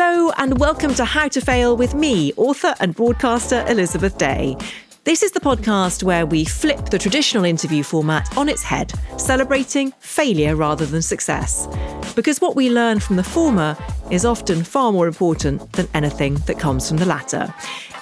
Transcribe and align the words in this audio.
Hello, 0.00 0.30
and 0.36 0.60
welcome 0.60 0.94
to 0.94 1.04
How 1.04 1.26
to 1.26 1.40
Fail 1.40 1.76
with 1.76 1.92
me, 1.92 2.32
author 2.36 2.72
and 2.78 2.94
broadcaster 2.94 3.64
Elizabeth 3.66 4.16
Day. 4.16 4.56
This 5.02 5.24
is 5.24 5.32
the 5.32 5.40
podcast 5.40 6.04
where 6.04 6.24
we 6.24 6.44
flip 6.44 6.90
the 6.90 7.00
traditional 7.00 7.44
interview 7.44 7.82
format 7.82 8.38
on 8.38 8.48
its 8.48 8.62
head, 8.62 8.92
celebrating 9.16 9.90
failure 9.98 10.54
rather 10.54 10.86
than 10.86 11.02
success. 11.02 11.66
Because 12.14 12.40
what 12.40 12.54
we 12.54 12.70
learn 12.70 13.00
from 13.00 13.16
the 13.16 13.24
former 13.24 13.76
is 14.08 14.24
often 14.24 14.62
far 14.62 14.92
more 14.92 15.08
important 15.08 15.72
than 15.72 15.88
anything 15.94 16.36
that 16.46 16.60
comes 16.60 16.86
from 16.86 16.98
the 16.98 17.04
latter. 17.04 17.52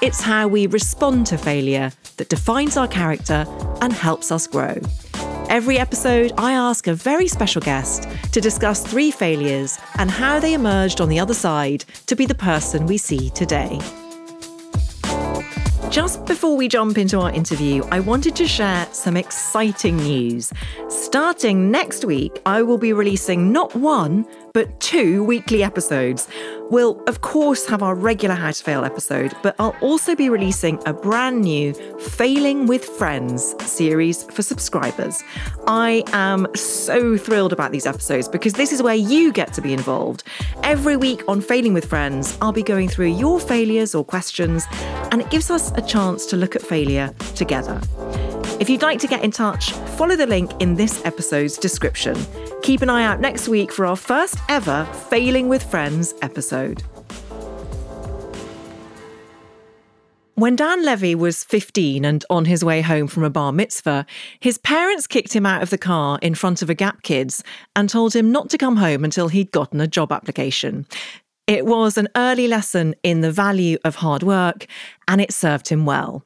It's 0.02 0.20
how 0.20 0.48
we 0.48 0.66
respond 0.66 1.26
to 1.28 1.38
failure 1.38 1.92
that 2.18 2.28
defines 2.28 2.76
our 2.76 2.88
character 2.88 3.46
and 3.80 3.90
helps 3.90 4.30
us 4.30 4.46
grow. 4.46 4.78
Every 5.48 5.78
episode, 5.78 6.32
I 6.36 6.52
ask 6.52 6.88
a 6.88 6.94
very 6.94 7.28
special 7.28 7.62
guest 7.62 8.08
to 8.32 8.40
discuss 8.40 8.84
three 8.84 9.12
failures 9.12 9.78
and 9.96 10.10
how 10.10 10.40
they 10.40 10.54
emerged 10.54 11.00
on 11.00 11.08
the 11.08 11.20
other 11.20 11.34
side 11.34 11.84
to 12.06 12.16
be 12.16 12.26
the 12.26 12.34
person 12.34 12.84
we 12.84 12.98
see 12.98 13.30
today. 13.30 13.78
Just 15.88 16.26
before 16.26 16.56
we 16.56 16.66
jump 16.66 16.98
into 16.98 17.20
our 17.20 17.30
interview, 17.30 17.84
I 17.92 18.00
wanted 18.00 18.34
to 18.36 18.48
share 18.48 18.88
some 18.90 19.16
exciting 19.16 19.96
news. 19.98 20.52
Starting 20.88 21.70
next 21.70 22.04
week, 22.04 22.40
I 22.44 22.62
will 22.62 22.76
be 22.76 22.92
releasing 22.92 23.52
not 23.52 23.74
one, 23.76 24.26
but 24.56 24.80
two 24.80 25.22
weekly 25.22 25.62
episodes. 25.62 26.28
We'll, 26.70 27.04
of 27.06 27.20
course, 27.20 27.66
have 27.66 27.82
our 27.82 27.94
regular 27.94 28.34
How 28.34 28.50
to 28.50 28.64
Fail 28.64 28.86
episode, 28.86 29.34
but 29.42 29.54
I'll 29.58 29.76
also 29.82 30.16
be 30.16 30.30
releasing 30.30 30.80
a 30.86 30.94
brand 30.94 31.42
new 31.42 31.74
Failing 32.00 32.66
with 32.66 32.82
Friends 32.82 33.54
series 33.70 34.22
for 34.22 34.40
subscribers. 34.40 35.22
I 35.66 36.04
am 36.14 36.46
so 36.54 37.18
thrilled 37.18 37.52
about 37.52 37.70
these 37.70 37.84
episodes 37.84 38.30
because 38.30 38.54
this 38.54 38.72
is 38.72 38.82
where 38.82 38.94
you 38.94 39.30
get 39.30 39.52
to 39.52 39.60
be 39.60 39.74
involved. 39.74 40.22
Every 40.62 40.96
week 40.96 41.22
on 41.28 41.42
Failing 41.42 41.74
with 41.74 41.84
Friends, 41.84 42.38
I'll 42.40 42.50
be 42.50 42.62
going 42.62 42.88
through 42.88 43.08
your 43.08 43.38
failures 43.38 43.94
or 43.94 44.06
questions, 44.06 44.64
and 45.12 45.20
it 45.20 45.28
gives 45.28 45.50
us 45.50 45.70
a 45.72 45.82
chance 45.82 46.24
to 46.26 46.36
look 46.38 46.56
at 46.56 46.62
failure 46.62 47.12
together. 47.34 47.78
If 48.58 48.70
you'd 48.70 48.80
like 48.80 48.98
to 49.00 49.06
get 49.06 49.22
in 49.22 49.30
touch, 49.30 49.72
follow 49.98 50.16
the 50.16 50.26
link 50.26 50.50
in 50.60 50.76
this 50.76 51.04
episode's 51.04 51.58
description. 51.58 52.16
Keep 52.62 52.80
an 52.80 52.88
eye 52.88 53.04
out 53.04 53.20
next 53.20 53.48
week 53.48 53.70
for 53.70 53.84
our 53.84 53.96
first 53.96 54.36
ever 54.48 54.86
Failing 55.10 55.50
with 55.50 55.62
Friends 55.62 56.14
episode. 56.22 56.82
When 60.36 60.56
Dan 60.56 60.84
Levy 60.86 61.14
was 61.14 61.44
15 61.44 62.06
and 62.06 62.24
on 62.30 62.46
his 62.46 62.64
way 62.64 62.80
home 62.80 63.08
from 63.08 63.24
a 63.24 63.30
bar 63.30 63.52
mitzvah, 63.52 64.06
his 64.40 64.56
parents 64.56 65.06
kicked 65.06 65.34
him 65.34 65.44
out 65.44 65.62
of 65.62 65.68
the 65.68 65.78
car 65.78 66.18
in 66.22 66.34
front 66.34 66.62
of 66.62 66.70
a 66.70 66.74
Gap 66.74 67.02
Kids 67.02 67.44
and 67.74 67.90
told 67.90 68.16
him 68.16 68.32
not 68.32 68.48
to 68.50 68.58
come 68.58 68.76
home 68.76 69.04
until 69.04 69.28
he'd 69.28 69.50
gotten 69.50 69.82
a 69.82 69.86
job 69.86 70.10
application. 70.12 70.86
It 71.46 71.66
was 71.66 71.98
an 71.98 72.08
early 72.16 72.48
lesson 72.48 72.94
in 73.02 73.20
the 73.20 73.30
value 73.30 73.76
of 73.84 73.96
hard 73.96 74.22
work, 74.22 74.66
and 75.06 75.20
it 75.20 75.32
served 75.32 75.68
him 75.68 75.84
well. 75.84 76.24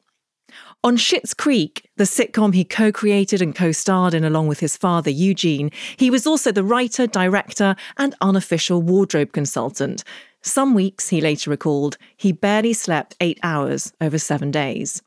On 0.83 0.97
Schitt's 0.97 1.35
Creek, 1.35 1.91
the 1.97 2.05
sitcom 2.05 2.55
he 2.55 2.65
co 2.65 2.91
created 2.91 3.43
and 3.43 3.55
co 3.55 3.71
starred 3.71 4.15
in 4.15 4.25
along 4.25 4.49
with 4.49 4.61
his 4.61 4.79
father, 4.79 5.11
Eugene, 5.11 5.71
he 5.99 6.11
was 6.11 6.27
also 6.27 6.51
the 6.51 6.65
writer, 6.65 7.07
director, 7.07 7.77
and 7.99 8.15
unofficial 8.23 8.81
wardrobe 8.81 9.33
consultant. 9.33 10.05
Some 10.41 10.73
weeks, 10.73 11.11
he 11.11 11.21
later 11.21 11.51
recalled, 11.51 11.99
he 12.17 12.33
barely 12.33 12.73
slept 12.73 13.15
eight 13.21 13.39
hours 13.43 13.93
over 14.01 14.17
seven 14.19 14.51
days. 14.51 15.03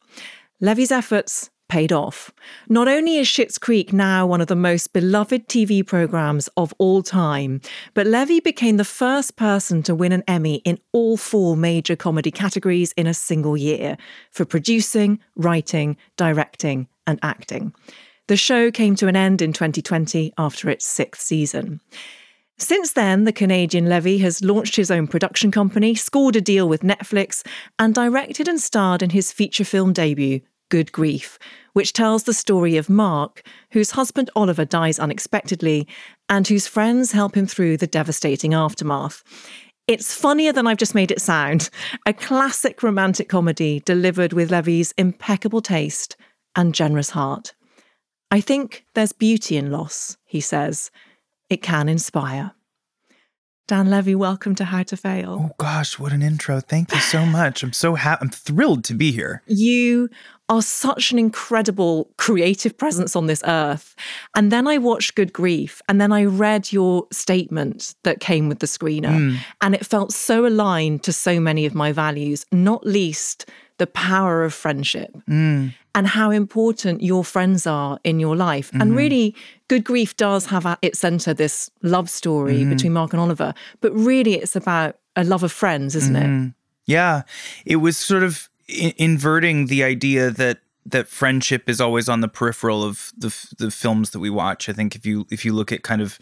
Levy's 0.62 0.92
efforts 0.92 1.50
paid 1.74 1.92
off. 1.92 2.30
Not 2.70 2.88
only 2.88 3.18
is 3.18 3.28
Schitt's 3.28 3.58
Creek 3.58 3.92
now 3.92 4.28
one 4.28 4.42
of 4.42 4.48
the 4.48 4.56
most 4.56 4.94
beloved 4.94 5.48
TV 5.48 5.84
programs 5.84 6.48
of 6.56 6.72
all 6.78 7.02
time, 7.02 7.62
but 7.96 8.06
Levy 8.06 8.40
became 8.40 8.78
the 8.78 8.86
first 8.86 9.38
person 9.38 9.82
to 9.82 9.96
win 9.96 10.12
an 10.12 10.24
Emmy 10.28 10.58
in 10.66 10.78
all 10.92 11.18
four 11.18 11.58
major 11.58 11.96
comedy 11.96 12.30
categories 12.30 12.92
in 12.92 13.08
a 13.08 13.14
single 13.16 13.58
year 13.58 13.98
for 14.30 14.46
producing, 14.46 15.20
writing, 15.36 15.98
directing, 16.16 16.88
and 17.08 17.18
acting. 17.24 17.74
The 18.28 18.38
show 18.38 18.70
came 18.70 18.96
to 18.98 19.08
an 19.08 19.16
end 19.16 19.42
in 19.42 19.52
2020 19.52 20.32
after 20.38 20.70
its 20.70 20.86
sixth 20.86 21.24
season. 21.24 21.82
Since 22.60 22.94
then, 22.94 23.24
the 23.24 23.34
Canadian 23.34 23.90
Levy 23.90 24.20
has 24.20 24.44
launched 24.44 24.76
his 24.76 24.92
own 24.92 25.08
production 25.08 25.50
company, 25.50 25.96
scored 25.96 26.36
a 26.36 26.42
deal 26.42 26.70
with 26.70 26.82
Netflix, 26.82 27.44
and 27.80 27.96
directed 27.96 28.48
and 28.48 28.62
starred 28.62 29.02
in 29.02 29.10
his 29.10 29.32
feature 29.32 29.66
film 29.66 29.92
debut, 29.92 30.42
Good 30.70 30.92
Grief, 30.92 31.38
which 31.74 31.94
tells 31.94 32.24
the 32.24 32.34
story 32.34 32.78
of 32.78 32.90
Mark, 32.90 33.46
whose 33.72 33.92
husband 33.92 34.30
Oliver 34.36 34.66
dies 34.66 35.00
unexpectedly 35.00 35.88
and 36.30 36.48
whose 36.48 36.68
friends 36.68 37.12
help 37.12 37.36
him 37.36 37.46
through 37.46 37.78
the 37.78 37.88
devastating 37.88 38.54
aftermath. 38.54 39.24
It's 39.88 40.16
funnier 40.16 40.54
than 40.54 40.66
I've 40.66 40.78
just 40.78 40.96
made 40.96 41.12
it 41.12 41.22
sound. 41.22 41.70
A 42.06 42.14
classic 42.14 42.84
romantic 42.84 43.28
comedy 43.28 43.82
delivered 43.82 44.32
with 44.32 44.50
Levy's 44.50 44.94
impeccable 44.98 45.62
taste 45.62 46.16
and 46.56 46.74
generous 46.74 47.10
heart. 47.10 47.54
I 48.32 48.40
think 48.40 48.86
there's 48.96 49.12
beauty 49.12 49.58
in 49.58 49.72
loss, 49.72 50.18
he 50.24 50.40
says 50.40 50.90
it 51.50 51.62
can 51.62 51.90
inspire. 51.90 52.54
Dan 53.68 53.90
Levy, 53.90 54.16
welcome 54.16 54.56
to 54.56 54.66
How 54.66 54.84
to 54.84 54.98
Fail. 54.98 55.50
Oh 55.50 55.56
gosh, 55.58 55.98
what 55.98 56.12
an 56.12 56.22
intro. 56.22 56.60
Thank 56.60 56.92
you 56.92 57.00
so 57.00 57.26
much. 57.26 57.64
I'm 57.64 57.72
so 57.74 57.96
happy. 57.96 58.20
I'm 58.22 58.30
thrilled 58.30 58.84
to 58.86 58.94
be 58.94 59.12
here. 59.12 59.42
You 59.48 60.10
are 60.50 60.62
such 60.62 61.12
an 61.12 61.20
incredible 61.20 62.10
creative 62.18 62.78
presence 62.78 63.16
on 63.16 63.28
this 63.28 63.42
earth. 63.48 63.96
And 64.36 64.52
then 64.52 64.68
I 64.68 64.78
watched 64.78 65.16
Good 65.16 65.32
Grief 65.32 65.82
and 65.88 66.02
then 66.02 66.12
I 66.12 66.26
read 66.26 66.72
your 66.72 67.08
statement 67.12 67.96
that 68.04 68.20
came 68.20 68.50
with 68.50 68.60
the 68.60 68.68
screener. 68.68 69.16
Mm. 69.16 69.38
And 69.62 69.74
it 69.74 69.86
felt 69.86 70.12
so 70.12 70.46
aligned 70.46 71.04
to 71.04 71.14
so 71.14 71.40
many 71.40 71.66
of 71.66 71.74
my 71.74 71.92
values, 71.92 72.46
not 72.52 72.86
least 72.86 73.50
the 73.78 73.88
power 73.88 74.44
of 74.44 74.54
friendship 74.54 75.16
mm. 75.30 75.74
and 75.96 76.08
how 76.08 76.30
important 76.30 77.02
your 77.02 77.24
friends 77.24 77.66
are 77.66 78.00
in 78.04 78.20
your 78.20 78.36
life. 78.36 78.70
Mm-hmm. 78.70 78.82
And 78.82 78.96
really, 78.96 79.36
Good 79.68 79.84
Grief 79.84 80.16
does 80.16 80.46
have 80.48 80.66
at 80.66 80.78
its 80.82 81.00
center 81.00 81.34
this 81.34 81.72
love 81.82 82.10
story 82.10 82.60
mm-hmm. 82.60 82.70
between 82.70 82.94
Mark 82.94 83.14
and 83.14 83.22
Oliver, 83.22 83.54
but 83.82 83.94
really 83.94 84.36
it's 84.36 84.56
about 84.56 84.98
a 85.16 85.24
love 85.24 85.44
of 85.44 85.52
friends, 85.52 85.96
isn't 85.96 86.16
mm-hmm. 86.16 86.48
it? 86.48 86.54
Yeah. 86.86 87.24
It 87.66 87.78
was 87.78 87.98
sort 87.98 88.24
of 88.24 88.50
I- 88.70 88.94
inverting 88.98 89.68
the 89.68 89.84
idea 89.84 90.32
that 90.32 90.60
that 90.86 91.08
friendship 91.08 91.70
is 91.70 91.80
always 91.80 92.10
on 92.10 92.22
the 92.22 92.28
peripheral 92.28 92.84
of 92.84 93.12
the 93.18 93.34
the 93.58 93.72
films 93.72 94.12
that 94.12 94.20
we 94.20 94.30
watch. 94.30 94.70
I 94.70 94.74
think 94.74 94.96
if 94.96 95.06
you 95.06 95.26
if 95.32 95.46
you 95.46 95.54
look 95.54 95.72
at 95.72 95.84
kind 95.84 96.02
of 96.02 96.20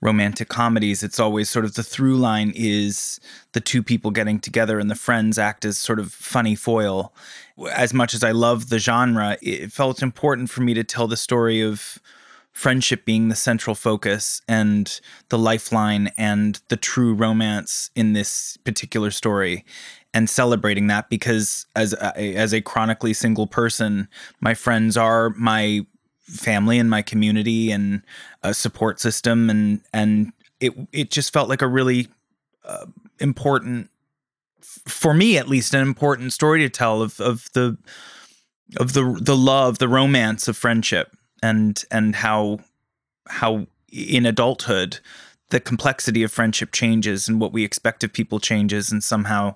romantic 0.00 0.48
comedies, 0.48 1.02
it's 1.02 1.18
always 1.18 1.50
sort 1.50 1.64
of 1.64 1.74
the 1.74 1.82
through 1.82 2.16
line 2.16 2.52
is 2.54 3.18
the 3.52 3.60
two 3.60 3.82
people 3.82 4.12
getting 4.12 4.38
together 4.38 4.78
and 4.78 4.88
the 4.88 4.94
friends 4.94 5.38
act 5.38 5.64
as 5.64 5.76
sort 5.76 5.98
of 5.98 6.12
funny 6.12 6.54
foil. 6.54 7.12
As 7.72 7.92
much 7.92 8.14
as 8.14 8.22
I 8.22 8.30
love 8.30 8.68
the 8.68 8.78
genre, 8.78 9.36
it 9.42 9.72
felt 9.72 10.02
important 10.02 10.50
for 10.50 10.60
me 10.60 10.72
to 10.74 10.84
tell 10.84 11.08
the 11.08 11.16
story 11.16 11.60
of 11.60 11.98
friendship 12.52 13.04
being 13.04 13.28
the 13.28 13.36
central 13.36 13.74
focus 13.74 14.40
and 14.48 15.00
the 15.28 15.38
lifeline 15.38 16.10
and 16.16 16.60
the 16.68 16.76
true 16.76 17.14
romance 17.14 17.90
in 17.94 18.14
this 18.14 18.56
particular 18.64 19.10
story 19.12 19.64
and 20.14 20.28
celebrating 20.28 20.86
that 20.86 21.08
because 21.10 21.66
as 21.76 21.92
a, 21.94 22.36
as 22.36 22.52
a 22.52 22.60
chronically 22.60 23.12
single 23.12 23.46
person 23.46 24.08
my 24.40 24.54
friends 24.54 24.96
are 24.96 25.30
my 25.30 25.84
family 26.28 26.78
and 26.78 26.90
my 26.90 27.02
community 27.02 27.70
and 27.70 28.02
a 28.42 28.52
support 28.52 29.00
system 29.00 29.48
and 29.48 29.80
and 29.92 30.32
it 30.60 30.72
it 30.92 31.10
just 31.10 31.32
felt 31.32 31.48
like 31.48 31.62
a 31.62 31.68
really 31.68 32.08
uh, 32.64 32.86
important 33.18 33.90
for 34.86 35.14
me 35.14 35.38
at 35.38 35.48
least 35.48 35.74
an 35.74 35.80
important 35.80 36.32
story 36.32 36.60
to 36.60 36.68
tell 36.68 37.02
of 37.02 37.18
of 37.20 37.50
the 37.52 37.76
of 38.78 38.92
the 38.92 39.18
the 39.20 39.36
love 39.36 39.78
the 39.78 39.88
romance 39.88 40.48
of 40.48 40.56
friendship 40.56 41.16
and 41.42 41.84
and 41.90 42.16
how 42.16 42.58
how 43.26 43.66
in 43.90 44.26
adulthood 44.26 44.98
the 45.50 45.60
complexity 45.60 46.22
of 46.22 46.30
friendship 46.30 46.72
changes 46.72 47.28
and 47.28 47.40
what 47.40 47.52
we 47.52 47.64
expect 47.64 48.04
of 48.04 48.12
people 48.12 48.38
changes 48.38 48.92
and 48.92 49.02
somehow 49.02 49.54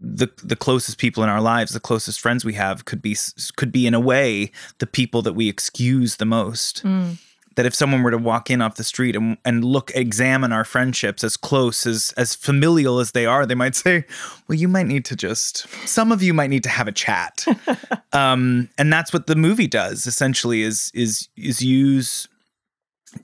the 0.00 0.28
the 0.42 0.56
closest 0.56 0.98
people 0.98 1.22
in 1.22 1.28
our 1.28 1.40
lives, 1.40 1.72
the 1.72 1.80
closest 1.80 2.20
friends 2.20 2.44
we 2.44 2.54
have, 2.54 2.84
could 2.84 3.00
be 3.00 3.16
could 3.56 3.72
be 3.72 3.86
in 3.86 3.94
a 3.94 4.00
way 4.00 4.50
the 4.78 4.86
people 4.86 5.22
that 5.22 5.32
we 5.32 5.48
excuse 5.48 6.16
the 6.16 6.26
most. 6.26 6.84
Mm. 6.84 7.18
That 7.54 7.64
if 7.64 7.74
someone 7.74 8.02
were 8.02 8.10
to 8.10 8.18
walk 8.18 8.50
in 8.50 8.60
off 8.60 8.74
the 8.74 8.84
street 8.84 9.16
and, 9.16 9.38
and 9.42 9.64
look, 9.64 9.90
examine 9.94 10.52
our 10.52 10.62
friendships 10.62 11.24
as 11.24 11.38
close 11.38 11.86
as 11.86 12.12
as 12.18 12.34
familial 12.34 13.00
as 13.00 13.12
they 13.12 13.24
are, 13.24 13.46
they 13.46 13.54
might 13.54 13.74
say, 13.84 14.04
"Well, 14.46 14.58
you 14.58 14.68
might 14.68 14.86
need 14.86 15.06
to 15.06 15.16
just 15.16 15.66
some 15.88 16.12
of 16.12 16.22
you 16.22 16.34
might 16.34 16.50
need 16.50 16.64
to 16.64 16.68
have 16.68 16.88
a 16.88 16.92
chat." 16.92 17.46
um, 18.12 18.68
and 18.76 18.92
that's 18.92 19.12
what 19.12 19.26
the 19.26 19.36
movie 19.36 19.68
does 19.68 20.06
essentially 20.06 20.62
is 20.62 20.90
is 20.94 21.28
is 21.36 21.62
use 21.62 22.28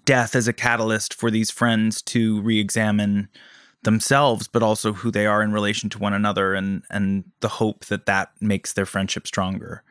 death 0.07 0.35
as 0.35 0.49
a 0.49 0.55
catalyst 0.55 1.13
for 1.13 1.31
these 1.31 1.51
friends 1.51 2.01
to 2.01 2.41
re-examine 2.41 3.29
themselves 3.83 4.49
but 4.49 4.63
also 4.63 4.93
who 4.93 5.11
they 5.11 5.27
are 5.27 5.43
in 5.43 5.53
relation 5.53 5.89
to 5.91 5.99
one 5.99 6.13
another 6.13 6.55
and 6.55 6.83
and 6.91 7.25
the 7.41 7.49
hope 7.49 7.85
that 7.87 8.07
that 8.07 8.31
makes 8.41 8.73
their 8.75 8.87
friendship 8.87 9.27
stronger 9.27 9.83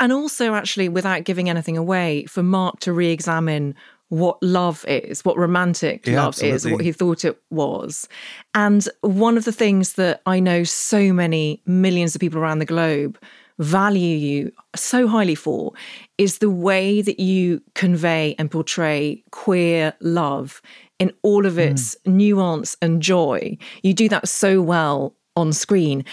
and 0.00 0.12
also 0.12 0.54
actually 0.54 0.88
without 0.88 1.24
giving 1.24 1.48
anything 1.48 1.76
away 1.76 2.24
for 2.26 2.42
mark 2.42 2.80
to 2.80 2.92
re-examine 2.92 3.74
what 4.08 4.42
love 4.42 4.84
is 4.86 5.24
what 5.24 5.36
romantic 5.36 6.06
yeah, 6.06 6.16
love 6.16 6.28
absolutely. 6.28 6.56
is 6.56 6.66
what 6.66 6.80
he 6.80 6.92
thought 6.92 7.24
it 7.24 7.40
was 7.50 8.08
and 8.54 8.88
one 9.00 9.36
of 9.36 9.44
the 9.44 9.52
things 9.52 9.94
that 9.94 10.22
i 10.26 10.40
know 10.40 10.64
so 10.64 11.12
many 11.12 11.60
millions 11.66 12.14
of 12.14 12.20
people 12.20 12.38
around 12.38 12.58
the 12.58 12.64
globe 12.64 13.18
value 13.58 14.16
you 14.16 14.52
so 14.74 15.06
highly 15.06 15.34
for 15.34 15.72
is 16.18 16.38
the 16.38 16.50
way 16.50 17.00
that 17.02 17.20
you 17.20 17.60
convey 17.74 18.34
and 18.38 18.50
portray 18.50 19.22
queer 19.30 19.94
love 20.00 20.60
in 20.98 21.12
all 21.22 21.46
of 21.46 21.58
its 21.58 21.96
mm. 22.06 22.12
nuance 22.12 22.76
and 22.80 23.02
joy. 23.02 23.56
You 23.82 23.94
do 23.94 24.08
that 24.08 24.28
so 24.28 24.62
well 24.62 25.14
on 25.36 25.52
screen. 25.52 26.04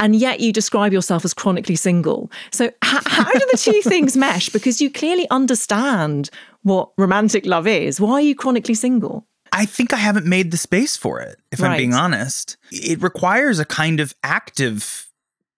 And 0.00 0.16
yet 0.16 0.40
you 0.40 0.52
describe 0.52 0.92
yourself 0.92 1.24
as 1.24 1.32
chronically 1.32 1.76
single. 1.76 2.30
So, 2.50 2.64
h- 2.64 2.74
how 2.82 3.30
do 3.30 3.46
the 3.52 3.58
two 3.58 3.80
things 3.84 4.16
mesh? 4.16 4.48
Because 4.48 4.80
you 4.80 4.90
clearly 4.90 5.30
understand 5.30 6.28
what 6.62 6.90
romantic 6.98 7.46
love 7.46 7.68
is. 7.68 8.00
Why 8.00 8.14
are 8.14 8.20
you 8.20 8.34
chronically 8.34 8.74
single? 8.74 9.26
I 9.52 9.66
think 9.66 9.92
I 9.92 9.98
haven't 9.98 10.26
made 10.26 10.50
the 10.50 10.56
space 10.56 10.96
for 10.96 11.20
it, 11.20 11.38
if 11.52 11.60
right. 11.60 11.72
I'm 11.72 11.76
being 11.76 11.94
honest. 11.94 12.56
It 12.72 13.00
requires 13.02 13.58
a 13.58 13.64
kind 13.64 14.00
of 14.00 14.14
active 14.24 15.08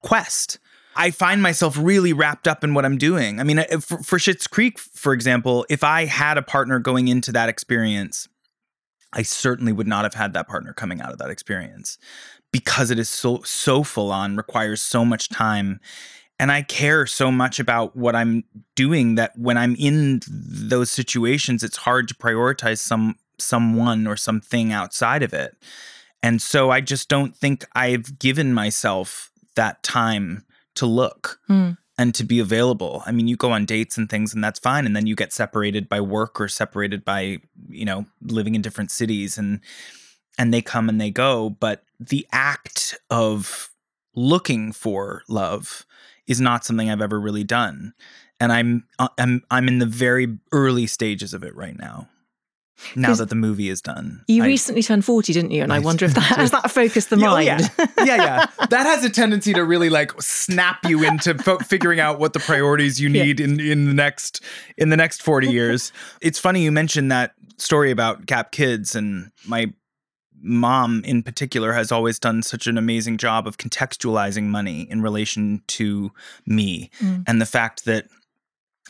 quest. 0.02 0.58
I 0.96 1.10
find 1.10 1.40
myself 1.40 1.76
really 1.78 2.12
wrapped 2.12 2.46
up 2.46 2.62
in 2.62 2.74
what 2.74 2.84
I'm 2.84 2.98
doing. 2.98 3.40
I 3.40 3.44
mean, 3.44 3.64
for, 3.80 4.02
for 4.02 4.18
Schitt's 4.18 4.46
Creek, 4.46 4.78
for 4.78 5.12
example, 5.12 5.64
if 5.68 5.82
I 5.82 6.04
had 6.04 6.38
a 6.38 6.42
partner 6.42 6.78
going 6.78 7.08
into 7.08 7.32
that 7.32 7.48
experience, 7.48 8.28
I 9.14 9.22
certainly 9.22 9.72
would 9.72 9.86
not 9.86 10.04
have 10.04 10.14
had 10.14 10.32
that 10.32 10.48
partner 10.48 10.72
coming 10.72 11.00
out 11.00 11.12
of 11.12 11.18
that 11.18 11.30
experience 11.30 11.98
because 12.52 12.90
it 12.90 12.98
is 12.98 13.08
so 13.08 13.42
so 13.44 13.82
full 13.82 14.12
on, 14.12 14.36
requires 14.36 14.82
so 14.82 15.04
much 15.04 15.28
time. 15.28 15.80
And 16.38 16.50
I 16.50 16.62
care 16.62 17.06
so 17.06 17.30
much 17.30 17.60
about 17.60 17.96
what 17.96 18.16
I'm 18.16 18.44
doing 18.74 19.14
that 19.14 19.32
when 19.38 19.56
I'm 19.56 19.76
in 19.76 20.20
those 20.28 20.90
situations, 20.90 21.62
it's 21.62 21.76
hard 21.76 22.08
to 22.08 22.14
prioritize 22.14 22.78
some 22.78 23.16
someone 23.38 24.06
or 24.06 24.16
something 24.16 24.72
outside 24.72 25.22
of 25.22 25.32
it. 25.32 25.56
And 26.22 26.42
so 26.42 26.70
I 26.70 26.80
just 26.80 27.08
don't 27.08 27.36
think 27.36 27.64
I've 27.74 28.18
given 28.18 28.52
myself 28.52 29.30
that 29.56 29.82
time 29.82 30.44
to 30.74 30.86
look. 30.86 31.38
Mm 31.48 31.76
and 31.96 32.14
to 32.14 32.24
be 32.24 32.40
available. 32.40 33.02
I 33.06 33.12
mean, 33.12 33.28
you 33.28 33.36
go 33.36 33.52
on 33.52 33.66
dates 33.66 33.96
and 33.96 34.08
things 34.08 34.34
and 34.34 34.42
that's 34.42 34.58
fine 34.58 34.86
and 34.86 34.96
then 34.96 35.06
you 35.06 35.14
get 35.14 35.32
separated 35.32 35.88
by 35.88 36.00
work 36.00 36.40
or 36.40 36.48
separated 36.48 37.04
by, 37.04 37.38
you 37.68 37.84
know, 37.84 38.06
living 38.22 38.54
in 38.54 38.62
different 38.62 38.90
cities 38.90 39.38
and 39.38 39.60
and 40.36 40.52
they 40.52 40.60
come 40.62 40.88
and 40.88 41.00
they 41.00 41.10
go, 41.10 41.50
but 41.50 41.84
the 42.00 42.26
act 42.32 42.98
of 43.08 43.70
looking 44.16 44.72
for 44.72 45.22
love 45.28 45.86
is 46.26 46.40
not 46.40 46.64
something 46.64 46.90
I've 46.90 47.00
ever 47.00 47.20
really 47.20 47.44
done. 47.44 47.94
And 48.40 48.52
I'm 48.52 48.84
uh, 48.98 49.08
I'm 49.18 49.44
I'm 49.50 49.68
in 49.68 49.78
the 49.78 49.86
very 49.86 50.38
early 50.50 50.86
stages 50.86 51.34
of 51.34 51.44
it 51.44 51.54
right 51.54 51.78
now 51.78 52.08
now 52.96 53.14
that 53.14 53.28
the 53.28 53.34
movie 53.34 53.68
is 53.68 53.80
done. 53.80 54.22
You 54.28 54.42
I, 54.42 54.46
recently 54.46 54.82
turned 54.82 55.04
40, 55.04 55.32
didn't 55.32 55.50
you? 55.50 55.62
And 55.62 55.72
I, 55.72 55.76
I 55.76 55.78
wonder 55.78 56.04
if 56.04 56.14
that 56.14 56.20
has 56.36 56.50
that 56.50 56.70
focused 56.70 57.10
the 57.10 57.16
mind. 57.16 57.46
yeah. 57.46 57.68
yeah, 57.98 58.16
yeah. 58.16 58.46
That 58.70 58.86
has 58.86 59.04
a 59.04 59.10
tendency 59.10 59.52
to 59.54 59.64
really 59.64 59.90
like 59.90 60.12
snap 60.20 60.78
you 60.84 61.04
into 61.04 61.36
fo- 61.38 61.58
figuring 61.58 62.00
out 62.00 62.18
what 62.18 62.32
the 62.32 62.40
priorities 62.40 63.00
you 63.00 63.08
need 63.10 63.40
yeah. 63.40 63.46
in 63.46 63.60
in 63.60 63.86
the 63.86 63.94
next 63.94 64.42
in 64.76 64.88
the 64.88 64.96
next 64.96 65.22
40 65.22 65.48
years. 65.48 65.92
It's 66.20 66.38
funny 66.38 66.62
you 66.62 66.72
mentioned 66.72 67.10
that 67.12 67.34
story 67.58 67.90
about 67.90 68.26
Gap 68.26 68.50
Kids 68.50 68.94
and 68.94 69.30
my 69.46 69.72
mom 70.46 71.02
in 71.04 71.22
particular 71.22 71.72
has 71.72 71.90
always 71.90 72.18
done 72.18 72.42
such 72.42 72.66
an 72.66 72.76
amazing 72.76 73.16
job 73.16 73.46
of 73.46 73.56
contextualizing 73.56 74.44
money 74.44 74.82
in 74.90 75.00
relation 75.00 75.62
to 75.66 76.12
me 76.44 76.90
mm. 77.00 77.24
and 77.26 77.40
the 77.40 77.46
fact 77.46 77.86
that 77.86 78.06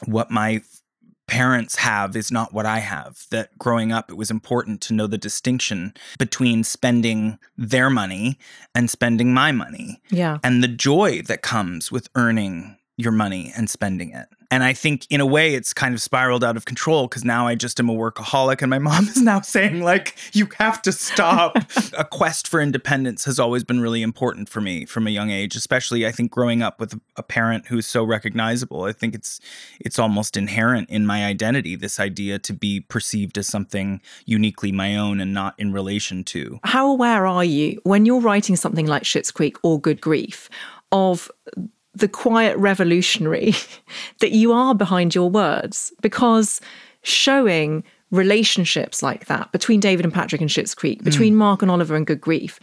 what 0.06 0.32
my 0.32 0.60
parents 1.26 1.76
have 1.76 2.16
is 2.16 2.30
not 2.30 2.52
what 2.52 2.66
I 2.66 2.78
have. 2.78 3.26
That 3.30 3.56
growing 3.58 3.92
up, 3.92 4.10
it 4.10 4.16
was 4.16 4.30
important 4.30 4.80
to 4.82 4.94
know 4.94 5.06
the 5.06 5.18
distinction 5.18 5.94
between 6.18 6.64
spending 6.64 7.38
their 7.56 7.90
money 7.90 8.38
and 8.74 8.90
spending 8.90 9.32
my 9.32 9.52
money. 9.52 10.00
Yeah. 10.10 10.38
And 10.42 10.62
the 10.62 10.68
joy 10.68 11.22
that 11.22 11.42
comes 11.42 11.90
with 11.90 12.08
earning 12.14 12.76
your 12.96 13.12
money 13.12 13.52
and 13.56 13.68
spending 13.68 14.10
it. 14.10 14.28
And 14.54 14.62
I 14.62 14.72
think 14.72 15.08
in 15.10 15.20
a 15.20 15.26
way 15.26 15.56
it's 15.56 15.74
kind 15.74 15.96
of 15.96 16.00
spiraled 16.00 16.44
out 16.44 16.56
of 16.56 16.64
control 16.64 17.08
because 17.08 17.24
now 17.24 17.48
I 17.48 17.56
just 17.56 17.80
am 17.80 17.90
a 17.90 17.92
workaholic 17.92 18.62
and 18.62 18.70
my 18.70 18.78
mom 18.90 19.08
is 19.08 19.20
now 19.20 19.40
saying 19.40 19.82
like 19.82 20.16
you 20.32 20.48
have 20.58 20.80
to 20.82 20.92
stop. 20.92 21.56
a 21.98 22.04
quest 22.04 22.46
for 22.46 22.60
independence 22.60 23.24
has 23.24 23.40
always 23.40 23.64
been 23.64 23.80
really 23.80 24.00
important 24.00 24.48
for 24.48 24.60
me 24.60 24.84
from 24.84 25.08
a 25.08 25.10
young 25.10 25.30
age, 25.30 25.56
especially 25.56 26.06
I 26.06 26.12
think 26.12 26.30
growing 26.30 26.62
up 26.62 26.78
with 26.78 26.96
a 27.16 27.22
parent 27.24 27.66
who's 27.66 27.88
so 27.88 28.04
recognizable. 28.04 28.84
I 28.84 28.92
think 28.92 29.16
it's 29.16 29.40
it's 29.80 29.98
almost 29.98 30.36
inherent 30.36 30.88
in 30.88 31.04
my 31.04 31.24
identity 31.24 31.74
this 31.74 31.98
idea 31.98 32.38
to 32.38 32.52
be 32.52 32.78
perceived 32.78 33.36
as 33.36 33.48
something 33.48 34.00
uniquely 34.24 34.70
my 34.70 34.96
own 34.96 35.18
and 35.18 35.34
not 35.34 35.58
in 35.58 35.72
relation 35.72 36.22
to. 36.26 36.60
How 36.62 36.92
aware 36.92 37.26
are 37.26 37.44
you 37.44 37.80
when 37.82 38.06
you're 38.06 38.20
writing 38.20 38.54
something 38.54 38.86
like 38.86 39.02
Schitt's 39.02 39.32
Creek 39.32 39.56
or 39.64 39.80
Good 39.80 40.00
Grief 40.00 40.48
of 40.92 41.28
the 41.94 42.08
quiet 42.08 42.56
revolutionary 42.58 43.54
that 44.20 44.32
you 44.32 44.52
are 44.52 44.74
behind 44.74 45.14
your 45.14 45.30
words 45.30 45.92
because 46.00 46.60
showing 47.02 47.84
relationships 48.10 49.02
like 49.02 49.26
that 49.26 49.50
between 49.52 49.80
David 49.80 50.04
and 50.04 50.14
Patrick 50.14 50.40
and 50.40 50.50
Schitt's 50.50 50.74
Creek, 50.74 51.00
mm. 51.00 51.04
between 51.04 51.34
mm. 51.34 51.38
Mark 51.38 51.62
and 51.62 51.70
Oliver 51.70 51.96
and 51.96 52.06
Good 52.06 52.20
Grief, 52.20 52.58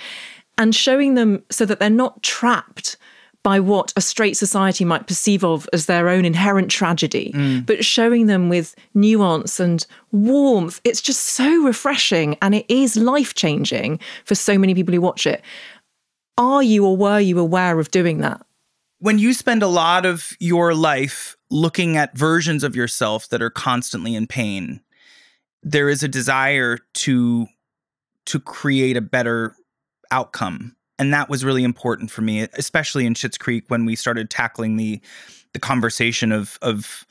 and 0.57 0.75
showing 0.75 1.15
them 1.15 1.43
so 1.49 1.65
that 1.65 1.79
they're 1.79 1.89
not 1.89 2.21
trapped 2.23 2.97
by 3.43 3.59
what 3.59 3.91
a 3.95 4.01
straight 4.01 4.37
society 4.37 4.85
might 4.85 5.07
perceive 5.07 5.43
of 5.43 5.67
as 5.73 5.87
their 5.87 6.09
own 6.09 6.25
inherent 6.25 6.69
tragedy, 6.69 7.31
mm. 7.33 7.65
but 7.65 7.83
showing 7.83 8.27
them 8.27 8.49
with 8.49 8.75
nuance 8.93 9.59
and 9.59 9.85
warmth. 10.11 10.79
It's 10.83 11.01
just 11.01 11.21
so 11.21 11.63
refreshing 11.63 12.37
and 12.41 12.53
it 12.53 12.65
is 12.69 12.95
life 12.95 13.33
changing 13.33 13.99
for 14.25 14.35
so 14.35 14.57
many 14.57 14.75
people 14.75 14.93
who 14.93 15.01
watch 15.01 15.25
it. 15.25 15.41
Are 16.37 16.61
you 16.61 16.85
or 16.85 16.95
were 16.95 17.19
you 17.19 17.39
aware 17.39 17.79
of 17.79 17.89
doing 17.89 18.19
that? 18.19 18.45
When 19.01 19.17
you 19.17 19.33
spend 19.33 19.63
a 19.63 19.67
lot 19.67 20.05
of 20.05 20.37
your 20.39 20.75
life 20.75 21.35
looking 21.49 21.97
at 21.97 22.15
versions 22.15 22.63
of 22.63 22.75
yourself 22.75 23.27
that 23.29 23.41
are 23.41 23.49
constantly 23.49 24.15
in 24.15 24.27
pain, 24.27 24.79
there 25.63 25.89
is 25.89 26.03
a 26.03 26.07
desire 26.07 26.77
to 26.93 27.47
to 28.27 28.39
create 28.39 28.95
a 28.95 29.01
better 29.01 29.55
outcome. 30.11 30.75
And 30.99 31.11
that 31.13 31.29
was 31.29 31.43
really 31.43 31.63
important 31.63 32.11
for 32.11 32.21
me, 32.21 32.47
especially 32.53 33.07
in 33.07 33.15
Schitt's 33.15 33.39
Creek 33.39 33.63
when 33.69 33.85
we 33.85 33.95
started 33.95 34.29
tackling 34.29 34.77
the 34.77 35.01
the 35.53 35.59
conversation 35.59 36.31
of 36.31 36.59
of 36.61 37.07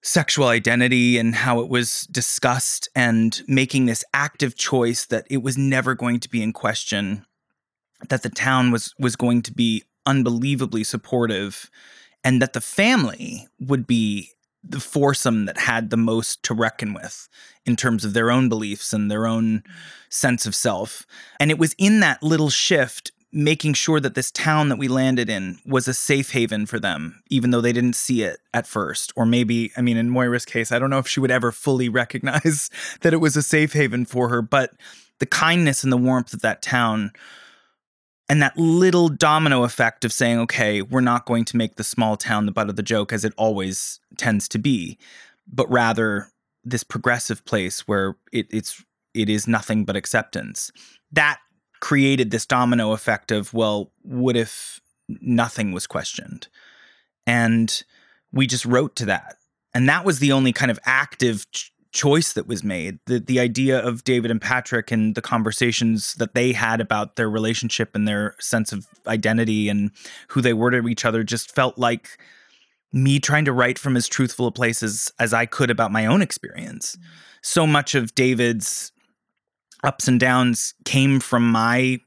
sexual 0.00 0.46
identity 0.46 1.18
and 1.18 1.34
how 1.34 1.58
it 1.58 1.68
was 1.68 2.02
discussed 2.02 2.88
and 2.94 3.42
making 3.48 3.86
this 3.86 4.04
active 4.14 4.54
choice 4.54 5.06
that 5.06 5.26
it 5.28 5.42
was 5.42 5.58
never 5.58 5.96
going 5.96 6.20
to 6.20 6.28
be 6.28 6.40
in 6.40 6.52
question 6.52 7.24
that 8.10 8.22
the 8.22 8.30
town 8.30 8.70
was 8.70 8.94
was 8.96 9.16
going 9.16 9.42
to 9.42 9.52
be 9.52 9.82
unbelievably 10.06 10.84
supportive 10.84 11.70
and 12.22 12.40
that 12.40 12.52
the 12.52 12.60
family 12.60 13.46
would 13.60 13.86
be 13.86 14.30
the 14.66 14.80
foursome 14.80 15.44
that 15.44 15.58
had 15.58 15.90
the 15.90 15.96
most 15.96 16.42
to 16.42 16.54
reckon 16.54 16.94
with 16.94 17.28
in 17.66 17.76
terms 17.76 18.04
of 18.04 18.14
their 18.14 18.30
own 18.30 18.48
beliefs 18.48 18.92
and 18.92 19.10
their 19.10 19.26
own 19.26 19.62
sense 20.08 20.46
of 20.46 20.54
self. 20.54 21.06
And 21.38 21.50
it 21.50 21.58
was 21.58 21.74
in 21.76 22.00
that 22.00 22.22
little 22.22 22.50
shift 22.50 23.12
making 23.34 23.74
sure 23.74 23.98
that 23.98 24.14
this 24.14 24.30
town 24.30 24.68
that 24.68 24.78
we 24.78 24.86
landed 24.86 25.28
in 25.28 25.58
was 25.66 25.88
a 25.88 25.92
safe 25.92 26.30
haven 26.30 26.66
for 26.66 26.78
them, 26.78 27.20
even 27.28 27.50
though 27.50 27.60
they 27.60 27.72
didn't 27.72 27.96
see 27.96 28.22
it 28.22 28.38
at 28.54 28.66
first. 28.66 29.12
Or 29.16 29.26
maybe, 29.26 29.72
I 29.76 29.82
mean, 29.82 29.96
in 29.96 30.08
Moira's 30.08 30.44
case, 30.44 30.70
I 30.70 30.78
don't 30.78 30.90
know 30.90 31.00
if 31.00 31.08
she 31.08 31.18
would 31.18 31.32
ever 31.32 31.50
fully 31.50 31.88
recognize 31.88 32.70
that 33.00 33.12
it 33.12 33.18
was 33.18 33.36
a 33.36 33.42
safe 33.42 33.72
haven 33.72 34.04
for 34.04 34.28
her, 34.28 34.40
but 34.40 34.70
the 35.18 35.26
kindness 35.26 35.82
and 35.82 35.92
the 35.92 35.96
warmth 35.96 36.32
of 36.32 36.42
that 36.42 36.62
town 36.62 37.12
and 38.28 38.42
that 38.42 38.56
little 38.56 39.08
domino 39.08 39.64
effect 39.64 40.04
of 40.04 40.12
saying, 40.12 40.38
okay, 40.40 40.82
we're 40.82 41.00
not 41.00 41.26
going 41.26 41.44
to 41.46 41.56
make 41.56 41.76
the 41.76 41.84
small 41.84 42.16
town 42.16 42.46
the 42.46 42.52
butt 42.52 42.70
of 42.70 42.76
the 42.76 42.82
joke 42.82 43.12
as 43.12 43.24
it 43.24 43.34
always 43.36 44.00
tends 44.16 44.48
to 44.48 44.58
be, 44.58 44.98
but 45.46 45.70
rather 45.70 46.28
this 46.64 46.82
progressive 46.82 47.44
place 47.44 47.86
where 47.86 48.16
it, 48.32 48.46
it's 48.50 48.82
it 49.12 49.28
is 49.28 49.46
nothing 49.46 49.84
but 49.84 49.96
acceptance. 49.96 50.72
That 51.12 51.38
created 51.80 52.30
this 52.30 52.46
domino 52.46 52.92
effect 52.92 53.30
of, 53.30 53.52
well, 53.52 53.92
what 54.02 54.36
if 54.36 54.80
nothing 55.08 55.72
was 55.72 55.86
questioned? 55.86 56.48
And 57.26 57.82
we 58.32 58.46
just 58.46 58.64
wrote 58.64 58.96
to 58.96 59.06
that. 59.06 59.36
And 59.74 59.88
that 59.88 60.04
was 60.04 60.18
the 60.18 60.32
only 60.32 60.52
kind 60.52 60.70
of 60.70 60.78
active 60.84 61.50
ch- 61.50 61.72
choice 61.94 62.34
that 62.34 62.46
was 62.46 62.62
made. 62.62 62.98
The 63.06 63.20
the 63.20 63.40
idea 63.40 63.78
of 63.78 64.04
David 64.04 64.30
and 64.30 64.40
Patrick 64.40 64.90
and 64.90 65.14
the 65.14 65.22
conversations 65.22 66.14
that 66.14 66.34
they 66.34 66.52
had 66.52 66.80
about 66.82 67.16
their 67.16 67.30
relationship 67.30 67.94
and 67.94 68.06
their 68.06 68.34
sense 68.38 68.72
of 68.72 68.86
identity 69.06 69.70
and 69.70 69.92
who 70.28 70.42
they 70.42 70.52
were 70.52 70.70
to 70.72 70.86
each 70.88 71.06
other 71.06 71.22
just 71.22 71.54
felt 71.54 71.78
like 71.78 72.18
me 72.92 73.18
trying 73.18 73.44
to 73.44 73.52
write 73.52 73.78
from 73.78 73.96
as 73.96 74.06
truthful 74.06 74.46
a 74.46 74.52
place 74.52 74.82
as, 74.82 75.12
as 75.18 75.32
I 75.32 75.46
could 75.46 75.70
about 75.70 75.90
my 75.90 76.06
own 76.06 76.22
experience. 76.22 76.96
Mm-hmm. 76.96 77.08
So 77.42 77.66
much 77.66 77.94
of 77.94 78.14
David's 78.14 78.92
ups 79.82 80.06
and 80.08 80.18
downs 80.18 80.74
came 80.84 81.20
from 81.20 81.50
my 81.50 81.98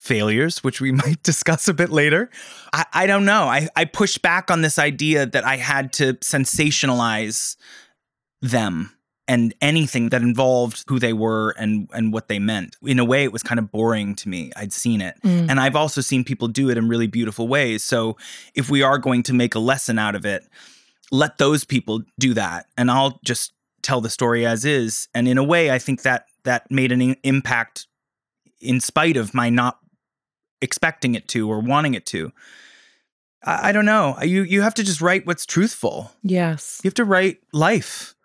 failures, 0.00 0.62
which 0.62 0.80
we 0.80 0.92
might 1.04 1.22
discuss 1.22 1.68
a 1.68 1.74
bit 1.74 1.90
later. 1.90 2.30
I, 2.72 2.84
I 2.92 3.06
don't 3.06 3.24
know. 3.24 3.44
I, 3.44 3.68
I 3.74 3.84
pushed 3.84 4.22
back 4.22 4.50
on 4.50 4.62
this 4.62 4.78
idea 4.78 5.26
that 5.26 5.44
I 5.44 5.56
had 5.56 5.92
to 5.94 6.14
sensationalize 6.14 7.56
them 8.40 8.95
and 9.28 9.54
anything 9.60 10.10
that 10.10 10.22
involved 10.22 10.84
who 10.88 10.98
they 10.98 11.12
were 11.12 11.50
and 11.58 11.88
and 11.92 12.12
what 12.12 12.28
they 12.28 12.38
meant. 12.38 12.76
In 12.82 12.98
a 12.98 13.04
way, 13.04 13.24
it 13.24 13.32
was 13.32 13.42
kind 13.42 13.58
of 13.58 13.70
boring 13.70 14.14
to 14.16 14.28
me. 14.28 14.52
I'd 14.56 14.72
seen 14.72 15.00
it, 15.00 15.16
mm. 15.22 15.48
and 15.48 15.60
I've 15.60 15.76
also 15.76 16.00
seen 16.00 16.24
people 16.24 16.48
do 16.48 16.70
it 16.70 16.78
in 16.78 16.88
really 16.88 17.06
beautiful 17.06 17.48
ways. 17.48 17.82
So 17.82 18.16
if 18.54 18.70
we 18.70 18.82
are 18.82 18.98
going 18.98 19.22
to 19.24 19.34
make 19.34 19.54
a 19.54 19.58
lesson 19.58 19.98
out 19.98 20.14
of 20.14 20.24
it, 20.24 20.46
let 21.10 21.38
those 21.38 21.64
people 21.64 22.02
do 22.18 22.34
that, 22.34 22.66
and 22.76 22.90
I'll 22.90 23.20
just 23.24 23.52
tell 23.82 24.00
the 24.00 24.10
story 24.10 24.44
as 24.44 24.64
is. 24.64 25.08
And 25.14 25.28
in 25.28 25.38
a 25.38 25.44
way, 25.44 25.70
I 25.70 25.78
think 25.78 26.02
that 26.02 26.26
that 26.44 26.70
made 26.70 26.92
an 26.92 27.16
impact 27.22 27.86
in 28.60 28.80
spite 28.80 29.16
of 29.16 29.34
my 29.34 29.50
not 29.50 29.78
expecting 30.60 31.14
it 31.14 31.28
to 31.28 31.50
or 31.50 31.60
wanting 31.60 31.94
it 31.94 32.06
to. 32.06 32.32
I, 33.44 33.68
I 33.68 33.72
don't 33.72 33.84
know. 33.84 34.16
You 34.22 34.42
you 34.42 34.62
have 34.62 34.74
to 34.74 34.84
just 34.84 35.00
write 35.00 35.26
what's 35.26 35.46
truthful. 35.46 36.12
Yes. 36.22 36.80
You 36.82 36.88
have 36.88 36.94
to 36.94 37.04
write 37.04 37.38
life. 37.52 38.15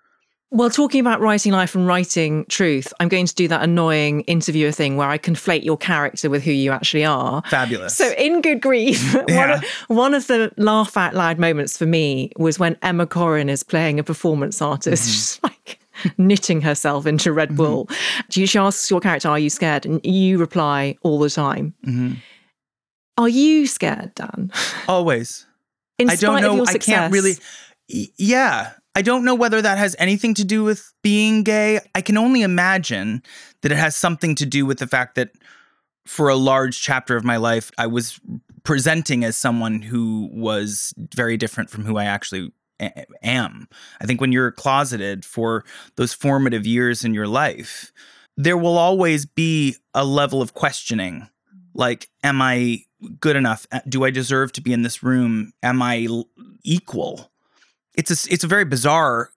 Well, 0.53 0.69
talking 0.69 0.99
about 0.99 1.21
writing 1.21 1.53
life 1.53 1.75
and 1.75 1.87
writing 1.87 2.43
truth, 2.49 2.91
I'm 2.99 3.07
going 3.07 3.25
to 3.25 3.33
do 3.33 3.47
that 3.47 3.63
annoying 3.63 4.21
interviewer 4.21 4.73
thing 4.73 4.97
where 4.97 5.07
I 5.07 5.17
conflate 5.17 5.63
your 5.63 5.77
character 5.77 6.29
with 6.29 6.43
who 6.43 6.51
you 6.51 6.71
actually 6.71 7.05
are. 7.05 7.41
Fabulous. 7.49 7.95
So, 7.95 8.11
in 8.17 8.41
Good 8.41 8.61
Grief, 8.61 9.13
yeah. 9.29 9.37
one, 9.37 9.51
of, 9.51 9.63
one, 9.87 10.13
of, 10.13 10.27
the 10.27 10.51
laugh 10.57 10.97
out 10.97 11.13
loud 11.13 11.39
moments 11.39 11.77
for 11.77 11.85
me 11.85 12.33
was 12.35 12.59
when 12.59 12.77
Emma 12.81 13.07
Corrin 13.07 13.49
is 13.49 13.63
playing 13.63 13.97
a 13.97 14.03
performance 14.03 14.61
artist, 14.61 15.03
mm-hmm. 15.03 15.11
just 15.13 15.43
like 15.43 15.79
knitting 16.17 16.59
herself 16.59 17.05
into 17.05 17.31
Red. 17.31 17.55
Bull. 17.55 17.85
Mm-hmm. 17.85 18.43
She 18.43 18.59
asks 18.59 18.91
your 18.91 18.99
character, 18.99 19.29
Are 19.29 19.39
you 19.39 19.49
scared? 19.49 19.85
And 19.85 20.05
you 20.05 20.37
reply 20.37 20.97
all 21.01 21.19
the 21.19 21.29
time. 21.29 21.73
Mm-hmm. 21.85 22.15
Are 23.17 23.29
you 23.29 23.67
scared, 23.67 24.13
Dan? 24.15 24.51
Always. 24.89 25.45
In 25.97 26.09
I 26.09 26.15
don't 26.17 26.41
know. 26.41 26.65
I 26.65 26.77
can't 26.77 27.13
really. 27.13 27.35
Yeah, 27.87 28.71
I 28.95 29.01
don't 29.01 29.23
know 29.23 29.35
whether 29.35 29.61
that 29.61 29.77
has 29.77 29.95
anything 29.99 30.33
to 30.35 30.43
do 30.43 30.63
with 30.63 30.93
being 31.01 31.43
gay. 31.43 31.79
I 31.95 32.01
can 32.01 32.17
only 32.17 32.41
imagine 32.41 33.23
that 33.61 33.71
it 33.71 33.77
has 33.77 33.95
something 33.95 34.35
to 34.35 34.45
do 34.45 34.65
with 34.65 34.79
the 34.79 34.87
fact 34.87 35.15
that 35.15 35.31
for 36.05 36.29
a 36.29 36.35
large 36.35 36.81
chapter 36.81 37.15
of 37.15 37.23
my 37.23 37.37
life, 37.37 37.71
I 37.77 37.87
was 37.87 38.19
presenting 38.63 39.23
as 39.23 39.37
someone 39.37 39.81
who 39.81 40.29
was 40.33 40.93
very 40.97 41.37
different 41.37 41.69
from 41.69 41.85
who 41.85 41.97
I 41.97 42.05
actually 42.05 42.51
am. 43.23 43.67
I 44.01 44.05
think 44.05 44.19
when 44.19 44.31
you're 44.31 44.51
closeted 44.51 45.23
for 45.23 45.63
those 45.95 46.13
formative 46.13 46.65
years 46.65 47.05
in 47.05 47.13
your 47.13 47.27
life, 47.27 47.91
there 48.37 48.57
will 48.57 48.77
always 48.77 49.25
be 49.25 49.75
a 49.93 50.03
level 50.03 50.41
of 50.41 50.53
questioning 50.53 51.29
like, 51.73 52.09
am 52.23 52.41
I 52.41 52.83
good 53.19 53.35
enough? 53.35 53.65
Do 53.87 54.03
I 54.03 54.09
deserve 54.09 54.51
to 54.53 54.61
be 54.61 54.73
in 54.73 54.81
this 54.81 55.03
room? 55.03 55.53
Am 55.63 55.81
I 55.81 56.07
equal? 56.63 57.30
It's 57.95 58.11
a 58.11 58.33
it's 58.33 58.43
a 58.43 58.47
very 58.47 58.65
bizarre 58.65 59.29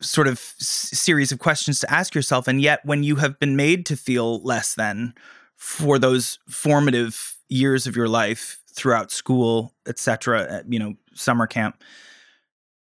sort 0.00 0.28
of 0.28 0.34
s- 0.34 0.90
series 0.92 1.32
of 1.32 1.38
questions 1.38 1.80
to 1.80 1.92
ask 1.92 2.14
yourself 2.14 2.46
and 2.46 2.60
yet 2.60 2.84
when 2.84 3.02
you 3.02 3.16
have 3.16 3.38
been 3.38 3.56
made 3.56 3.84
to 3.86 3.96
feel 3.96 4.40
less 4.42 4.74
than 4.74 5.14
for 5.56 5.98
those 5.98 6.38
formative 6.48 7.36
years 7.48 7.86
of 7.86 7.96
your 7.96 8.08
life 8.08 8.60
throughout 8.72 9.10
school 9.10 9.74
etc 9.86 10.42
uh, 10.42 10.62
you 10.68 10.78
know 10.78 10.94
summer 11.14 11.46
camp 11.46 11.82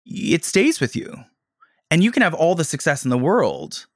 it 0.07 0.45
stays 0.45 0.81
with 0.81 0.97
you. 0.97 1.15
And 1.91 2.03
you 2.03 2.11
can 2.11 2.23
have 2.23 2.35
all 2.35 2.55
the 2.55 2.65
success 2.65 3.05
in 3.05 3.11
the 3.11 3.19
world 3.19 3.87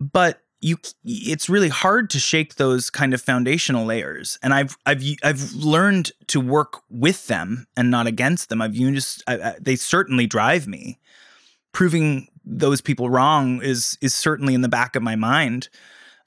but 0.00 0.42
you 0.60 0.76
it's 1.04 1.48
really 1.48 1.68
hard 1.68 2.10
to 2.10 2.18
shake 2.18 2.54
those 2.56 2.88
kind 2.90 3.12
of 3.12 3.20
foundational 3.20 3.84
layers 3.84 4.38
and 4.42 4.54
i've 4.54 4.76
i've 4.86 5.02
i've 5.22 5.52
learned 5.52 6.12
to 6.28 6.40
work 6.40 6.82
with 6.90 7.26
them 7.26 7.66
and 7.76 7.90
not 7.90 8.06
against 8.06 8.48
them. 8.48 8.62
I've 8.62 8.76
used 8.76 9.22
I, 9.26 9.34
I, 9.34 9.54
they 9.60 9.76
certainly 9.76 10.26
drive 10.26 10.66
me. 10.66 10.98
Proving 11.72 12.28
those 12.44 12.80
people 12.80 13.10
wrong 13.10 13.62
is 13.62 13.98
is 14.00 14.14
certainly 14.14 14.54
in 14.54 14.62
the 14.62 14.68
back 14.68 14.96
of 14.96 15.02
my 15.02 15.16
mind. 15.16 15.68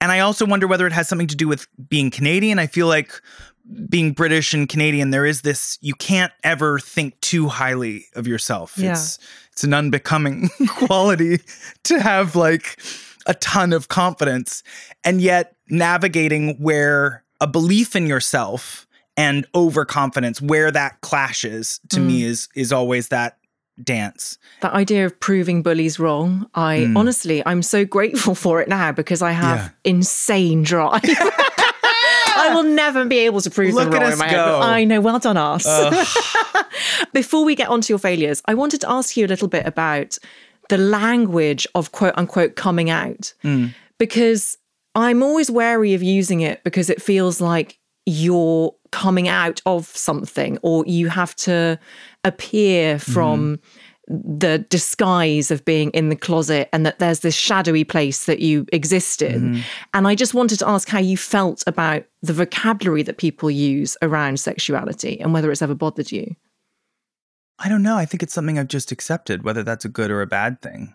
And 0.02 0.12
i 0.12 0.20
also 0.20 0.46
wonder 0.46 0.68
whether 0.68 0.88
it 0.88 0.94
has 0.94 1.10
something 1.10 1.28
to 1.28 1.36
do 1.36 1.48
with 1.48 1.68
being 1.90 2.12
canadian. 2.12 2.60
I 2.60 2.68
feel 2.68 2.88
like 2.88 3.22
being 3.88 4.14
british 4.14 4.52
and 4.52 4.68
canadian 4.68 5.12
there 5.12 5.28
is 5.28 5.42
this 5.42 5.78
you 5.80 5.94
can't 5.94 6.32
ever 6.44 6.80
think 6.80 7.20
too 7.22 7.48
highly 7.48 8.06
of 8.16 8.28
yourself. 8.28 8.78
Yeah. 8.78 8.92
it's 8.92 9.20
it's 9.52 9.64
an 9.64 9.74
unbecoming 9.74 10.50
quality 10.70 11.40
to 11.84 12.00
have 12.00 12.36
like 12.36 12.80
a 13.26 13.34
ton 13.36 13.74
of 13.74 13.88
confidence 13.88 14.64
and 15.04 15.22
yet 15.22 15.56
navigating 15.70 16.56
where 16.62 17.24
a 17.42 17.48
belief 17.48 17.96
in 17.96 18.08
yourself 18.08 18.88
and 19.18 19.46
overconfidence 19.54 20.42
where 20.42 20.72
that 20.72 21.02
clashes 21.02 21.80
to 21.90 22.00
mm. 22.00 22.06
me 22.06 22.24
is 22.24 22.48
is 22.56 22.72
always 22.72 23.10
that 23.10 23.38
dance. 23.84 24.38
That 24.62 24.74
idea 24.74 25.06
of 25.06 25.20
proving 25.20 25.62
bullies 25.62 26.00
wrong, 26.00 26.50
I 26.54 26.88
mm. 26.88 26.98
honestly, 26.98 27.44
I'm 27.46 27.62
so 27.62 27.86
grateful 27.86 28.36
for 28.36 28.62
it 28.62 28.68
now 28.68 28.92
because 28.92 29.22
I 29.22 29.32
have 29.32 29.58
yeah. 29.58 29.70
insane 29.84 30.64
drive. 30.64 31.02
I 32.42 32.52
will 32.54 32.64
never 32.64 33.06
be 33.06 33.20
able 33.20 33.42
to 33.42 33.50
prove 33.50 33.74
Look 33.74 33.92
them 33.92 34.02
wrong 34.02 34.12
in 34.14 34.18
my 34.18 34.28
head. 34.28 34.40
I 34.40 34.84
know. 34.86 35.02
Well 35.02 35.20
done, 35.20 35.38
us. 35.38 35.66
Before 37.14 37.44
we 37.44 37.56
get 37.56 37.68
on 37.68 37.82
to 37.82 37.92
your 37.92 38.00
failures, 38.00 38.42
I 38.46 38.54
wanted 38.54 38.82
to 38.82 38.90
ask 38.90 39.18
you 39.18 39.26
a 39.26 39.28
little 39.28 39.50
bit 39.50 39.66
about 39.66 40.18
the 40.70 40.78
language 40.78 41.68
of 41.76 41.92
quote 41.92 42.14
unquote 42.18 42.56
coming 42.56 42.90
out 42.90 43.34
mm. 43.44 43.74
because 43.98 44.58
I'm 44.96 45.22
always 45.22 45.52
wary 45.52 45.94
of 45.94 46.02
using 46.02 46.42
it 46.42 46.64
because 46.64 46.90
it 46.90 47.02
feels 47.02 47.42
like 47.42 47.78
you're 48.06 48.74
coming 48.92 49.28
out 49.28 49.62
of 49.66 49.86
something 49.86 50.58
or 50.64 50.84
you 50.88 51.10
have 51.10 51.36
to 51.36 51.80
appear 52.24 52.98
from 53.00 53.58
mm 53.58 53.62
the 54.12 54.58
disguise 54.70 55.52
of 55.52 55.64
being 55.66 55.92
in 55.92 56.10
the 56.10 56.16
closet 56.16 56.68
and 56.74 56.84
that 56.84 56.98
there's 56.98 57.20
this 57.20 57.36
shadowy 57.36 57.84
place 57.84 58.26
that 58.26 58.40
you 58.40 58.66
exist 58.74 59.22
in. 59.22 59.54
mm 59.54 59.64
And 59.94 60.08
I 60.08 60.16
just 60.16 60.34
wanted 60.34 60.58
to 60.60 60.68
ask 60.68 60.90
how 60.90 60.98
you 60.98 61.16
felt 61.16 61.64
about 61.68 62.06
the 62.24 62.34
vocabulary 62.34 63.04
that 63.04 63.18
people 63.18 63.52
use 63.52 63.96
around 64.02 64.40
sexuality 64.40 65.20
and 65.20 65.32
whether 65.32 65.52
it's 65.52 65.62
ever 65.62 65.76
bothered 65.76 66.12
you. 66.12 66.36
I 67.60 67.70
don't 67.70 67.84
know. 67.84 67.98
I 67.98 68.06
think 68.06 68.24
it's 68.24 68.34
something 68.34 68.58
I've 68.58 68.68
just 68.68 68.92
accepted, 68.92 69.44
whether 69.44 69.64
that's 69.64 69.86
a 69.86 69.90
good 69.90 70.10
or 70.10 70.22
a 70.22 70.28
bad 70.28 70.62
thing. 70.62 70.94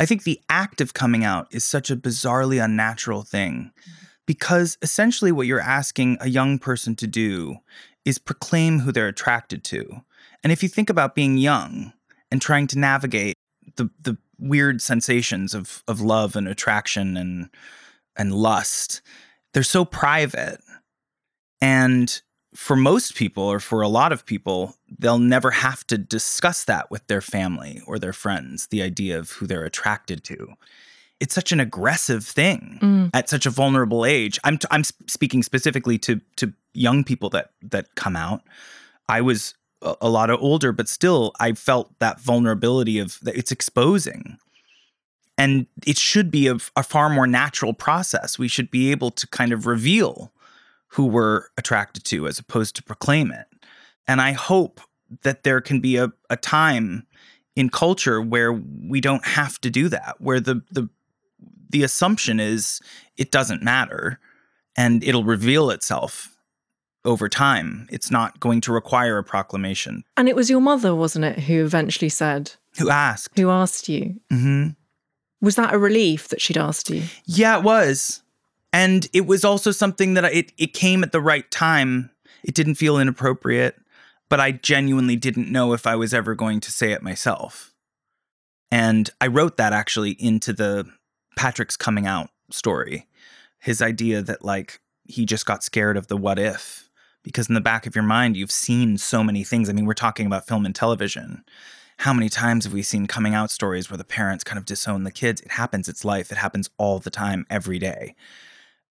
I 0.00 0.06
think 0.06 0.22
the 0.22 0.40
act 0.48 0.80
of 0.80 0.94
coming 0.94 1.24
out 1.24 1.46
is 1.50 1.64
such 1.64 1.90
a 1.90 1.96
bizarrely 1.96 2.62
unnatural 2.62 3.22
thing 3.22 3.72
because 4.24 4.78
essentially 4.82 5.30
what 5.30 5.46
you're 5.46 5.60
asking 5.60 6.16
a 6.20 6.28
young 6.28 6.58
person 6.58 6.96
to 6.96 7.06
do 7.06 7.56
is 8.04 8.18
proclaim 8.18 8.80
who 8.80 8.92
they're 8.92 9.08
attracted 9.08 9.64
to. 9.64 10.02
And 10.42 10.52
if 10.52 10.62
you 10.62 10.68
think 10.68 10.88
about 10.88 11.14
being 11.14 11.36
young 11.36 11.92
and 12.30 12.40
trying 12.40 12.66
to 12.68 12.78
navigate 12.78 13.34
the 13.76 13.90
the 14.00 14.16
weird 14.38 14.80
sensations 14.82 15.54
of 15.54 15.82
of 15.88 16.00
love 16.00 16.36
and 16.36 16.48
attraction 16.48 17.16
and 17.16 17.50
and 18.16 18.34
lust, 18.34 19.02
they're 19.52 19.62
so 19.62 19.84
private. 19.84 20.60
And 21.60 22.22
for 22.56 22.74
most 22.74 23.14
people 23.14 23.44
or 23.44 23.60
for 23.60 23.82
a 23.82 23.88
lot 23.88 24.12
of 24.12 24.24
people, 24.24 24.76
they'll 24.98 25.18
never 25.18 25.50
have 25.50 25.86
to 25.88 25.98
discuss 25.98 26.64
that 26.64 26.90
with 26.90 27.06
their 27.06 27.20
family 27.20 27.82
or 27.86 27.98
their 27.98 28.14
friends, 28.14 28.68
the 28.68 28.80
idea 28.80 29.18
of 29.18 29.30
who 29.32 29.46
they're 29.46 29.64
attracted 29.64 30.24
to. 30.24 30.54
It's 31.20 31.34
such 31.34 31.52
an 31.52 31.60
aggressive 31.60 32.24
thing 32.24 32.78
mm. 32.80 33.10
at 33.12 33.28
such 33.28 33.44
a 33.44 33.50
vulnerable 33.50 34.06
age. 34.06 34.40
I'm 34.42 34.56
t- 34.58 34.68
I'm 34.70 34.84
speaking 34.84 35.42
specifically 35.42 35.98
to 35.98 36.20
to 36.36 36.52
young 36.72 37.04
people 37.04 37.28
that 37.30 37.50
that 37.62 37.94
come 37.94 38.16
out. 38.16 38.42
I 39.08 39.20
was 39.20 39.54
a, 39.82 39.94
a 40.02 40.08
lot 40.08 40.30
of 40.30 40.40
older, 40.40 40.72
but 40.72 40.88
still 40.88 41.32
I 41.38 41.52
felt 41.52 41.98
that 41.98 42.20
vulnerability 42.20 42.98
of 42.98 43.18
that 43.22 43.36
it's 43.36 43.52
exposing. 43.52 44.38
And 45.38 45.66
it 45.86 45.98
should 45.98 46.30
be 46.30 46.46
a, 46.48 46.56
a 46.74 46.82
far 46.82 47.10
more 47.10 47.26
natural 47.26 47.74
process. 47.74 48.38
We 48.38 48.48
should 48.48 48.70
be 48.70 48.90
able 48.90 49.10
to 49.10 49.26
kind 49.26 49.52
of 49.52 49.66
reveal 49.66 50.32
who 50.96 51.04
we're 51.04 51.44
attracted 51.58 52.04
to 52.04 52.26
as 52.26 52.38
opposed 52.38 52.74
to 52.74 52.82
proclaim 52.82 53.30
it. 53.30 53.46
And 54.08 54.18
I 54.18 54.32
hope 54.32 54.80
that 55.24 55.42
there 55.42 55.60
can 55.60 55.78
be 55.80 55.96
a, 55.96 56.10
a 56.30 56.38
time 56.38 57.06
in 57.54 57.68
culture 57.68 58.22
where 58.22 58.50
we 58.52 59.02
don't 59.02 59.26
have 59.26 59.60
to 59.60 59.70
do 59.70 59.90
that, 59.90 60.16
where 60.20 60.40
the 60.40 60.62
the 60.70 60.88
the 61.68 61.82
assumption 61.82 62.40
is 62.40 62.80
it 63.18 63.30
doesn't 63.30 63.62
matter 63.62 64.18
and 64.74 65.04
it'll 65.04 65.24
reveal 65.24 65.68
itself 65.68 66.34
over 67.04 67.28
time. 67.28 67.86
It's 67.90 68.10
not 68.10 68.40
going 68.40 68.62
to 68.62 68.72
require 68.72 69.18
a 69.18 69.24
proclamation. 69.24 70.02
And 70.16 70.30
it 70.30 70.36
was 70.36 70.48
your 70.48 70.60
mother, 70.62 70.94
wasn't 70.94 71.26
it, 71.26 71.40
who 71.40 71.62
eventually 71.62 72.08
said, 72.08 72.52
Who 72.78 72.88
asked? 72.88 73.38
who 73.38 73.50
asked 73.50 73.88
you? 73.88 74.18
Mm-hmm. 74.32 74.70
Was 75.42 75.56
that 75.56 75.74
a 75.74 75.78
relief 75.78 76.28
that 76.28 76.40
she'd 76.40 76.56
asked 76.56 76.88
you? 76.88 77.02
Yeah, 77.26 77.58
it 77.58 77.64
was. 77.64 78.22
And 78.76 79.08
it 79.14 79.26
was 79.26 79.42
also 79.42 79.70
something 79.70 80.12
that 80.14 80.26
I, 80.26 80.28
it, 80.28 80.52
it 80.58 80.74
came 80.74 81.02
at 81.02 81.10
the 81.10 81.20
right 81.20 81.50
time. 81.50 82.10
It 82.44 82.54
didn't 82.54 82.74
feel 82.74 82.98
inappropriate, 82.98 83.80
but 84.28 84.38
I 84.38 84.50
genuinely 84.50 85.16
didn't 85.16 85.50
know 85.50 85.72
if 85.72 85.86
I 85.86 85.96
was 85.96 86.12
ever 86.12 86.34
going 86.34 86.60
to 86.60 86.70
say 86.70 86.92
it 86.92 87.02
myself. 87.02 87.72
And 88.70 89.08
I 89.18 89.28
wrote 89.28 89.56
that 89.56 89.72
actually 89.72 90.10
into 90.10 90.52
the 90.52 90.84
Patrick's 91.36 91.78
coming 91.78 92.06
out 92.06 92.28
story. 92.50 93.06
His 93.60 93.80
idea 93.80 94.20
that, 94.20 94.44
like, 94.44 94.78
he 95.04 95.24
just 95.24 95.46
got 95.46 95.64
scared 95.64 95.96
of 95.96 96.08
the 96.08 96.16
what 96.18 96.38
if. 96.38 96.90
Because 97.22 97.48
in 97.48 97.54
the 97.54 97.62
back 97.62 97.86
of 97.86 97.96
your 97.96 98.04
mind, 98.04 98.36
you've 98.36 98.50
seen 98.50 98.98
so 98.98 99.24
many 99.24 99.42
things. 99.42 99.70
I 99.70 99.72
mean, 99.72 99.86
we're 99.86 99.94
talking 99.94 100.26
about 100.26 100.46
film 100.46 100.66
and 100.66 100.74
television. 100.74 101.44
How 102.00 102.12
many 102.12 102.28
times 102.28 102.64
have 102.64 102.74
we 102.74 102.82
seen 102.82 103.06
coming 103.06 103.32
out 103.32 103.50
stories 103.50 103.90
where 103.90 103.96
the 103.96 104.04
parents 104.04 104.44
kind 104.44 104.58
of 104.58 104.66
disown 104.66 105.04
the 105.04 105.10
kids? 105.10 105.40
It 105.40 105.52
happens, 105.52 105.88
it's 105.88 106.04
life. 106.04 106.30
It 106.30 106.36
happens 106.36 106.68
all 106.76 106.98
the 106.98 107.08
time, 107.08 107.46
every 107.48 107.78
day. 107.78 108.14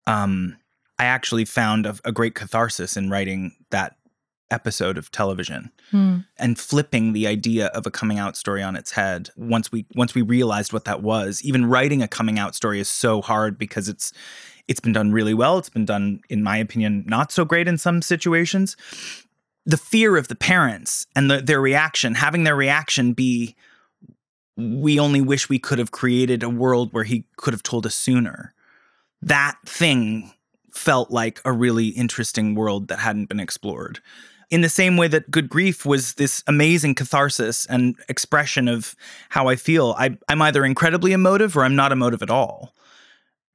Um, 0.06 0.56
I 0.98 1.04
actually 1.04 1.44
found 1.44 1.86
a, 1.86 1.96
a 2.04 2.12
great 2.12 2.34
catharsis 2.34 2.96
in 2.96 3.10
writing 3.10 3.52
that 3.70 3.96
episode 4.52 4.98
of 4.98 5.10
television 5.10 5.72
and 6.38 6.58
flipping 6.58 7.12
the 7.12 7.26
idea 7.26 7.66
of 7.68 7.86
a 7.86 7.90
coming 7.90 8.18
out 8.18 8.36
story 8.36 8.62
on 8.62 8.76
its 8.76 8.92
head 8.92 9.30
once 9.36 9.72
we 9.72 9.86
once 9.96 10.14
we 10.14 10.22
realized 10.22 10.72
what 10.72 10.84
that 10.84 11.02
was. 11.02 11.42
Even 11.42 11.66
writing 11.66 12.02
a 12.02 12.08
coming 12.08 12.38
out 12.38 12.54
story 12.54 12.78
is 12.78 12.88
so 12.88 13.22
hard 13.22 13.58
because 13.58 13.88
it's 13.88 14.12
it's 14.68 14.78
been 14.78 14.92
done 14.92 15.10
really 15.10 15.34
well. 15.34 15.58
It's 15.58 15.70
been 15.70 15.86
done 15.86 16.20
in 16.28 16.42
my 16.42 16.58
opinion 16.58 17.04
not 17.06 17.32
so 17.32 17.44
great 17.44 17.66
in 17.66 17.78
some 17.78 18.02
situations. 18.02 18.76
The 19.64 19.76
fear 19.76 20.16
of 20.16 20.28
the 20.28 20.34
parents 20.34 21.06
and 21.16 21.30
the, 21.30 21.40
their 21.40 21.60
reaction 21.60 22.14
having 22.14 22.44
their 22.44 22.56
reaction 22.56 23.14
be 23.14 23.56
we 24.56 25.00
only 25.00 25.22
wish 25.22 25.48
we 25.48 25.58
could 25.58 25.78
have 25.78 25.92
created 25.92 26.42
a 26.42 26.50
world 26.50 26.92
where 26.92 27.04
he 27.04 27.24
could 27.36 27.54
have 27.54 27.62
told 27.62 27.86
us 27.86 27.94
sooner 27.94 28.54
that 29.22 29.56
thing 29.64 30.32
felt 30.72 31.10
like 31.10 31.40
a 31.44 31.52
really 31.52 31.88
interesting 31.88 32.54
world 32.54 32.88
that 32.88 32.98
hadn't 32.98 33.28
been 33.28 33.40
explored 33.40 34.00
in 34.52 34.60
the 34.60 34.68
same 34.68 34.98
way 34.98 35.08
that 35.08 35.30
good 35.30 35.48
grief 35.48 35.86
was 35.86 36.14
this 36.14 36.44
amazing 36.46 36.94
catharsis 36.94 37.64
and 37.66 37.96
expression 38.10 38.68
of 38.68 38.94
how 39.30 39.48
I 39.48 39.56
feel. 39.56 39.94
I, 39.98 40.18
I'm 40.28 40.42
either 40.42 40.62
incredibly 40.62 41.12
emotive 41.12 41.56
or 41.56 41.64
I'm 41.64 41.74
not 41.74 41.90
emotive 41.90 42.22
at 42.22 42.28
all. 42.28 42.74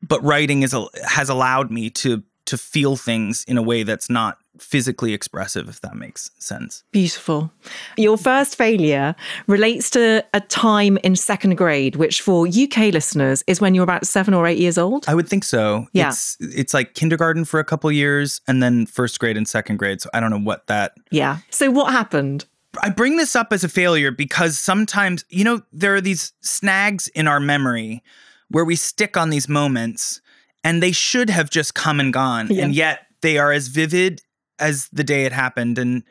But 0.01 0.24
writing 0.24 0.63
is 0.63 0.75
has 1.05 1.29
allowed 1.29 1.71
me 1.71 1.91
to 1.91 2.24
to 2.47 2.57
feel 2.57 2.95
things 2.95 3.43
in 3.47 3.57
a 3.57 3.62
way 3.62 3.83
that's 3.83 4.09
not 4.09 4.39
physically 4.60 5.14
expressive, 5.14 5.70
if 5.70 5.82
that 5.82 5.96
makes 5.96 6.32
sense. 6.38 6.84
Beautiful. 6.92 7.52
Your 7.98 8.18
first 8.18 8.56
failure 8.56 9.16
relates 9.48 9.90
to 9.92 10.26
a 10.34 10.42
time 10.42 10.98
in 11.04 11.16
second 11.16 11.56
grade, 11.56 11.96
which 11.96 12.22
for 12.22 12.48
UK 12.48 12.94
listeners 12.94 13.44
is 13.48 13.62
when 13.62 13.76
you're 13.76 13.84
about 13.84 14.08
seven 14.08 14.34
or 14.34 14.48
eight 14.48 14.58
years 14.58 14.78
old. 14.78 15.06
I 15.08 15.16
would 15.16 15.28
think 15.28 15.44
so. 15.44 15.88
Yeah. 15.94 16.10
It's 16.10 16.38
it's 16.40 16.74
like 16.74 16.94
kindergarten 16.94 17.46
for 17.46 17.60
a 17.60 17.64
couple 17.64 17.92
years 17.92 18.42
and 18.48 18.62
then 18.62 18.86
first 18.86 19.20
grade 19.20 19.38
and 19.38 19.48
second 19.48 19.78
grade. 19.78 20.02
So 20.02 20.10
I 20.14 20.20
don't 20.20 20.30
know 20.30 20.40
what 20.40 20.68
that 20.68 20.94
Yeah. 21.12 21.38
So 21.50 21.72
what 21.72 21.92
happened? 21.92 22.46
I 22.82 22.90
bring 22.90 23.18
this 23.18 23.36
up 23.36 23.52
as 23.52 23.64
a 23.64 23.70
failure 23.70 24.12
because 24.12 24.60
sometimes, 24.60 25.26
you 25.30 25.44
know, 25.44 25.62
there 25.72 25.96
are 25.96 26.02
these 26.02 26.34
snags 26.42 27.08
in 27.10 27.28
our 27.28 27.40
memory 27.40 28.04
where 28.50 28.66
we 28.66 28.76
stick 28.76 29.18
on 29.18 29.30
these 29.30 29.50
moments 29.50 30.22
and 30.64 30.84
they 30.84 30.92
should 30.92 31.30
have 31.30 31.50
just 31.50 31.74
come 31.74 32.00
and 32.00 32.14
gone. 32.14 32.48
Yeah. 32.50 32.66
And 32.66 32.76
yet 32.76 33.08
they 33.22 33.38
are 33.38 33.52
as 33.52 33.68
vivid 33.68 34.22
as 34.60 34.90
the 34.90 35.04
day 35.04 35.26
it 35.26 35.32
happened. 35.32 35.78
And 35.78 36.04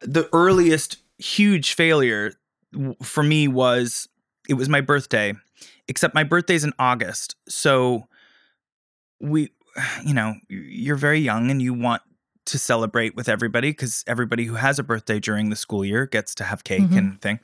the 0.00 0.28
earliest 0.32 0.98
huge 1.18 1.74
failure 1.74 2.32
for 3.02 3.22
me 3.22 3.48
was 3.48 4.08
it 4.48 4.54
was 4.54 4.68
my 4.68 4.80
birthday, 4.80 5.34
except 5.88 6.14
my 6.14 6.24
birthday's 6.24 6.64
in 6.64 6.72
August. 6.78 7.36
So 7.48 8.06
we, 9.20 9.50
you 10.04 10.14
know, 10.14 10.34
you're 10.48 10.96
very 10.96 11.20
young 11.20 11.50
and 11.50 11.60
you 11.62 11.72
want 11.74 12.02
to 12.46 12.58
celebrate 12.58 13.16
with 13.16 13.28
everybody 13.28 13.70
because 13.70 14.04
everybody 14.06 14.44
who 14.44 14.54
has 14.54 14.78
a 14.78 14.82
birthday 14.84 15.18
during 15.18 15.50
the 15.50 15.56
school 15.56 15.84
year 15.84 16.06
gets 16.06 16.34
to 16.36 16.44
have 16.44 16.62
cake 16.64 16.82
Mhm. 16.82 16.96
and 16.98 17.20
thing. 17.20 17.40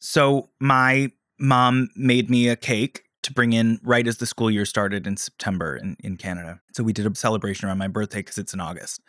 So 0.00 0.50
my 0.60 1.12
mom 1.38 1.88
made 1.96 2.28
me 2.28 2.48
a 2.48 2.56
cake 2.56 3.04
to 3.22 3.32
bring 3.32 3.52
in 3.52 3.78
right 3.82 4.06
as 4.06 4.18
the 4.18 4.26
school 4.26 4.50
year 4.50 4.64
started 4.64 5.06
in 5.06 5.16
September 5.16 5.76
in, 5.76 5.96
in 6.00 6.16
Canada. 6.16 6.60
So 6.72 6.82
we 6.82 6.92
did 6.92 7.06
a 7.06 7.14
celebration 7.14 7.68
around 7.68 7.78
my 7.78 7.88
birthday 7.88 8.18
because 8.18 8.38
it's 8.38 8.54
in 8.54 8.60
August. 8.60 9.00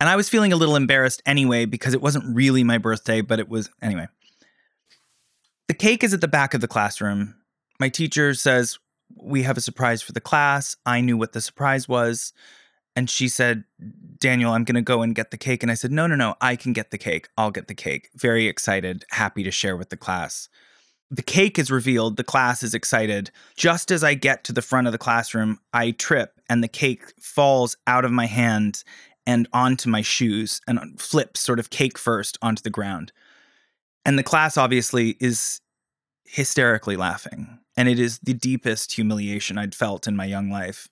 And 0.00 0.08
I 0.08 0.16
was 0.16 0.28
feeling 0.28 0.52
a 0.52 0.56
little 0.56 0.76
embarrassed 0.76 1.22
anyway 1.26 1.66
because 1.66 1.92
it 1.92 2.00
wasn't 2.00 2.34
really 2.34 2.64
my 2.64 2.78
birthday, 2.78 3.20
but 3.20 3.38
it 3.38 3.48
was 3.48 3.68
anyway. 3.82 4.08
The 5.68 5.74
cake 5.74 6.02
is 6.02 6.14
at 6.14 6.20
the 6.20 6.28
back 6.28 6.54
of 6.54 6.60
the 6.60 6.68
classroom. 6.68 7.34
My 7.78 7.88
teacher 7.88 8.34
says, 8.34 8.78
We 9.14 9.42
have 9.42 9.58
a 9.58 9.60
surprise 9.60 10.00
for 10.00 10.12
the 10.12 10.20
class. 10.20 10.76
I 10.86 11.00
knew 11.00 11.16
what 11.16 11.32
the 11.32 11.40
surprise 11.40 11.86
was. 11.86 12.32
And 12.96 13.08
she 13.08 13.28
said, 13.28 13.64
Daniel, 14.18 14.52
I'm 14.52 14.64
going 14.64 14.74
to 14.74 14.82
go 14.82 15.02
and 15.02 15.14
get 15.14 15.30
the 15.30 15.36
cake. 15.36 15.62
And 15.62 15.70
I 15.70 15.74
said, 15.74 15.92
No, 15.92 16.06
no, 16.06 16.16
no, 16.16 16.34
I 16.40 16.56
can 16.56 16.72
get 16.72 16.90
the 16.90 16.98
cake. 16.98 17.28
I'll 17.36 17.50
get 17.50 17.68
the 17.68 17.74
cake. 17.74 18.08
Very 18.16 18.46
excited, 18.46 19.04
happy 19.10 19.42
to 19.42 19.50
share 19.50 19.76
with 19.76 19.90
the 19.90 19.96
class. 19.96 20.48
The 21.10 21.22
cake 21.22 21.58
is 21.58 21.70
revealed. 21.70 22.16
The 22.16 22.24
class 22.24 22.62
is 22.62 22.72
excited. 22.74 23.30
Just 23.56 23.90
as 23.90 24.04
I 24.04 24.14
get 24.14 24.44
to 24.44 24.52
the 24.52 24.62
front 24.62 24.86
of 24.86 24.92
the 24.92 24.98
classroom, 24.98 25.58
I 25.72 25.90
trip 25.92 26.40
and 26.48 26.62
the 26.62 26.68
cake 26.68 27.12
falls 27.20 27.76
out 27.86 28.04
of 28.04 28.12
my 28.12 28.26
hand 28.26 28.84
and 29.26 29.48
onto 29.52 29.88
my 29.90 30.02
shoes 30.02 30.60
and 30.68 31.00
flips 31.00 31.40
sort 31.40 31.58
of 31.58 31.70
cake 31.70 31.98
first 31.98 32.38
onto 32.42 32.62
the 32.62 32.70
ground. 32.70 33.12
And 34.04 34.18
the 34.18 34.22
class 34.22 34.56
obviously 34.56 35.16
is 35.20 35.60
hysterically 36.24 36.96
laughing. 36.96 37.58
And 37.76 37.88
it 37.88 37.98
is 37.98 38.18
the 38.20 38.34
deepest 38.34 38.92
humiliation 38.92 39.58
I'd 39.58 39.74
felt 39.74 40.06
in 40.06 40.14
my 40.16 40.24
young 40.24 40.50
life. 40.50 40.88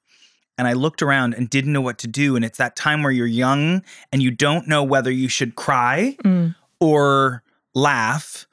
And 0.56 0.66
I 0.66 0.72
looked 0.72 1.02
around 1.02 1.34
and 1.34 1.48
didn't 1.48 1.72
know 1.72 1.80
what 1.80 1.98
to 1.98 2.08
do. 2.08 2.34
And 2.34 2.44
it's 2.44 2.58
that 2.58 2.74
time 2.74 3.02
where 3.02 3.12
you're 3.12 3.26
young 3.26 3.82
and 4.10 4.20
you 4.22 4.30
don't 4.32 4.66
know 4.66 4.82
whether 4.82 5.10
you 5.10 5.28
should 5.28 5.54
cry 5.54 6.16
Mm. 6.24 6.56
or 6.80 7.44
laugh. 7.74 8.46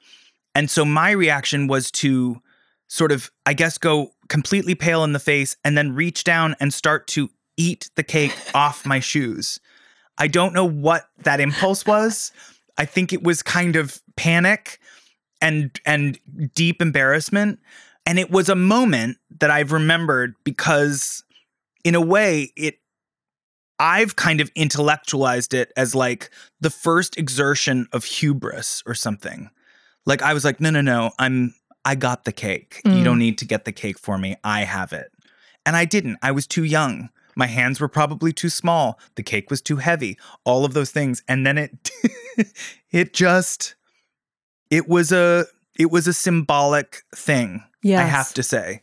And 0.56 0.70
so 0.70 0.86
my 0.86 1.10
reaction 1.10 1.66
was 1.66 1.90
to 1.92 2.40
sort 2.88 3.12
of, 3.12 3.30
I 3.44 3.52
guess, 3.52 3.76
go 3.76 4.12
completely 4.30 4.74
pale 4.74 5.04
in 5.04 5.12
the 5.12 5.18
face 5.18 5.54
and 5.62 5.76
then 5.76 5.94
reach 5.94 6.24
down 6.24 6.56
and 6.58 6.72
start 6.72 7.06
to 7.08 7.28
eat 7.58 7.90
the 7.94 8.02
cake 8.02 8.34
off 8.54 8.86
my 8.86 8.98
shoes. 8.98 9.60
I 10.16 10.28
don't 10.28 10.54
know 10.54 10.64
what 10.64 11.10
that 11.24 11.40
impulse 11.40 11.84
was. 11.84 12.32
I 12.78 12.86
think 12.86 13.12
it 13.12 13.22
was 13.22 13.42
kind 13.42 13.76
of 13.76 14.00
panic 14.16 14.80
and 15.42 15.78
and 15.84 16.18
deep 16.54 16.80
embarrassment. 16.80 17.60
And 18.06 18.18
it 18.18 18.30
was 18.30 18.48
a 18.48 18.54
moment 18.54 19.18
that 19.40 19.50
I've 19.50 19.72
remembered 19.72 20.36
because 20.42 21.22
in 21.84 21.94
a 21.94 22.00
way 22.00 22.50
it 22.56 22.78
I've 23.78 24.16
kind 24.16 24.40
of 24.40 24.50
intellectualized 24.54 25.52
it 25.52 25.70
as 25.76 25.94
like 25.94 26.30
the 26.62 26.70
first 26.70 27.18
exertion 27.18 27.88
of 27.92 28.06
hubris 28.06 28.82
or 28.86 28.94
something. 28.94 29.50
Like 30.06 30.22
I 30.22 30.32
was 30.34 30.44
like, 30.44 30.60
no, 30.60 30.70
no, 30.70 30.80
no, 30.80 31.10
I'm 31.18 31.54
I 31.84 31.94
got 31.94 32.24
the 32.24 32.32
cake. 32.32 32.80
You 32.84 32.90
Mm. 32.92 33.04
don't 33.04 33.18
need 33.18 33.38
to 33.38 33.44
get 33.44 33.64
the 33.64 33.72
cake 33.72 33.98
for 33.98 34.18
me. 34.18 34.36
I 34.42 34.60
have 34.64 34.92
it. 34.92 35.12
And 35.64 35.76
I 35.76 35.84
didn't. 35.84 36.18
I 36.22 36.30
was 36.32 36.46
too 36.46 36.64
young. 36.64 37.10
My 37.36 37.46
hands 37.46 37.80
were 37.80 37.88
probably 37.88 38.32
too 38.32 38.48
small. 38.48 38.98
The 39.16 39.22
cake 39.22 39.50
was 39.50 39.60
too 39.60 39.76
heavy. 39.76 40.16
All 40.44 40.64
of 40.64 40.72
those 40.74 40.90
things. 40.90 41.22
And 41.28 41.46
then 41.46 41.58
it 41.58 41.90
it 42.90 43.12
just 43.12 43.74
it 44.70 44.88
was 44.88 45.12
a 45.12 45.46
it 45.78 45.90
was 45.90 46.06
a 46.06 46.12
symbolic 46.12 47.02
thing. 47.14 47.62
I 47.84 48.02
have 48.02 48.32
to 48.34 48.42
say. 48.42 48.82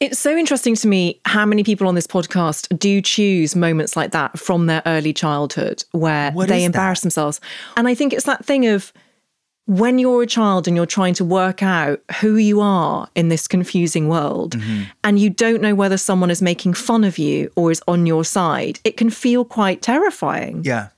It's 0.00 0.18
so 0.18 0.36
interesting 0.36 0.74
to 0.76 0.88
me 0.88 1.20
how 1.24 1.46
many 1.46 1.62
people 1.64 1.86
on 1.88 1.94
this 1.94 2.06
podcast 2.06 2.76
do 2.78 3.00
choose 3.00 3.54
moments 3.56 3.96
like 3.96 4.10
that 4.12 4.38
from 4.38 4.66
their 4.66 4.82
early 4.86 5.12
childhood 5.12 5.84
where 5.92 6.30
What 6.32 6.48
they 6.48 6.64
embarrass 6.64 7.00
that? 7.00 7.04
themselves. 7.04 7.40
And 7.76 7.86
I 7.88 7.94
think 7.94 8.12
it's 8.12 8.24
that 8.26 8.44
thing 8.44 8.66
of 8.66 8.92
when 9.66 9.98
you're 9.98 10.22
a 10.22 10.26
child 10.26 10.66
and 10.66 10.76
you're 10.76 10.86
trying 10.86 11.14
to 11.14 11.24
work 11.24 11.62
out 11.62 12.00
who 12.20 12.36
you 12.36 12.60
are 12.60 13.08
in 13.14 13.28
this 13.28 13.46
confusing 13.46 14.08
world 14.08 14.56
Mm-hmm. 14.56 14.82
and 15.04 15.18
you 15.18 15.30
don't 15.30 15.62
know 15.62 15.74
whether 15.74 15.96
someone 15.96 16.30
is 16.30 16.42
making 16.42 16.74
fun 16.74 17.04
of 17.04 17.16
you 17.16 17.50
or 17.56 17.70
is 17.70 17.80
on 17.86 18.04
your 18.06 18.24
side, 18.24 18.80
it 18.84 18.96
can 18.96 19.08
feel 19.10 19.44
quite 19.44 19.80
terrifying. 19.82 20.62
Yeah. 20.64 20.88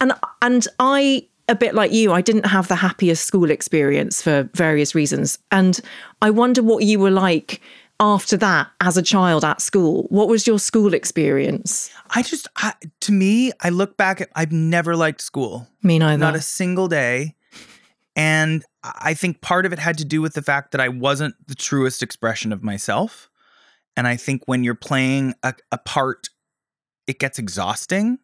And 0.00 0.12
and 0.40 0.66
I 0.80 1.26
a 1.48 1.54
bit 1.54 1.74
like 1.74 1.92
you, 1.92 2.12
I 2.12 2.20
didn't 2.22 2.46
have 2.46 2.68
the 2.68 2.76
happiest 2.76 3.24
school 3.24 3.50
experience 3.50 4.22
for 4.22 4.48
various 4.54 4.94
reasons. 4.94 5.38
And 5.50 5.80
I 6.20 6.30
wonder 6.30 6.62
what 6.62 6.84
you 6.84 6.98
were 6.98 7.10
like 7.10 7.60
after 8.00 8.36
that 8.38 8.68
as 8.80 8.96
a 8.96 9.02
child 9.02 9.44
at 9.44 9.60
school. 9.60 10.06
What 10.08 10.28
was 10.28 10.46
your 10.46 10.58
school 10.58 10.94
experience? 10.94 11.90
I 12.10 12.22
just 12.22 12.48
I, 12.56 12.74
to 13.00 13.12
me, 13.12 13.52
I 13.60 13.68
look 13.68 13.96
back 13.96 14.20
at 14.20 14.28
I've 14.34 14.52
never 14.52 14.96
liked 14.96 15.20
school. 15.20 15.68
Me 15.82 15.98
neither. 15.98 16.18
Not 16.18 16.34
a 16.34 16.40
single 16.40 16.88
day. 16.88 17.36
And 18.14 18.64
I 18.82 19.14
think 19.14 19.40
part 19.40 19.64
of 19.64 19.72
it 19.72 19.78
had 19.78 19.98
to 19.98 20.04
do 20.04 20.20
with 20.20 20.34
the 20.34 20.42
fact 20.42 20.72
that 20.72 20.80
I 20.80 20.88
wasn't 20.88 21.34
the 21.46 21.54
truest 21.54 22.02
expression 22.02 22.52
of 22.52 22.62
myself. 22.62 23.30
And 23.96 24.06
I 24.06 24.16
think 24.16 24.42
when 24.46 24.64
you're 24.64 24.74
playing 24.74 25.34
a, 25.42 25.54
a 25.70 25.78
part 25.78 26.28
it 27.06 27.18
gets 27.18 27.38
exhausting 27.38 28.18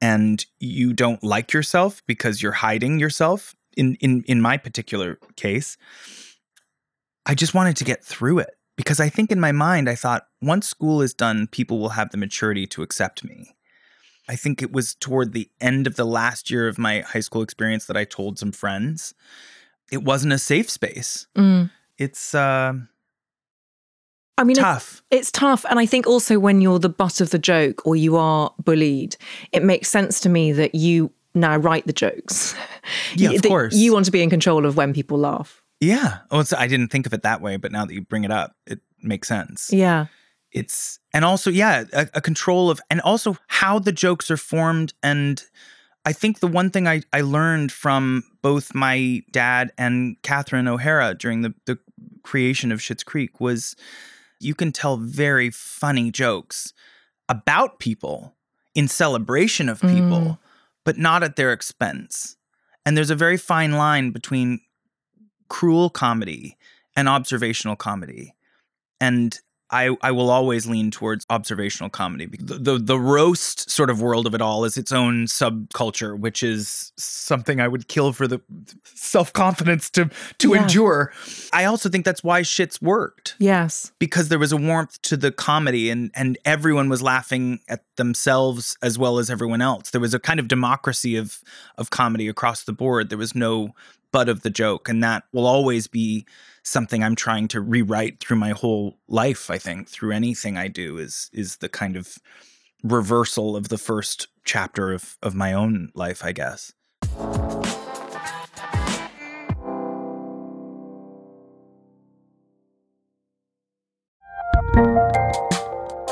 and 0.00 0.44
you 0.58 0.92
don't 0.92 1.22
like 1.22 1.52
yourself 1.52 2.02
because 2.06 2.42
you're 2.42 2.52
hiding 2.52 2.98
yourself 2.98 3.54
in 3.76 3.96
in 3.96 4.22
in 4.26 4.40
my 4.40 4.56
particular 4.56 5.18
case 5.36 5.76
i 7.26 7.34
just 7.34 7.54
wanted 7.54 7.76
to 7.76 7.84
get 7.84 8.04
through 8.04 8.38
it 8.38 8.50
because 8.76 9.00
i 9.00 9.08
think 9.08 9.30
in 9.30 9.40
my 9.40 9.52
mind 9.52 9.88
i 9.88 9.94
thought 9.94 10.24
once 10.42 10.66
school 10.66 11.02
is 11.02 11.14
done 11.14 11.46
people 11.46 11.78
will 11.78 11.90
have 11.90 12.10
the 12.10 12.16
maturity 12.16 12.66
to 12.66 12.82
accept 12.82 13.24
me 13.24 13.54
i 14.32 14.36
think 14.36 14.62
it 14.62 14.72
was 14.72 14.94
toward 14.94 15.32
the 15.32 15.48
end 15.60 15.86
of 15.86 15.94
the 15.96 16.04
last 16.06 16.50
year 16.50 16.68
of 16.68 16.78
my 16.78 17.00
high 17.12 17.20
school 17.28 17.42
experience 17.42 17.84
that 17.86 17.96
i 17.96 18.04
told 18.04 18.38
some 18.38 18.52
friends 18.52 19.14
it 19.90 20.02
wasn't 20.10 20.32
a 20.32 20.38
safe 20.38 20.68
space 20.70 21.26
Mm. 21.36 21.70
it's 21.98 22.34
uh 22.34 22.72
I 24.38 24.44
mean, 24.44 24.56
it- 24.56 24.60
tough 24.60 25.02
It's 25.10 25.30
tough. 25.30 25.66
And 25.68 25.78
I 25.78 25.84
think 25.86 26.06
also 26.06 26.38
when 26.38 26.62
you're 26.62 26.78
the 26.78 26.88
butt 26.88 27.20
of 27.20 27.28
the 27.30 27.38
joke 27.38 27.86
or 27.86 27.94
you 27.94 28.16
are 28.16 28.54
bullied, 28.64 29.16
it 29.52 29.62
makes 29.62 29.88
sense 29.90 30.18
to 30.20 30.28
me 30.30 30.52
that 30.52 30.74
you 30.74 31.10
now 31.34 31.58
write 31.58 31.86
the 31.86 31.92
jokes. 31.92 32.54
Yeah, 33.16 33.32
of 33.32 33.42
course. 33.42 33.74
You 33.74 33.92
want 33.92 34.06
to 34.06 34.10
be 34.10 34.22
in 34.22 34.30
control 34.30 34.64
of 34.64 34.76
when 34.78 34.94
people 34.94 35.18
laugh. 35.18 35.60
yeah 35.80 36.18
oh 36.30 36.40
it's, 36.40 36.52
i 36.54 36.66
didn't 36.66 36.88
think 36.92 37.06
of 37.06 37.12
it 37.12 37.22
that 37.22 37.40
way 37.40 37.56
but 37.58 37.70
now 37.72 37.84
that 37.86 37.92
you 37.94 38.00
bring 38.12 38.24
it 38.24 38.30
up 38.30 38.50
it 38.66 38.80
makes 39.02 39.28
sense 39.28 39.70
Yeah. 39.72 40.06
It's 40.52 40.98
and 41.12 41.24
also 41.24 41.50
yeah 41.50 41.84
a, 41.92 42.08
a 42.14 42.20
control 42.20 42.70
of 42.70 42.80
and 42.90 43.00
also 43.02 43.36
how 43.48 43.78
the 43.78 43.92
jokes 43.92 44.30
are 44.30 44.36
formed 44.36 44.92
and 45.02 45.44
i 46.04 46.12
think 46.12 46.40
the 46.40 46.46
one 46.46 46.70
thing 46.70 46.88
i, 46.88 47.02
I 47.12 47.20
learned 47.20 47.72
from 47.72 48.24
both 48.42 48.74
my 48.74 49.22
dad 49.30 49.72
and 49.78 50.16
catherine 50.22 50.68
o'hara 50.68 51.14
during 51.14 51.42
the, 51.42 51.54
the 51.66 51.78
creation 52.22 52.72
of 52.72 52.80
Schitt's 52.80 53.04
creek 53.04 53.40
was 53.40 53.76
you 54.40 54.54
can 54.54 54.72
tell 54.72 54.96
very 54.96 55.50
funny 55.50 56.10
jokes 56.10 56.72
about 57.28 57.78
people 57.78 58.34
in 58.74 58.88
celebration 58.88 59.68
of 59.68 59.80
people 59.80 60.20
Mm. 60.20 60.38
but 60.84 60.98
not 60.98 61.22
at 61.22 61.36
their 61.36 61.52
expense 61.52 62.36
and 62.84 62.96
there's 62.96 63.10
a 63.10 63.16
very 63.16 63.36
fine 63.36 63.72
line 63.72 64.10
between 64.10 64.60
cruel 65.48 65.90
comedy 65.90 66.56
and 66.96 67.08
observational 67.08 67.76
comedy 67.76 68.34
and 69.00 69.40
I, 69.72 69.96
I 70.02 70.10
will 70.10 70.30
always 70.30 70.66
lean 70.66 70.90
towards 70.90 71.24
observational 71.30 71.90
comedy. 71.90 72.26
The, 72.26 72.54
the 72.58 72.78
the 72.78 72.98
roast 72.98 73.70
sort 73.70 73.88
of 73.90 74.00
world 74.02 74.26
of 74.26 74.34
it 74.34 74.40
all 74.42 74.64
is 74.64 74.76
its 74.76 74.90
own 74.92 75.26
subculture, 75.26 76.18
which 76.18 76.42
is 76.42 76.92
something 76.96 77.60
I 77.60 77.68
would 77.68 77.86
kill 77.88 78.12
for 78.12 78.26
the 78.26 78.40
self 78.84 79.32
confidence 79.32 79.88
to 79.90 80.10
to 80.38 80.54
Yeah. 80.54 80.62
endure. 80.62 81.12
I 81.52 81.64
also 81.64 81.88
think 81.88 82.04
that's 82.04 82.24
why 82.24 82.42
Schitt's 82.42 82.82
worked 82.82 83.36
Yes. 83.38 83.92
because 83.98 84.28
there 84.28 84.38
was 84.38 84.52
a 84.52 84.56
warmth 84.56 85.00
to 85.02 85.16
the 85.16 85.30
comedy 85.30 85.88
and 85.90 86.10
and 86.14 86.36
everyone 86.44 86.88
was 86.88 87.02
laughing 87.02 87.60
at 87.68 87.84
themselves 87.96 88.76
as 88.82 88.98
well 88.98 89.18
as 89.18 89.30
everyone 89.30 89.60
else. 89.62 89.90
There 89.90 90.00
was 90.00 90.14
a 90.14 90.18
kind 90.18 90.40
of 90.40 90.48
democracy 90.48 91.16
of 91.16 91.40
of 91.78 91.90
comedy 91.90 92.28
across 92.28 92.64
the 92.64 92.72
board. 92.72 93.08
There 93.08 93.18
was 93.18 93.34
no 93.34 93.74
butt 94.12 94.28
of 94.28 94.42
the 94.42 94.50
joke 94.50 94.88
and 94.88 95.02
that 95.02 95.24
will 95.32 95.46
always 95.46 95.86
be 95.86 96.26
something 96.62 97.02
I'm 97.02 97.16
trying 97.16 97.48
to 97.48 97.60
rewrite 97.60 98.20
through 98.20 98.36
my 98.36 98.50
whole 98.50 98.98
life, 99.08 99.50
I 99.50 99.58
think, 99.58 99.88
through 99.88 100.12
anything 100.12 100.56
I 100.56 100.68
do 100.68 100.98
is 100.98 101.30
is 101.32 101.56
the 101.56 101.68
kind 101.68 101.96
of 101.96 102.18
reversal 102.82 103.56
of 103.56 103.68
the 103.68 103.78
first 103.78 104.28
chapter 104.44 104.92
of 104.92 105.16
of 105.22 105.34
my 105.34 105.52
own 105.52 105.90
life, 105.94 106.24
I 106.24 106.32
guess. 106.32 106.72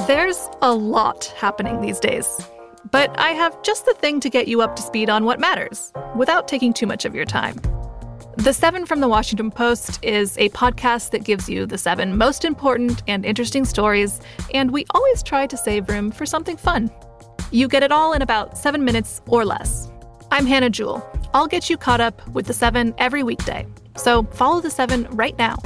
There's 0.06 0.48
a 0.62 0.72
lot 0.72 1.26
happening 1.36 1.80
these 1.80 2.00
days. 2.00 2.40
But 2.90 3.18
I 3.18 3.30
have 3.30 3.60
just 3.62 3.84
the 3.84 3.94
thing 3.94 4.20
to 4.20 4.30
get 4.30 4.48
you 4.48 4.62
up 4.62 4.76
to 4.76 4.82
speed 4.82 5.10
on 5.10 5.24
what 5.24 5.40
matters 5.40 5.92
without 6.16 6.48
taking 6.48 6.72
too 6.72 6.86
much 6.86 7.04
of 7.04 7.14
your 7.14 7.26
time. 7.26 7.60
The 8.38 8.52
Seven 8.52 8.86
from 8.86 9.00
the 9.00 9.08
Washington 9.08 9.50
Post 9.50 9.98
is 10.00 10.38
a 10.38 10.48
podcast 10.50 11.10
that 11.10 11.24
gives 11.24 11.48
you 11.48 11.66
the 11.66 11.76
seven 11.76 12.16
most 12.16 12.44
important 12.44 13.02
and 13.08 13.26
interesting 13.26 13.64
stories, 13.64 14.20
and 14.54 14.70
we 14.70 14.86
always 14.90 15.24
try 15.24 15.48
to 15.48 15.56
save 15.56 15.88
room 15.88 16.12
for 16.12 16.24
something 16.24 16.56
fun. 16.56 16.88
You 17.50 17.66
get 17.66 17.82
it 17.82 17.90
all 17.90 18.12
in 18.12 18.22
about 18.22 18.56
seven 18.56 18.84
minutes 18.84 19.20
or 19.26 19.44
less. 19.44 19.90
I'm 20.30 20.46
Hannah 20.46 20.70
Jewell. 20.70 21.04
I'll 21.34 21.48
get 21.48 21.68
you 21.68 21.76
caught 21.76 22.00
up 22.00 22.26
with 22.28 22.46
the 22.46 22.52
seven 22.52 22.94
every 22.98 23.24
weekday. 23.24 23.66
So 23.96 24.22
follow 24.22 24.60
the 24.60 24.70
seven 24.70 25.08
right 25.10 25.36
now. 25.36 25.56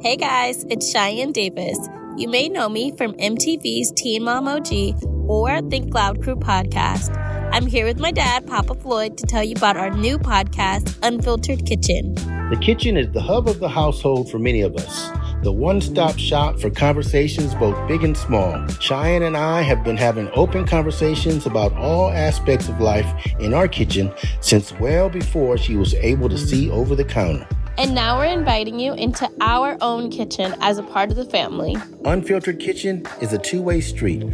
Hey 0.00 0.16
guys, 0.16 0.64
it's 0.70 0.88
Cheyenne 0.92 1.32
Davis. 1.32 1.76
You 2.16 2.28
may 2.28 2.48
know 2.48 2.68
me 2.68 2.96
from 2.96 3.14
MTV's 3.14 3.90
Teen 3.96 4.22
Mom 4.22 4.46
OG 4.46 5.15
or 5.28 5.60
Think 5.70 5.94
Loud 5.94 6.22
Crew 6.22 6.36
podcast. 6.36 7.16
I'm 7.52 7.66
here 7.66 7.86
with 7.86 7.98
my 7.98 8.10
dad, 8.10 8.46
Papa 8.46 8.74
Floyd, 8.74 9.16
to 9.18 9.26
tell 9.26 9.42
you 9.42 9.54
about 9.56 9.76
our 9.76 9.90
new 9.90 10.18
podcast, 10.18 10.98
Unfiltered 11.02 11.64
Kitchen. 11.64 12.14
The 12.50 12.58
kitchen 12.60 12.96
is 12.96 13.10
the 13.12 13.22
hub 13.22 13.48
of 13.48 13.60
the 13.60 13.68
household 13.68 14.30
for 14.30 14.38
many 14.38 14.60
of 14.60 14.76
us. 14.76 15.10
The 15.42 15.52
one 15.52 15.80
stop 15.80 16.18
shop 16.18 16.58
for 16.58 16.70
conversations 16.70 17.54
both 17.54 17.76
big 17.88 18.02
and 18.02 18.16
small. 18.16 18.66
Cheyenne 18.80 19.22
and 19.22 19.36
I 19.36 19.62
have 19.62 19.84
been 19.84 19.96
having 19.96 20.30
open 20.34 20.66
conversations 20.66 21.46
about 21.46 21.72
all 21.74 22.10
aspects 22.10 22.68
of 22.68 22.80
life 22.80 23.06
in 23.38 23.54
our 23.54 23.68
kitchen 23.68 24.12
since 24.40 24.72
well 24.80 25.08
before 25.08 25.58
she 25.58 25.76
was 25.76 25.94
able 25.94 26.28
to 26.28 26.38
see 26.38 26.70
over 26.70 26.94
the 26.94 27.04
counter. 27.04 27.46
And 27.78 27.94
now 27.94 28.16
we're 28.16 28.24
inviting 28.24 28.80
you 28.80 28.94
into 28.94 29.30
our 29.42 29.76
own 29.82 30.10
kitchen 30.10 30.54
as 30.60 30.78
a 30.78 30.82
part 30.82 31.10
of 31.10 31.16
the 31.16 31.26
family. 31.26 31.76
Unfiltered 32.06 32.58
Kitchen 32.58 33.06
is 33.20 33.34
a 33.34 33.38
two 33.38 33.60
way 33.60 33.82
street. 33.82 34.24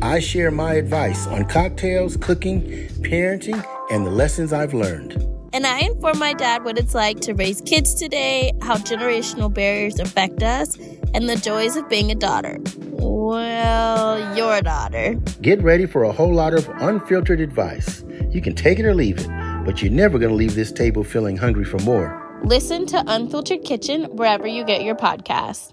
I 0.00 0.20
share 0.20 0.52
my 0.52 0.74
advice 0.74 1.26
on 1.26 1.46
cocktails, 1.46 2.16
cooking, 2.16 2.62
parenting, 3.02 3.64
and 3.90 4.06
the 4.06 4.10
lessons 4.10 4.52
I've 4.52 4.72
learned. 4.72 5.20
And 5.52 5.66
I 5.66 5.80
inform 5.80 6.20
my 6.20 6.32
dad 6.32 6.64
what 6.64 6.78
it's 6.78 6.94
like 6.94 7.18
to 7.20 7.34
raise 7.34 7.60
kids 7.60 7.94
today, 7.94 8.52
how 8.62 8.76
generational 8.76 9.52
barriers 9.52 9.98
affect 9.98 10.42
us, 10.44 10.78
and 11.12 11.28
the 11.28 11.36
joys 11.36 11.74
of 11.74 11.88
being 11.88 12.12
a 12.12 12.14
daughter. 12.14 12.58
Well, 12.90 14.36
your 14.36 14.62
daughter. 14.62 15.14
Get 15.40 15.60
ready 15.60 15.86
for 15.86 16.04
a 16.04 16.12
whole 16.12 16.32
lot 16.32 16.54
of 16.54 16.68
unfiltered 16.80 17.40
advice. 17.40 18.04
You 18.30 18.40
can 18.40 18.54
take 18.54 18.78
it 18.78 18.86
or 18.86 18.94
leave 18.94 19.18
it, 19.18 19.28
but 19.64 19.82
you're 19.82 19.92
never 19.92 20.20
going 20.20 20.30
to 20.30 20.36
leave 20.36 20.54
this 20.54 20.70
table 20.70 21.02
feeling 21.02 21.36
hungry 21.36 21.64
for 21.64 21.78
more. 21.80 22.31
Listen 22.44 22.86
to 22.86 23.00
Unfiltered 23.06 23.62
Kitchen 23.62 24.16
wherever 24.16 24.48
you 24.48 24.64
get 24.64 24.82
your 24.82 24.96
podcasts. 24.96 25.72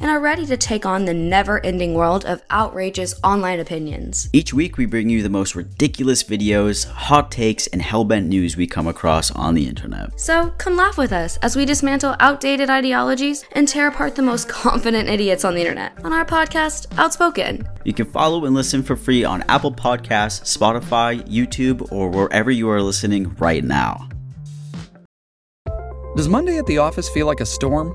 and 0.00 0.10
are 0.10 0.20
ready 0.20 0.46
to 0.46 0.56
take 0.56 0.86
on 0.86 1.04
the 1.04 1.14
never 1.14 1.64
ending 1.64 1.94
world 1.94 2.24
of 2.24 2.42
outrageous 2.50 3.14
online 3.22 3.60
opinions. 3.60 4.28
Each 4.32 4.52
week, 4.52 4.76
we 4.76 4.86
bring 4.86 5.08
you 5.08 5.22
the 5.22 5.28
most 5.28 5.54
ridiculous 5.54 6.22
videos, 6.22 6.86
hot 6.86 7.30
takes, 7.30 7.66
and 7.68 7.82
hellbent 7.82 8.26
news 8.26 8.56
we 8.56 8.66
come 8.66 8.86
across 8.86 9.30
on 9.30 9.54
the 9.54 9.66
internet. 9.66 10.18
So 10.18 10.50
come 10.58 10.76
laugh 10.76 10.98
with 10.98 11.12
us 11.12 11.36
as 11.38 11.56
we 11.56 11.64
dismantle 11.64 12.16
outdated 12.20 12.70
ideologies 12.70 13.44
and 13.52 13.66
tear 13.66 13.88
apart 13.88 14.16
the 14.16 14.22
most 14.22 14.48
confident 14.48 15.08
idiots 15.08 15.44
on 15.44 15.54
the 15.54 15.60
internet 15.60 15.92
on 16.04 16.12
our 16.12 16.24
podcast, 16.24 16.86
Outspoken. 16.98 17.66
You 17.84 17.92
can 17.92 18.06
follow 18.06 18.44
and 18.44 18.54
listen 18.54 18.82
for 18.82 18.96
free 18.96 19.24
on 19.24 19.42
Apple 19.48 19.72
Podcasts, 19.72 20.56
Spotify, 20.58 21.22
YouTube, 21.28 21.90
or 21.92 22.08
wherever 22.10 22.50
you 22.50 22.68
are 22.70 22.82
listening 22.82 23.34
right 23.36 23.64
now. 23.64 24.08
Does 26.16 26.28
Monday 26.28 26.58
at 26.58 26.66
the 26.66 26.78
office 26.78 27.08
feel 27.08 27.26
like 27.26 27.40
a 27.40 27.46
storm? 27.46 27.94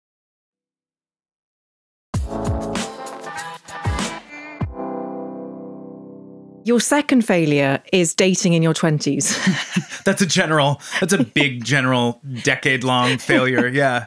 Your 6.63 6.79
second 6.79 7.23
failure 7.23 7.81
is 7.91 8.13
dating 8.13 8.53
in 8.53 8.61
your 8.61 8.73
20s. 8.73 10.03
that's 10.05 10.21
a 10.21 10.25
general, 10.25 10.81
that's 10.99 11.13
a 11.13 11.23
big 11.23 11.63
general 11.63 12.21
decade 12.43 12.83
long 12.83 13.17
failure. 13.17 13.67
Yeah. 13.71 14.05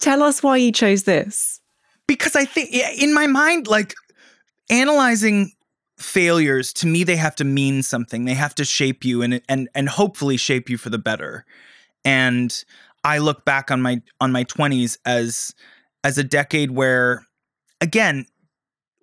Tell 0.00 0.22
us 0.22 0.42
why 0.42 0.56
you 0.56 0.72
chose 0.72 1.04
this. 1.04 1.60
Because 2.06 2.36
I 2.36 2.44
think 2.44 2.70
in 2.72 3.14
my 3.14 3.26
mind, 3.26 3.66
like 3.66 3.94
analyzing 4.70 5.52
failures 5.98 6.72
to 6.72 6.86
me 6.86 7.04
they 7.04 7.16
have 7.16 7.36
to 7.36 7.44
mean 7.44 7.82
something 7.82 8.24
they 8.24 8.34
have 8.34 8.54
to 8.54 8.64
shape 8.64 9.04
you 9.04 9.22
and 9.22 9.40
and 9.48 9.68
and 9.74 9.88
hopefully 9.88 10.36
shape 10.36 10.68
you 10.68 10.76
for 10.76 10.90
the 10.90 10.98
better 10.98 11.44
and 12.04 12.64
i 13.04 13.18
look 13.18 13.44
back 13.44 13.70
on 13.70 13.80
my 13.80 14.02
on 14.20 14.32
my 14.32 14.42
20s 14.44 14.98
as 15.06 15.54
as 16.02 16.18
a 16.18 16.24
decade 16.24 16.72
where 16.72 17.24
again 17.80 18.26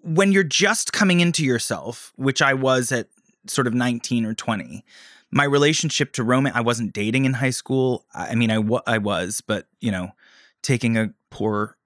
when 0.04 0.32
you're 0.32 0.44
just 0.44 0.94
coming 0.94 1.20
into 1.20 1.46
yourself 1.46 2.14
which 2.16 2.42
i 2.42 2.54
was 2.54 2.92
at 2.92 3.08
sort 3.48 3.68
of 3.68 3.74
19 3.74 4.26
or 4.26 4.34
20 4.34 4.84
my 5.32 5.44
relationship 5.44 6.14
to 6.14 6.24
romance 6.24 6.56
i 6.56 6.62
wasn't 6.62 6.94
dating 6.94 7.26
in 7.26 7.34
high 7.34 7.50
school. 7.52 8.06
I 8.14 8.36
mean 8.36 8.52
I, 8.52 8.56
w- 8.56 8.82
I 8.86 8.98
was 8.98 9.42
but 9.42 9.68
you 9.80 9.92
know 9.92 10.10
taking 10.62 10.98
a 10.98 11.14
poor 11.30 11.78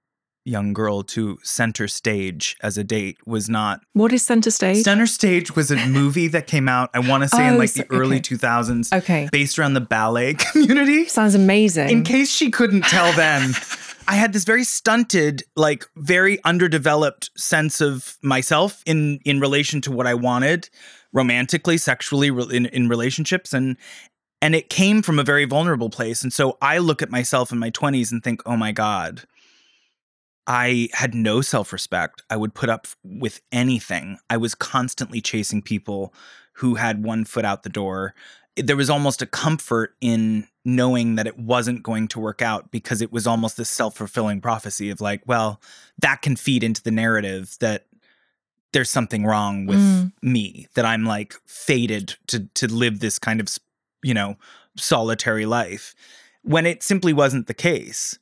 young 0.47 0.73
girl 0.73 1.01
to 1.01 1.39
center 1.41 1.87
stage 1.87 2.55
as 2.61 2.77
a 2.77 2.83
date 2.83 3.17
was 3.25 3.49
not 3.49 3.81
what 3.93 4.13
is 4.13 4.23
center 4.23 4.51
stage? 4.51 4.83
Center 4.83 5.07
stage 5.07 5.55
was 5.55 5.71
a 5.71 5.87
movie 5.87 6.27
that 6.27 6.45
came 6.47 6.69
out 6.69 6.89
i 6.93 6.99
want 6.99 7.23
to 7.23 7.29
say 7.29 7.45
oh, 7.47 7.53
in 7.53 7.57
like 7.57 7.73
the 7.73 7.83
okay. 7.83 7.95
early 7.95 8.21
2000s 8.21 8.95
okay. 8.95 9.27
based 9.31 9.57
around 9.57 9.73
the 9.73 9.81
ballet 9.81 10.33
community. 10.51 11.07
Sounds 11.07 11.35
amazing. 11.35 11.89
In 11.89 12.03
case 12.03 12.31
she 12.31 12.51
couldn't 12.51 12.83
tell 12.83 13.11
then 13.13 13.53
i 14.07 14.15
had 14.15 14.33
this 14.33 14.43
very 14.43 14.63
stunted 14.63 15.43
like 15.55 15.85
very 15.95 16.43
underdeveloped 16.43 17.29
sense 17.37 17.81
of 17.81 18.17
myself 18.21 18.81
in 18.85 19.19
in 19.25 19.39
relation 19.39 19.81
to 19.81 19.91
what 19.91 20.07
i 20.07 20.13
wanted 20.13 20.69
romantically 21.13 21.77
sexually 21.77 22.27
in, 22.27 22.65
in 22.67 22.89
relationships 22.89 23.53
and 23.53 23.77
and 24.41 24.53
it 24.53 24.69
came 24.69 25.01
from 25.01 25.17
a 25.17 25.23
very 25.23 25.45
vulnerable 25.45 25.89
place 25.89 26.23
and 26.23 26.33
so 26.33 26.57
i 26.61 26.77
look 26.77 27.01
at 27.01 27.11
myself 27.11 27.51
in 27.51 27.57
my 27.57 27.71
20s 27.71 28.11
and 28.11 28.23
think 28.23 28.41
oh 28.45 28.57
my 28.57 28.71
god 28.71 29.23
I 30.47 30.89
had 30.93 31.15
no 31.15 31.41
self 31.41 31.73
respect. 31.73 32.21
I 32.29 32.37
would 32.37 32.53
put 32.53 32.69
up 32.69 32.87
with 33.03 33.41
anything. 33.51 34.17
I 34.29 34.37
was 34.37 34.53
constantly 34.53 35.21
chasing 35.21 35.61
people 35.61 36.13
who 36.53 36.75
had 36.75 37.03
one 37.03 37.25
foot 37.25 37.45
out 37.45 37.63
the 37.63 37.69
door. 37.69 38.13
There 38.55 38.77
was 38.77 38.89
almost 38.89 39.21
a 39.21 39.25
comfort 39.25 39.95
in 40.01 40.47
knowing 40.65 41.15
that 41.15 41.27
it 41.27 41.37
wasn't 41.37 41.83
going 41.83 42.07
to 42.09 42.19
work 42.19 42.41
out 42.41 42.71
because 42.71 43.01
it 43.01 43.11
was 43.11 43.27
almost 43.27 43.55
this 43.55 43.69
self 43.69 43.95
fulfilling 43.95 44.41
prophecy 44.41 44.89
of 44.89 44.99
like, 44.99 45.21
well, 45.25 45.61
that 45.99 46.21
can 46.21 46.35
feed 46.35 46.63
into 46.63 46.81
the 46.81 46.91
narrative 46.91 47.55
that 47.59 47.85
there's 48.73 48.89
something 48.89 49.25
wrong 49.25 49.67
with 49.67 49.79
mm. 49.79 50.11
me, 50.21 50.67
that 50.73 50.83
I'm 50.83 51.05
like 51.05 51.35
fated 51.45 52.15
to 52.27 52.47
to 52.55 52.67
live 52.67 52.99
this 52.99 53.19
kind 53.19 53.39
of, 53.39 53.47
you 54.03 54.13
know, 54.13 54.35
solitary 54.75 55.45
life 55.45 55.95
when 56.41 56.65
it 56.65 56.83
simply 56.83 57.13
wasn't 57.13 57.47
the 57.47 57.53
case. 57.53 58.17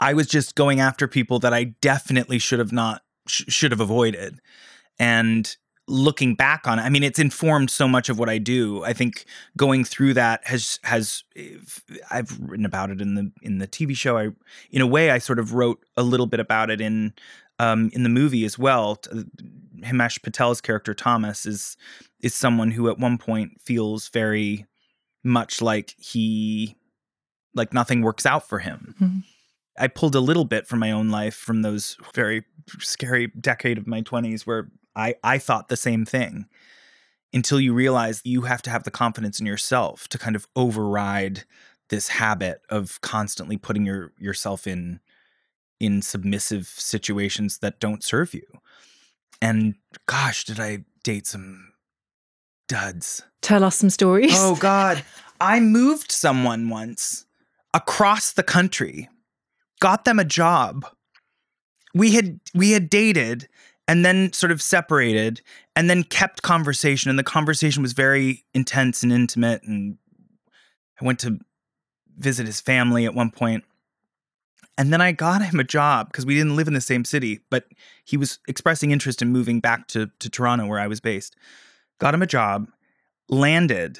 I 0.00 0.14
was 0.14 0.26
just 0.26 0.54
going 0.54 0.80
after 0.80 1.06
people 1.06 1.38
that 1.40 1.52
I 1.52 1.64
definitely 1.80 2.38
should 2.38 2.58
have 2.58 2.72
not 2.72 3.02
sh- 3.26 3.44
should 3.48 3.70
have 3.70 3.80
avoided. 3.80 4.40
And 4.98 5.54
looking 5.88 6.34
back 6.34 6.66
on 6.66 6.78
it, 6.78 6.82
I 6.82 6.88
mean, 6.88 7.02
it's 7.02 7.18
informed 7.18 7.70
so 7.70 7.88
much 7.88 8.08
of 8.08 8.18
what 8.18 8.28
I 8.28 8.38
do. 8.38 8.84
I 8.84 8.92
think 8.92 9.24
going 9.56 9.84
through 9.84 10.14
that 10.14 10.46
has 10.46 10.78
has 10.84 11.24
I've 12.10 12.38
written 12.40 12.64
about 12.66 12.90
it 12.90 13.00
in 13.00 13.14
the 13.14 13.32
in 13.42 13.58
the 13.58 13.66
TV 13.66 13.96
show. 13.96 14.18
I 14.18 14.28
in 14.70 14.80
a 14.80 14.86
way 14.86 15.10
I 15.10 15.18
sort 15.18 15.38
of 15.38 15.54
wrote 15.54 15.84
a 15.96 16.02
little 16.02 16.26
bit 16.26 16.40
about 16.40 16.70
it 16.70 16.80
in 16.80 17.12
um, 17.58 17.90
in 17.92 18.02
the 18.02 18.08
movie 18.08 18.44
as 18.44 18.58
well. 18.58 19.00
Himesh 19.80 20.22
Patel's 20.22 20.60
character 20.60 20.94
Thomas 20.94 21.46
is 21.46 21.76
is 22.20 22.34
someone 22.34 22.70
who 22.70 22.88
at 22.88 22.98
one 22.98 23.18
point 23.18 23.60
feels 23.60 24.08
very 24.08 24.66
much 25.24 25.60
like 25.60 25.94
he 25.98 26.76
like 27.54 27.72
nothing 27.72 28.02
works 28.02 28.26
out 28.26 28.48
for 28.48 28.58
him. 28.58 28.94
Mm-hmm. 29.00 29.18
I 29.78 29.88
pulled 29.88 30.14
a 30.14 30.20
little 30.20 30.44
bit 30.44 30.66
from 30.66 30.80
my 30.80 30.90
own 30.90 31.10
life 31.10 31.34
from 31.34 31.62
those 31.62 31.96
very 32.14 32.44
scary 32.78 33.32
decade 33.40 33.78
of 33.78 33.86
my 33.86 34.02
20s 34.02 34.42
where 34.42 34.70
I, 34.94 35.14
I 35.22 35.38
thought 35.38 35.68
the 35.68 35.76
same 35.76 36.04
thing 36.04 36.46
until 37.32 37.60
you 37.60 37.72
realize 37.72 38.20
you 38.24 38.42
have 38.42 38.62
to 38.62 38.70
have 38.70 38.84
the 38.84 38.90
confidence 38.90 39.40
in 39.40 39.46
yourself 39.46 40.08
to 40.08 40.18
kind 40.18 40.36
of 40.36 40.46
override 40.54 41.44
this 41.88 42.08
habit 42.08 42.62
of 42.68 43.00
constantly 43.00 43.56
putting 43.56 43.84
your 43.84 44.12
yourself 44.18 44.66
in 44.66 45.00
in 45.80 46.00
submissive 46.00 46.66
situations 46.66 47.58
that 47.58 47.80
don't 47.80 48.04
serve 48.04 48.34
you. 48.34 48.46
And 49.40 49.74
gosh, 50.06 50.44
did 50.44 50.60
I 50.60 50.84
date 51.02 51.26
some 51.26 51.72
duds. 52.68 53.22
Tell 53.40 53.64
us 53.64 53.76
some 53.76 53.90
stories. 53.90 54.34
Oh 54.36 54.56
god. 54.60 55.04
I 55.40 55.58
moved 55.58 56.12
someone 56.12 56.68
once 56.68 57.26
across 57.74 58.32
the 58.32 58.44
country 58.44 59.08
got 59.82 60.04
them 60.04 60.20
a 60.20 60.24
job. 60.24 60.86
We 61.92 62.12
had 62.12 62.38
we 62.54 62.70
had 62.70 62.88
dated 62.88 63.48
and 63.92 64.06
then 64.06 64.32
sort 64.32 64.50
of 64.50 64.62
separated 64.62 65.42
and 65.76 65.90
then 65.90 66.02
kept 66.02 66.40
conversation 66.40 67.10
and 67.10 67.18
the 67.18 67.22
conversation 67.22 67.82
was 67.82 67.92
very 67.92 68.42
intense 68.54 69.02
and 69.02 69.12
intimate 69.12 69.62
and 69.64 69.98
I 70.98 71.04
went 71.04 71.18
to 71.18 71.38
visit 72.16 72.46
his 72.46 72.58
family 72.58 73.04
at 73.04 73.14
one. 73.14 73.30
And 74.78 74.94
then 74.94 75.02
I 75.02 75.12
got 75.12 75.42
him 75.42 75.60
a 75.60 75.64
job 75.64 76.06
because 76.06 76.24
we 76.24 76.34
didn't 76.34 76.56
live 76.56 76.68
in 76.68 76.72
the 76.72 76.80
same 76.80 77.04
city, 77.04 77.40
but 77.50 77.66
he 78.02 78.16
was 78.16 78.38
expressing 78.48 78.92
interest 78.92 79.20
in 79.20 79.30
moving 79.30 79.60
back 79.60 79.88
to, 79.88 80.10
to 80.20 80.30
Toronto 80.30 80.66
where 80.66 80.80
I 80.80 80.86
was 80.86 81.00
based. 81.00 81.36
Got 82.00 82.14
him 82.14 82.22
a 82.22 82.26
job, 82.26 82.70
landed, 83.28 83.98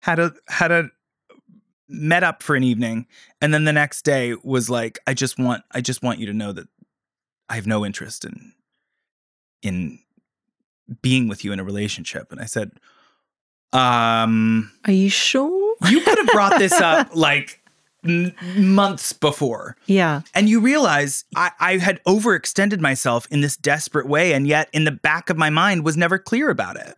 had 0.00 0.20
a 0.20 0.32
had 0.48 0.72
a 0.72 0.88
met 1.86 2.24
up 2.24 2.42
for 2.42 2.56
an 2.56 2.64
evening 2.64 3.06
and 3.42 3.52
then 3.52 3.66
the 3.66 3.74
next 3.74 4.06
day 4.06 4.34
was 4.42 4.70
like 4.70 4.98
i 5.06 5.12
just 5.12 5.38
want 5.38 5.62
i 5.72 5.80
just 5.82 6.02
want 6.02 6.18
you 6.18 6.24
to 6.24 6.32
know 6.32 6.50
that 6.50 6.66
i 7.50 7.54
have 7.54 7.66
no 7.66 7.84
interest 7.84 8.24
in 8.24 8.54
in 9.62 9.98
being 11.00 11.28
with 11.28 11.44
you 11.44 11.52
in 11.52 11.60
a 11.60 11.64
relationship 11.64 12.30
and 12.30 12.40
i 12.40 12.44
said 12.44 12.72
um 13.72 14.70
are 14.84 14.92
you 14.92 15.08
sure 15.08 15.76
you 15.88 16.00
could 16.02 16.18
have 16.18 16.26
brought 16.28 16.58
this 16.58 16.72
up 16.72 17.08
like 17.14 17.62
n- 18.04 18.34
months 18.56 19.12
before 19.12 19.76
yeah 19.86 20.20
and 20.34 20.48
you 20.48 20.60
realize 20.60 21.24
I, 21.34 21.52
I 21.58 21.78
had 21.78 22.02
overextended 22.04 22.80
myself 22.80 23.26
in 23.30 23.40
this 23.40 23.56
desperate 23.56 24.06
way 24.06 24.34
and 24.34 24.46
yet 24.46 24.68
in 24.72 24.84
the 24.84 24.90
back 24.92 25.30
of 25.30 25.38
my 25.38 25.48
mind 25.48 25.84
was 25.84 25.96
never 25.96 26.18
clear 26.18 26.50
about 26.50 26.76
it 26.76 26.96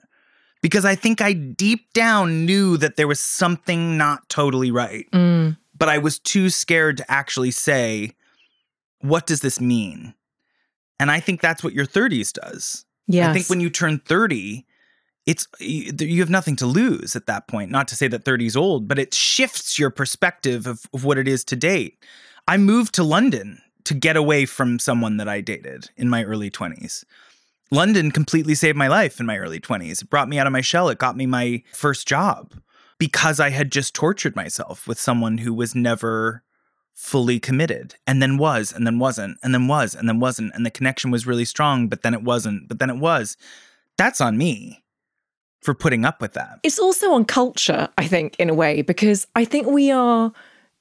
because 0.65 0.87
I 0.87 0.95
think 0.95 1.21
I 1.21 1.35
deep 1.35 1.93
down 1.93 2.47
knew 2.47 2.79
that 2.79 2.97
there 2.97 3.07
was 3.07 3.21
something 3.21 3.99
not 3.99 4.27
totally 4.31 4.71
right. 4.71 5.05
Mm. 5.11 5.59
But 5.77 5.91
I 5.91 5.99
was 5.99 6.19
too 6.19 6.49
scared 6.49 6.97
to 6.97 7.11
actually 7.11 7.51
say, 7.51 8.13
what 9.01 9.27
does 9.27 9.43
this 9.43 9.61
mean? 9.61 10.15
And 10.99 11.11
I 11.11 11.21
think 11.21 11.41
that's 11.41 11.63
what 11.63 11.73
your 11.73 11.87
30s 11.87 12.33
does. 12.33 12.85
Yeah. 13.07 13.31
I 13.31 13.33
think 13.33 13.49
when 13.49 13.61
you 13.61 13.71
turn 13.71 13.99
30, 13.99 14.65
it's 15.27 15.47
you 15.59 16.21
have 16.21 16.31
nothing 16.31 16.57
to 16.57 16.67
lose 16.67 17.17
at 17.17 17.27
that 17.27 17.49
point. 17.49 17.71
Not 17.71 17.89
to 17.89 17.97
say 17.97 18.09
that 18.09 18.25
30 18.25 18.47
is 18.47 18.57
old, 18.57 18.89
but 18.89 18.99
it 18.99 19.15
shifts 19.15 19.79
your 19.79 19.91
perspective 19.91 20.67
of, 20.67 20.87
of 20.93 21.05
what 21.05 21.19
it 21.19 21.27
is 21.27 21.45
to 21.45 21.57
date. 21.57 22.05
I 22.47 22.57
moved 22.57 22.95
to 22.95 23.05
London 23.05 23.61
to 23.85 23.95
get 23.95 24.17
away 24.17 24.47
from 24.47 24.79
someone 24.79 25.17
that 25.19 25.29
I 25.29 25.41
dated 25.41 25.91
in 25.97 26.09
my 26.09 26.25
early 26.25 26.51
20s. 26.51 27.05
London 27.71 28.11
completely 28.11 28.55
saved 28.55 28.77
my 28.77 28.89
life 28.89 29.19
in 29.19 29.27
my 29.27 29.39
early 29.39 29.61
20s. 29.61 30.03
It 30.03 30.11
brought 30.11 30.29
me 30.29 30.39
out 30.39 30.47
of 30.47 30.53
my 30.53 30.61
shell. 30.61 30.89
It 30.89 30.99
got 30.99 31.17
me 31.17 31.27
my 31.27 31.63
first 31.73 32.07
job 32.07 32.55
because 32.99 33.41
I 33.41 33.51
had 33.51 33.73
just 33.73 33.95
tortured 33.95 34.37
myself 34.37 34.87
with 34.87 35.01
someone 35.01 35.39
who 35.39 35.53
was 35.53 35.75
never 35.75 36.43
fully 36.95 37.41
committed 37.41 37.97
and 38.07 38.23
then 38.23 38.39
was 38.39 38.73
and 38.73 38.87
then 38.87 38.99
wasn't 38.99 39.37
and 39.43 39.53
then 39.53 39.67
was 39.67 39.95
and 39.95 40.09
then 40.09 40.21
wasn't 40.21 40.55
and 40.55 40.65
the 40.65 40.71
connection 40.71 41.11
was 41.11 41.27
really 41.27 41.45
strong 41.45 41.89
but 41.89 42.03
then 42.03 42.15
it 42.15 42.23
wasn't 42.23 42.67
but 42.69 42.79
then 42.79 42.89
it 42.89 42.97
was 42.97 43.37
that's 43.99 44.21
on 44.21 44.39
me 44.39 44.83
for 45.61 45.75
putting 45.75 46.05
up 46.05 46.21
with 46.21 46.35
that 46.35 46.61
it's 46.63 46.79
also 46.79 47.13
on 47.13 47.25
culture 47.25 47.89
i 47.99 48.07
think 48.07 48.37
in 48.39 48.49
a 48.49 48.55
way 48.55 48.81
because 48.81 49.27
i 49.35 49.45
think 49.45 49.67
we 49.67 49.91
are 49.91 50.33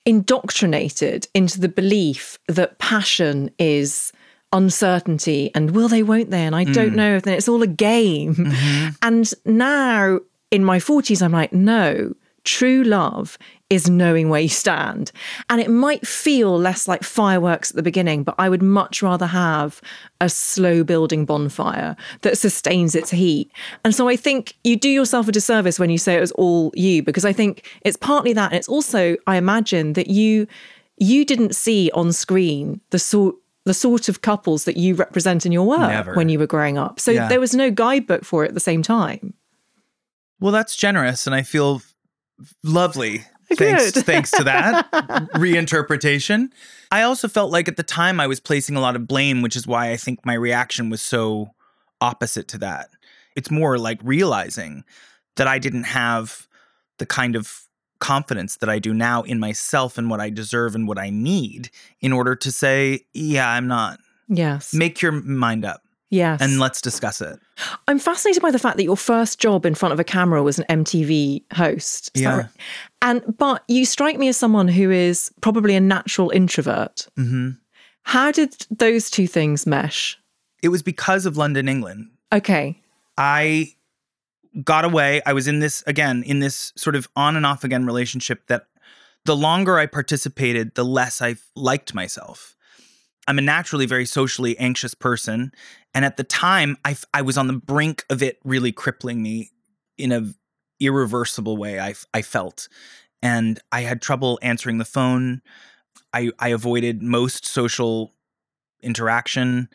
indoctrinated 0.06 1.28
into 1.34 1.60
the 1.60 1.70
belief 1.70 2.38
that 2.48 2.78
passion 2.78 3.50
is 3.58 4.12
uncertainty 4.54 5.52
and 5.56 5.72
will 5.72 5.90
they, 5.90 6.04
won't 6.04 6.30
they? 6.30 6.46
And 6.46 6.56
I 6.56 6.64
mm. 6.64 6.74
don't 6.74 6.96
know 6.96 7.16
if 7.16 7.24
then 7.24 7.34
it's 7.34 7.50
all 7.50 7.62
a 7.62 7.68
game. 7.68 8.36
Mm-hmm. 8.36 8.90
And 9.02 9.34
now 9.46 10.20
in 10.52 10.64
my 10.64 10.78
40s, 10.78 11.22
I'm 11.22 11.32
like, 11.32 11.52
no, 11.52 12.14
true 12.44 12.84
love 12.84 13.38
is 13.70 13.90
knowing 13.90 14.30
where 14.30 14.42
you 14.42 14.50
stand. 14.50 15.12
And 15.50 15.60
it 15.60 15.70
might 15.70 16.06
feel 16.06 16.58
less 16.60 16.88
like 16.88 17.04
fireworks 17.04 17.72
at 17.72 17.76
the 17.76 17.82
beginning, 17.84 18.24
but 18.24 18.36
I 18.38 18.48
would 18.50 18.62
much 18.62 19.02
rather 19.02 19.26
have 19.26 19.82
a 20.22 20.30
slow 20.30 20.84
building 20.84 21.26
bonfire 21.26 21.96
that 22.22 22.38
sustains 22.38 22.94
its 22.94 23.10
heat. 23.10 23.52
And 23.84 23.96
so 23.96 24.08
I 24.08 24.16
think 24.16 24.54
you 24.64 24.76
do 24.76 24.90
yourself 24.90 25.28
a 25.28 25.32
disservice 25.32 25.80
when 25.80 25.90
you 25.90 25.98
say 25.98 26.16
it 26.16 26.22
was 26.22 26.32
all 26.34 26.72
you, 26.76 27.02
because 27.02 27.26
I 27.26 27.34
think 27.34 27.68
it's 27.82 27.98
partly 27.98 28.34
that. 28.34 28.52
And 28.52 28.58
it's 28.60 28.70
also, 28.70 29.16
I 29.28 29.38
imagine, 29.38 29.94
that 29.94 30.08
you 30.08 30.48
you 31.00 31.26
didn't 31.26 31.56
see 31.56 31.90
on 31.96 32.14
screen 32.14 32.80
the 32.92 33.00
sort 33.00 33.36
the 33.66 33.74
sort 33.74 34.10
of 34.10 34.22
couples 34.22 34.66
that 34.66 34.78
you 34.78 34.94
represent 34.94 35.46
in 35.46 35.52
your 35.52 35.66
work 35.66 35.80
Never. 35.80 36.14
when 36.16 36.30
you 36.30 36.38
were 36.38 36.46
growing 36.46 36.78
up. 36.78 37.00
So 37.00 37.12
Yeah. 37.12 37.30
there 37.30 37.40
was 37.40 37.56
no 37.56 37.72
guidebook 37.72 38.26
for 38.26 38.44
it 38.44 38.50
at 38.50 38.54
the 38.54 38.60
same 38.60 38.84
time. 38.84 39.34
Well, 40.40 40.52
that's 40.52 40.76
generous, 40.76 41.26
and 41.26 41.34
I 41.34 41.42
feel 41.44 41.82
lovely. 42.64 43.26
Thanks, 43.56 43.92
thanks 43.92 44.32
to 44.32 44.44
that 44.46 44.92
reinterpretation. 45.36 46.50
I 46.92 47.04
also 47.04 47.28
felt 47.28 47.52
like 47.52 47.68
at 47.68 47.78
the 47.78 47.84
time 47.84 48.20
I 48.20 48.28
was 48.28 48.40
placing 48.40 48.76
a 48.76 48.80
lot 48.80 48.96
of 48.96 49.08
blame, 49.08 49.42
which 49.42 49.56
is 49.56 49.68
why 49.68 49.92
I 49.92 49.98
think 49.98 50.26
my 50.26 50.34
reaction 50.34 50.90
was 50.90 51.02
so 51.02 51.52
opposite 52.02 52.48
to 52.50 52.58
that. 52.60 52.90
It's 53.36 53.52
more 53.52 53.78
like 53.78 54.00
realizing 54.04 54.84
that 55.36 55.48
I 55.48 55.60
didn't 55.60 55.84
have 55.84 56.48
the 57.00 57.06
kind 57.06 57.36
of 57.36 57.68
confidence 58.00 58.58
that 58.58 58.70
I 58.70 58.80
do 58.80 58.94
now 58.94 59.24
in 59.24 59.40
myself 59.40 59.98
and 59.98 60.10
what 60.10 60.20
I 60.20 60.30
deserve 60.30 60.76
and 60.76 60.88
what 60.88 61.00
I 61.00 61.10
need 61.10 61.70
in 62.02 62.12
order 62.12 62.36
to 62.36 62.52
say, 62.52 63.02
yeah, 63.14 63.50
I'm 63.50 63.68
not. 63.68 64.00
Yes. 64.28 64.74
Make 64.74 65.02
your 65.02 65.14
mind 65.14 65.66
up 65.66 65.82
yes. 66.14 66.42
and 66.42 66.60
let's 66.60 66.82
discuss 66.82 67.20
it. 67.22 67.40
I'm 67.88 68.00
fascinated 68.00 68.42
by 68.42 68.52
the 68.52 68.60
fact 68.60 68.78
that 68.78 68.84
your 68.84 68.98
first 68.98 69.40
job 69.40 69.66
in 69.66 69.76
front 69.76 69.94
of 69.94 70.00
a 70.00 70.04
camera 70.04 70.44
was 70.44 70.60
an 70.60 70.66
MTV 70.70 71.44
host. 71.54 72.12
Yeah. 72.14 72.38
right? 72.38 72.46
And 73.02 73.38
but 73.38 73.64
you 73.68 73.86
strike 73.86 74.18
me 74.18 74.28
as 74.30 74.38
someone 74.38 74.68
who 74.68 74.92
is 74.92 75.32
probably 75.42 75.76
a 75.76 75.82
natural 75.82 76.30
introvert. 76.30 77.08
hmm 77.16 77.52
How 78.04 78.32
did 78.32 78.56
those 78.70 79.10
two 79.10 79.28
things 79.28 79.66
mesh? 79.66 80.18
It 80.62 80.70
was 80.70 80.82
because 80.82 81.26
of 81.26 81.36
London, 81.36 81.68
England. 81.68 82.10
Okay. 82.32 82.80
I 83.18 83.74
got 84.64 84.86
away. 84.86 85.22
I 85.26 85.34
was 85.34 85.48
in 85.48 85.60
this 85.60 85.84
again 85.88 86.24
in 86.24 86.40
this 86.40 86.74
sort 86.76 86.96
of 86.96 87.10
on 87.16 87.36
and 87.36 87.46
off 87.46 87.64
again 87.64 87.86
relationship 87.86 88.48
that 88.48 88.68
the 89.26 89.36
longer 89.36 89.80
I 89.80 89.86
participated, 89.86 90.76
the 90.76 90.86
less 90.86 91.22
I 91.22 91.36
liked 91.56 91.94
myself. 91.94 92.56
I'm 93.28 93.38
a 93.38 93.42
naturally 93.42 93.86
very 93.86 94.06
socially 94.06 94.58
anxious 94.58 94.94
person, 94.94 95.52
and 95.94 96.06
at 96.06 96.18
the 96.18 96.24
time, 96.24 96.78
I 96.84 96.96
I 97.14 97.22
was 97.22 97.38
on 97.38 97.48
the 97.48 97.54
brink 97.54 98.06
of 98.10 98.22
it 98.22 98.40
really 98.44 98.72
crippling 98.72 99.22
me 99.22 99.52
in 99.98 100.12
a 100.12 100.34
irreversible 100.80 101.58
way. 101.58 101.80
I 101.80 101.96
I 102.14 102.22
felt, 102.22 102.68
and 103.22 103.60
I 103.72 103.82
had 103.82 104.02
trouble 104.02 104.40
answering 104.42 104.78
the 104.78 104.86
phone. 104.86 105.42
I 106.14 106.32
I 106.40 106.50
avoided 106.50 107.02
most 107.02 107.46
social 107.46 108.14
interaction, 108.82 109.70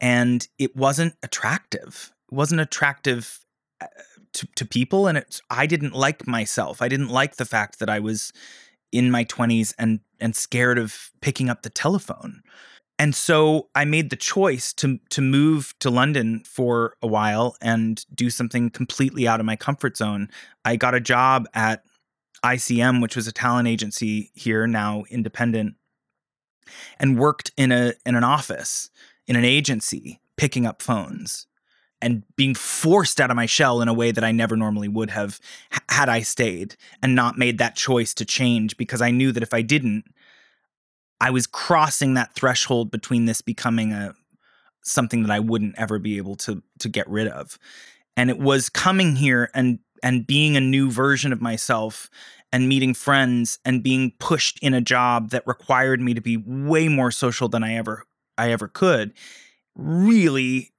and 0.00 0.46
it 0.58 0.76
wasn't 0.76 1.14
attractive. 1.22 2.12
It 2.30 2.34
wasn't 2.34 2.60
attractive 2.60 3.40
uh, 3.80 3.86
to, 4.32 4.46
to 4.56 4.64
people 4.64 5.06
and 5.06 5.18
it's 5.18 5.40
I 5.50 5.66
didn't 5.66 5.94
like 5.94 6.26
myself. 6.26 6.82
I 6.82 6.88
didn't 6.88 7.08
like 7.08 7.36
the 7.36 7.44
fact 7.44 7.78
that 7.78 7.88
I 7.88 7.98
was 7.98 8.32
in 8.92 9.10
my 9.10 9.24
20s 9.24 9.74
and 9.78 10.00
and 10.20 10.34
scared 10.36 10.78
of 10.78 11.10
picking 11.20 11.48
up 11.48 11.62
the 11.62 11.70
telephone. 11.70 12.42
And 13.00 13.14
so 13.14 13.70
I 13.74 13.86
made 13.86 14.10
the 14.10 14.16
choice 14.16 14.74
to 14.74 14.98
to 15.08 15.22
move 15.22 15.72
to 15.80 15.88
London 15.88 16.42
for 16.44 16.96
a 17.00 17.06
while 17.06 17.56
and 17.62 18.04
do 18.14 18.28
something 18.28 18.68
completely 18.68 19.26
out 19.26 19.40
of 19.40 19.46
my 19.46 19.56
comfort 19.56 19.96
zone. 19.96 20.28
I 20.66 20.76
got 20.76 20.94
a 20.94 21.00
job 21.00 21.48
at 21.54 21.82
ICM, 22.44 23.00
which 23.00 23.16
was 23.16 23.26
a 23.26 23.32
talent 23.32 23.68
agency 23.68 24.30
here 24.34 24.66
now 24.66 25.04
independent, 25.08 25.76
and 26.98 27.18
worked 27.18 27.52
in 27.56 27.72
a 27.72 27.94
in 28.04 28.16
an 28.16 28.24
office 28.24 28.90
in 29.26 29.34
an 29.34 29.46
agency 29.46 30.20
picking 30.36 30.66
up 30.66 30.82
phones 30.82 31.46
and 32.02 32.22
being 32.36 32.54
forced 32.54 33.18
out 33.18 33.30
of 33.30 33.36
my 33.36 33.46
shell 33.46 33.80
in 33.80 33.88
a 33.88 33.94
way 33.94 34.10
that 34.10 34.24
I 34.24 34.32
never 34.32 34.58
normally 34.58 34.88
would 34.88 35.08
have 35.08 35.40
had 35.88 36.10
I 36.10 36.20
stayed 36.20 36.76
and 37.02 37.14
not 37.14 37.38
made 37.38 37.56
that 37.56 37.76
choice 37.76 38.12
to 38.14 38.26
change 38.26 38.76
because 38.76 39.00
I 39.00 39.10
knew 39.10 39.32
that 39.32 39.42
if 39.42 39.54
I 39.54 39.62
didn't, 39.62 40.04
I 41.20 41.30
was 41.30 41.46
crossing 41.46 42.14
that 42.14 42.34
threshold 42.34 42.90
between 42.90 43.26
this 43.26 43.42
becoming 43.42 43.92
a 43.92 44.14
something 44.82 45.22
that 45.22 45.30
I 45.30 45.40
wouldn't 45.40 45.78
ever 45.78 45.98
be 45.98 46.16
able 46.16 46.36
to 46.36 46.62
to 46.78 46.88
get 46.88 47.08
rid 47.08 47.28
of. 47.28 47.58
And 48.16 48.30
it 48.30 48.38
was 48.38 48.68
coming 48.68 49.16
here 49.16 49.50
and 49.54 49.78
and 50.02 50.26
being 50.26 50.56
a 50.56 50.60
new 50.60 50.90
version 50.90 51.32
of 51.32 51.42
myself 51.42 52.08
and 52.52 52.68
meeting 52.68 52.94
friends 52.94 53.58
and 53.64 53.82
being 53.82 54.12
pushed 54.18 54.58
in 54.60 54.74
a 54.74 54.80
job 54.80 55.30
that 55.30 55.46
required 55.46 56.00
me 56.00 56.14
to 56.14 56.20
be 56.20 56.36
way 56.36 56.88
more 56.88 57.10
social 57.10 57.48
than 57.48 57.62
I 57.62 57.74
ever 57.74 58.04
I 58.38 58.50
ever 58.50 58.68
could 58.68 59.12
really 59.76 60.72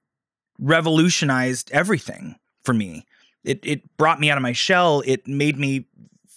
revolutionized 0.58 1.70
everything 1.72 2.36
for 2.64 2.74
me. 2.74 3.04
It 3.44 3.60
it 3.62 3.96
brought 3.96 4.20
me 4.20 4.30
out 4.30 4.38
of 4.38 4.42
my 4.42 4.52
shell. 4.52 5.02
It 5.06 5.26
made 5.26 5.58
me 5.58 5.86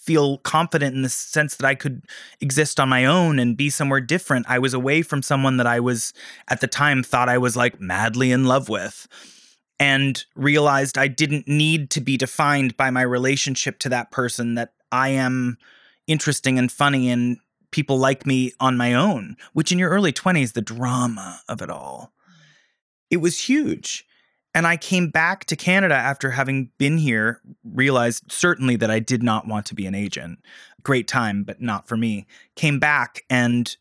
feel 0.06 0.38
confident 0.38 0.94
in 0.94 1.02
the 1.02 1.08
sense 1.08 1.56
that 1.56 1.66
I 1.66 1.74
could 1.74 2.02
exist 2.40 2.78
on 2.78 2.88
my 2.88 3.04
own 3.04 3.40
and 3.40 3.56
be 3.56 3.68
somewhere 3.68 4.00
different. 4.00 4.46
I 4.48 4.60
was 4.60 4.72
away 4.72 5.02
from 5.02 5.20
someone 5.20 5.56
that 5.56 5.66
I 5.66 5.80
was 5.80 6.12
at 6.48 6.60
the 6.60 6.68
time 6.68 7.02
thought 7.02 7.28
I 7.28 7.38
was 7.38 7.56
like 7.56 7.80
madly 7.80 8.30
in 8.30 8.44
love 8.44 8.68
with 8.68 9.08
and 9.80 10.24
realized 10.36 10.96
I 10.96 11.08
didn't 11.08 11.48
need 11.48 11.90
to 11.90 12.00
be 12.00 12.16
defined 12.16 12.76
by 12.76 12.90
my 12.90 13.02
relationship 13.02 13.80
to 13.80 13.88
that 13.90 14.12
person 14.12 14.54
that 14.54 14.72
I 14.92 15.08
am 15.08 15.58
interesting 16.06 16.56
and 16.56 16.70
funny 16.70 17.10
and 17.10 17.38
people 17.72 17.98
like 17.98 18.24
me 18.24 18.52
on 18.60 18.76
my 18.76 18.94
own, 18.94 19.36
which 19.52 19.72
in 19.72 19.78
your 19.78 19.90
early 19.90 20.12
20s 20.12 20.52
the 20.52 20.62
drama 20.62 21.40
of 21.48 21.60
it 21.60 21.68
all. 21.68 22.12
It 23.10 23.18
was 23.18 23.40
huge. 23.40 24.05
And 24.56 24.66
I 24.66 24.78
came 24.78 25.10
back 25.10 25.44
to 25.44 25.54
Canada 25.54 25.94
after 25.94 26.30
having 26.30 26.70
been 26.78 26.96
here, 26.96 27.42
realized 27.62 28.32
certainly 28.32 28.74
that 28.76 28.90
I 28.90 29.00
did 29.00 29.22
not 29.22 29.46
want 29.46 29.66
to 29.66 29.74
be 29.74 29.84
an 29.84 29.94
agent. 29.94 30.38
Great 30.82 31.06
time, 31.06 31.42
but 31.44 31.60
not 31.60 31.86
for 31.86 31.98
me. 31.98 32.26
Came 32.54 32.78
back 32.78 33.22
and 33.28 33.76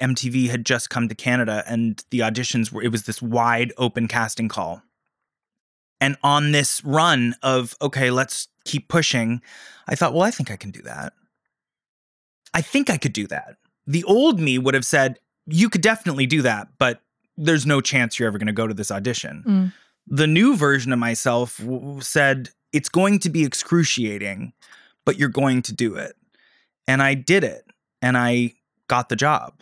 MTV 0.00 0.48
had 0.48 0.64
just 0.64 0.90
come 0.90 1.08
to 1.08 1.14
Canada 1.16 1.64
and 1.66 2.04
the 2.10 2.20
auditions 2.20 2.70
were, 2.70 2.84
it 2.84 2.92
was 2.92 3.02
this 3.02 3.20
wide 3.20 3.72
open 3.76 4.06
casting 4.06 4.48
call. 4.48 4.80
And 6.00 6.16
on 6.22 6.52
this 6.52 6.80
run 6.84 7.34
of, 7.42 7.74
okay, 7.82 8.12
let's 8.12 8.46
keep 8.64 8.86
pushing, 8.86 9.42
I 9.88 9.96
thought, 9.96 10.14
well, 10.14 10.22
I 10.22 10.30
think 10.30 10.52
I 10.52 10.56
can 10.56 10.70
do 10.70 10.82
that. 10.82 11.14
I 12.54 12.60
think 12.60 12.90
I 12.90 12.96
could 12.96 13.12
do 13.12 13.26
that. 13.26 13.56
The 13.88 14.04
old 14.04 14.38
me 14.38 14.56
would 14.56 14.74
have 14.74 14.86
said, 14.86 15.18
you 15.48 15.68
could 15.68 15.82
definitely 15.82 16.26
do 16.26 16.42
that, 16.42 16.68
but 16.78 17.00
there's 17.36 17.66
no 17.66 17.80
chance 17.80 18.18
you're 18.18 18.28
ever 18.28 18.38
going 18.38 18.46
to 18.46 18.52
go 18.52 18.66
to 18.66 18.74
this 18.74 18.90
audition. 18.90 19.44
Mm. 19.46 19.72
The 20.06 20.26
new 20.26 20.56
version 20.56 20.92
of 20.92 20.98
myself 20.98 21.58
w- 21.58 22.00
said, 22.00 22.50
it's 22.72 22.88
going 22.88 23.18
to 23.20 23.30
be 23.30 23.44
excruciating, 23.44 24.52
but 25.04 25.18
you're 25.18 25.28
going 25.28 25.62
to 25.62 25.72
do 25.72 25.94
it. 25.94 26.14
And 26.86 27.02
I 27.02 27.14
did 27.14 27.44
it 27.44 27.64
and 28.02 28.16
I 28.16 28.54
got 28.88 29.08
the 29.08 29.16
job. 29.16 29.54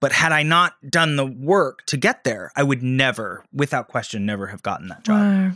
But 0.00 0.12
had 0.12 0.32
I 0.32 0.42
not 0.42 0.74
done 0.88 1.14
the 1.14 1.26
work 1.26 1.86
to 1.86 1.96
get 1.96 2.24
there, 2.24 2.50
I 2.56 2.64
would 2.64 2.82
never, 2.82 3.44
without 3.52 3.86
question, 3.86 4.26
never 4.26 4.48
have 4.48 4.62
gotten 4.62 4.88
that 4.88 5.04
job. 5.04 5.20
Wow. 5.20 5.52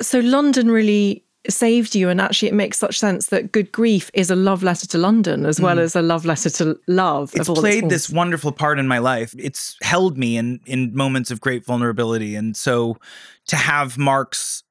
So 0.00 0.18
London 0.18 0.70
really 0.70 1.24
saved 1.48 1.94
you, 1.94 2.08
and 2.08 2.20
actually, 2.20 2.48
it 2.48 2.54
makes 2.54 2.78
such 2.78 2.98
sense 2.98 3.26
that 3.26 3.52
Good 3.52 3.70
Grief 3.72 4.10
is 4.14 4.30
a 4.30 4.36
love 4.36 4.62
letter 4.62 4.86
to 4.88 4.98
London 4.98 5.44
as 5.46 5.60
well 5.60 5.78
as 5.78 5.94
a 5.94 6.02
love 6.02 6.24
letter 6.24 6.50
to 6.50 6.78
love. 6.88 7.30
Mm. 7.32 7.40
It's 7.40 7.48
played 7.60 7.88
this 7.90 8.08
wonderful 8.10 8.52
part 8.52 8.78
in 8.78 8.88
my 8.88 8.98
life. 8.98 9.34
It's 9.38 9.76
held 9.82 10.16
me 10.18 10.36
in 10.36 10.60
in 10.66 10.94
moments 10.94 11.30
of 11.30 11.40
great 11.40 11.64
vulnerability, 11.64 12.34
and 12.34 12.56
so 12.56 12.96
to 13.48 13.56
have 13.56 13.98
Mark's 13.98 14.62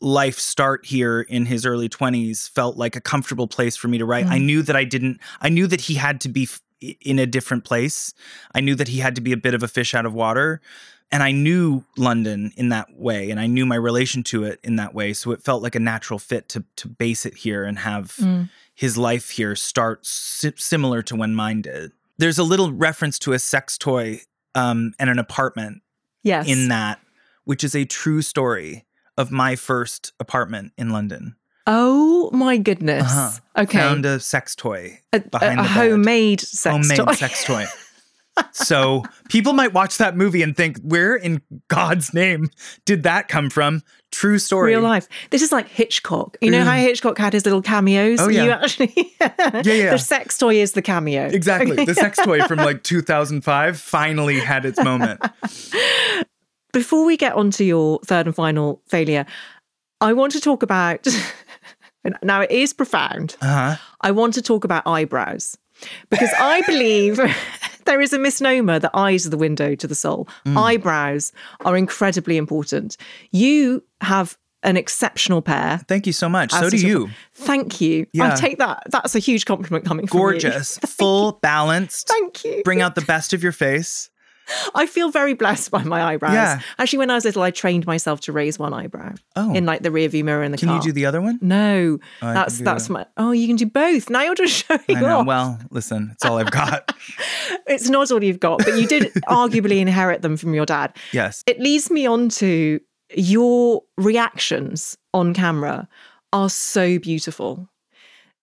life 0.00 0.38
start 0.38 0.84
here 0.84 1.20
in 1.20 1.46
his 1.46 1.64
early 1.64 1.88
20s 1.88 2.48
felt 2.50 2.76
like 2.76 2.96
a 2.96 3.00
comfortable 3.00 3.46
place 3.46 3.76
for 3.76 3.86
me 3.86 3.98
to 3.98 4.04
write. 4.04 4.26
I 4.26 4.38
Mm. 4.38 4.44
knew 4.46 4.62
that 4.62 4.74
I 4.74 4.82
didn't 4.84 5.20
I 5.40 5.48
knew 5.48 5.66
that 5.68 5.82
he 5.82 5.94
had 5.94 6.20
to 6.22 6.28
be 6.28 6.42
f- 6.44 6.60
in 7.00 7.20
a 7.20 7.26
different 7.26 7.62
place. 7.64 8.12
I 8.52 8.60
knew 8.60 8.74
that 8.74 8.88
he 8.88 8.98
had 8.98 9.14
to 9.14 9.20
be 9.20 9.30
a 9.30 9.36
bit 9.36 9.54
of 9.54 9.62
a 9.62 9.68
fish 9.68 9.94
out 9.94 10.04
of 10.04 10.12
water. 10.12 10.60
And 11.12 11.22
I 11.22 11.30
knew 11.30 11.84
London 11.98 12.52
in 12.56 12.70
that 12.70 12.88
way 12.96 13.30
and 13.30 13.38
I 13.38 13.46
knew 13.46 13.66
my 13.66 13.74
relation 13.76 14.22
to 14.24 14.44
it 14.44 14.58
in 14.64 14.76
that 14.76 14.94
way. 14.94 15.12
So 15.12 15.30
it 15.32 15.42
felt 15.42 15.62
like 15.62 15.74
a 15.74 15.80
natural 15.80 16.18
fit 16.18 16.48
to 16.50 16.64
to 16.76 16.88
base 16.88 17.26
it 17.26 17.34
here 17.36 17.64
and 17.64 17.78
have 17.80 18.16
Mm. 18.16 18.48
his 18.74 18.96
life 18.96 19.28
here 19.30 19.54
start 19.54 20.06
si- 20.06 20.54
similar 20.56 21.02
to 21.02 21.14
when 21.14 21.34
mine 21.34 21.60
did. 21.62 21.92
There's 22.18 22.38
a 22.38 22.42
little 22.44 22.72
reference 22.72 23.18
to 23.20 23.32
a 23.34 23.38
sex 23.38 23.76
toy 23.76 24.22
um, 24.54 24.94
and 24.98 25.10
an 25.10 25.18
apartment 25.18 25.82
Yes. 26.22 26.48
in 26.48 26.68
that, 26.68 26.98
which 27.44 27.62
is 27.64 27.74
a 27.74 27.84
true 27.84 28.22
story 28.22 28.86
of 29.18 29.30
my 29.30 29.54
first 29.56 30.12
apartment 30.18 30.72
in 30.78 30.90
London. 30.90 31.36
Oh 31.66 32.30
my 32.32 32.56
goodness. 32.56 33.04
Uh-huh. 33.04 33.62
Okay. 33.64 33.78
Found 33.78 34.06
a 34.06 34.18
sex 34.18 34.54
toy 34.56 35.00
a, 35.12 35.20
behind 35.20 35.60
a 35.60 35.62
the 35.62 35.68
bed. 35.68 35.90
homemade 35.90 36.40
sex 36.40 36.72
homemade 36.88 36.96
toy. 37.06 37.12
sex 37.14 37.44
toy. 37.44 37.66
so 38.52 39.02
people 39.28 39.52
might 39.52 39.72
watch 39.72 39.98
that 39.98 40.16
movie 40.16 40.42
and 40.42 40.56
think, 40.56 40.78
where 40.80 41.14
in 41.14 41.42
God's 41.68 42.14
name 42.14 42.48
did 42.84 43.02
that 43.02 43.28
come 43.28 43.50
from? 43.50 43.82
True 44.10 44.38
story. 44.38 44.72
Real 44.72 44.82
life. 44.82 45.08
This 45.30 45.42
is 45.42 45.52
like 45.52 45.68
Hitchcock. 45.68 46.36
You 46.40 46.50
know 46.50 46.64
how 46.64 46.76
Hitchcock 46.76 47.18
had 47.18 47.32
his 47.32 47.44
little 47.44 47.62
cameos? 47.62 48.20
Oh, 48.20 48.28
yeah. 48.28 48.44
You 48.44 48.50
actually 48.50 48.92
Yeah, 49.20 49.60
yeah. 49.62 49.90
The 49.90 49.98
sex 49.98 50.36
toy 50.36 50.56
is 50.56 50.72
the 50.72 50.82
cameo. 50.82 51.26
Exactly. 51.26 51.84
The 51.84 51.94
sex 51.94 52.18
toy 52.22 52.42
from 52.42 52.58
like 52.58 52.82
2005 52.82 53.78
finally 53.78 54.38
had 54.38 54.64
its 54.64 54.82
moment. 54.82 55.20
Before 56.72 57.04
we 57.04 57.16
get 57.16 57.34
on 57.34 57.50
to 57.52 57.64
your 57.64 58.00
third 58.00 58.26
and 58.26 58.34
final 58.34 58.82
failure, 58.86 59.26
I 60.00 60.12
want 60.12 60.32
to 60.32 60.40
talk 60.40 60.62
about 60.62 61.06
now 62.22 62.42
it 62.42 62.50
is 62.50 62.72
profound. 62.72 63.36
Uh-huh. 63.40 63.76
I 64.00 64.10
want 64.10 64.34
to 64.34 64.42
talk 64.42 64.64
about 64.64 64.86
eyebrows 64.86 65.56
because 66.10 66.30
I 66.38 66.62
believe 66.62 67.18
there 67.84 68.00
is 68.00 68.12
a 68.12 68.18
misnomer 68.18 68.78
that 68.78 68.90
eyes 68.94 69.26
are 69.26 69.30
the 69.30 69.36
window 69.36 69.74
to 69.74 69.86
the 69.86 69.94
soul. 69.94 70.28
Mm. 70.46 70.56
Eyebrows 70.56 71.32
are 71.64 71.76
incredibly 71.76 72.36
important. 72.36 72.96
You 73.30 73.82
have 74.00 74.36
an 74.62 74.76
exceptional 74.76 75.42
pair. 75.42 75.80
Thank 75.88 76.06
you 76.06 76.12
so 76.12 76.28
much. 76.28 76.52
So 76.52 76.70
do 76.70 76.76
you. 76.76 77.10
Thank 77.34 77.80
you. 77.80 78.06
Yeah. 78.12 78.32
I 78.32 78.36
take 78.36 78.58
that. 78.58 78.84
That's 78.90 79.14
a 79.14 79.18
huge 79.18 79.44
compliment 79.44 79.84
coming 79.84 80.06
from 80.06 80.16
you. 80.16 80.22
Gorgeous, 80.22 80.78
full, 80.86 81.32
balanced. 81.42 82.08
Thank 82.08 82.44
you. 82.44 82.62
Bring 82.64 82.80
out 82.80 82.94
the 82.94 83.02
best 83.02 83.32
of 83.32 83.42
your 83.42 83.52
face. 83.52 84.10
I 84.74 84.86
feel 84.86 85.10
very 85.10 85.34
blessed 85.34 85.70
by 85.70 85.82
my 85.84 86.02
eyebrows. 86.02 86.34
Yeah. 86.34 86.60
Actually, 86.78 86.98
when 87.00 87.10
I 87.10 87.14
was 87.14 87.24
little, 87.24 87.42
I 87.42 87.50
trained 87.50 87.86
myself 87.86 88.20
to 88.22 88.32
raise 88.32 88.58
one 88.58 88.74
eyebrow 88.74 89.14
Oh. 89.36 89.54
in 89.54 89.64
like 89.66 89.82
the 89.82 89.90
rear 89.90 90.08
view 90.08 90.24
mirror 90.24 90.42
in 90.42 90.52
the 90.52 90.58
Can 90.58 90.68
car. 90.68 90.78
Can 90.78 90.86
you 90.86 90.92
do 90.92 90.94
the 90.94 91.06
other 91.06 91.20
one? 91.20 91.38
No, 91.40 91.98
Oh, 92.20 92.34
that's 92.34 92.58
that's 92.58 92.88
that. 92.88 92.92
my. 92.92 93.06
Oh, 93.16 93.30
you 93.30 93.46
can 93.46 93.56
do 93.56 93.66
both. 93.66 94.10
Now 94.10 94.22
you're 94.22 94.34
just 94.34 94.64
showing 94.66 94.80
I 94.88 95.00
know. 95.00 95.18
off. 95.20 95.26
Well, 95.26 95.58
listen, 95.70 96.10
it's 96.12 96.24
all 96.24 96.38
I've 96.38 96.50
got. 96.50 96.94
it's 97.66 97.88
not 97.88 98.10
all 98.10 98.22
you've 98.22 98.40
got, 98.40 98.58
but 98.58 98.76
you 98.78 98.86
did 98.86 99.12
arguably 99.28 99.78
inherit 99.78 100.22
them 100.22 100.36
from 100.36 100.54
your 100.54 100.66
dad. 100.66 100.96
yes. 101.12 101.42
It 101.46 101.60
leads 101.60 101.90
me 101.90 102.06
on 102.06 102.28
to 102.30 102.80
your 103.14 103.82
reactions 103.96 104.96
on 105.14 105.34
camera 105.34 105.88
are 106.32 106.48
so 106.50 106.98
beautiful. 106.98 107.68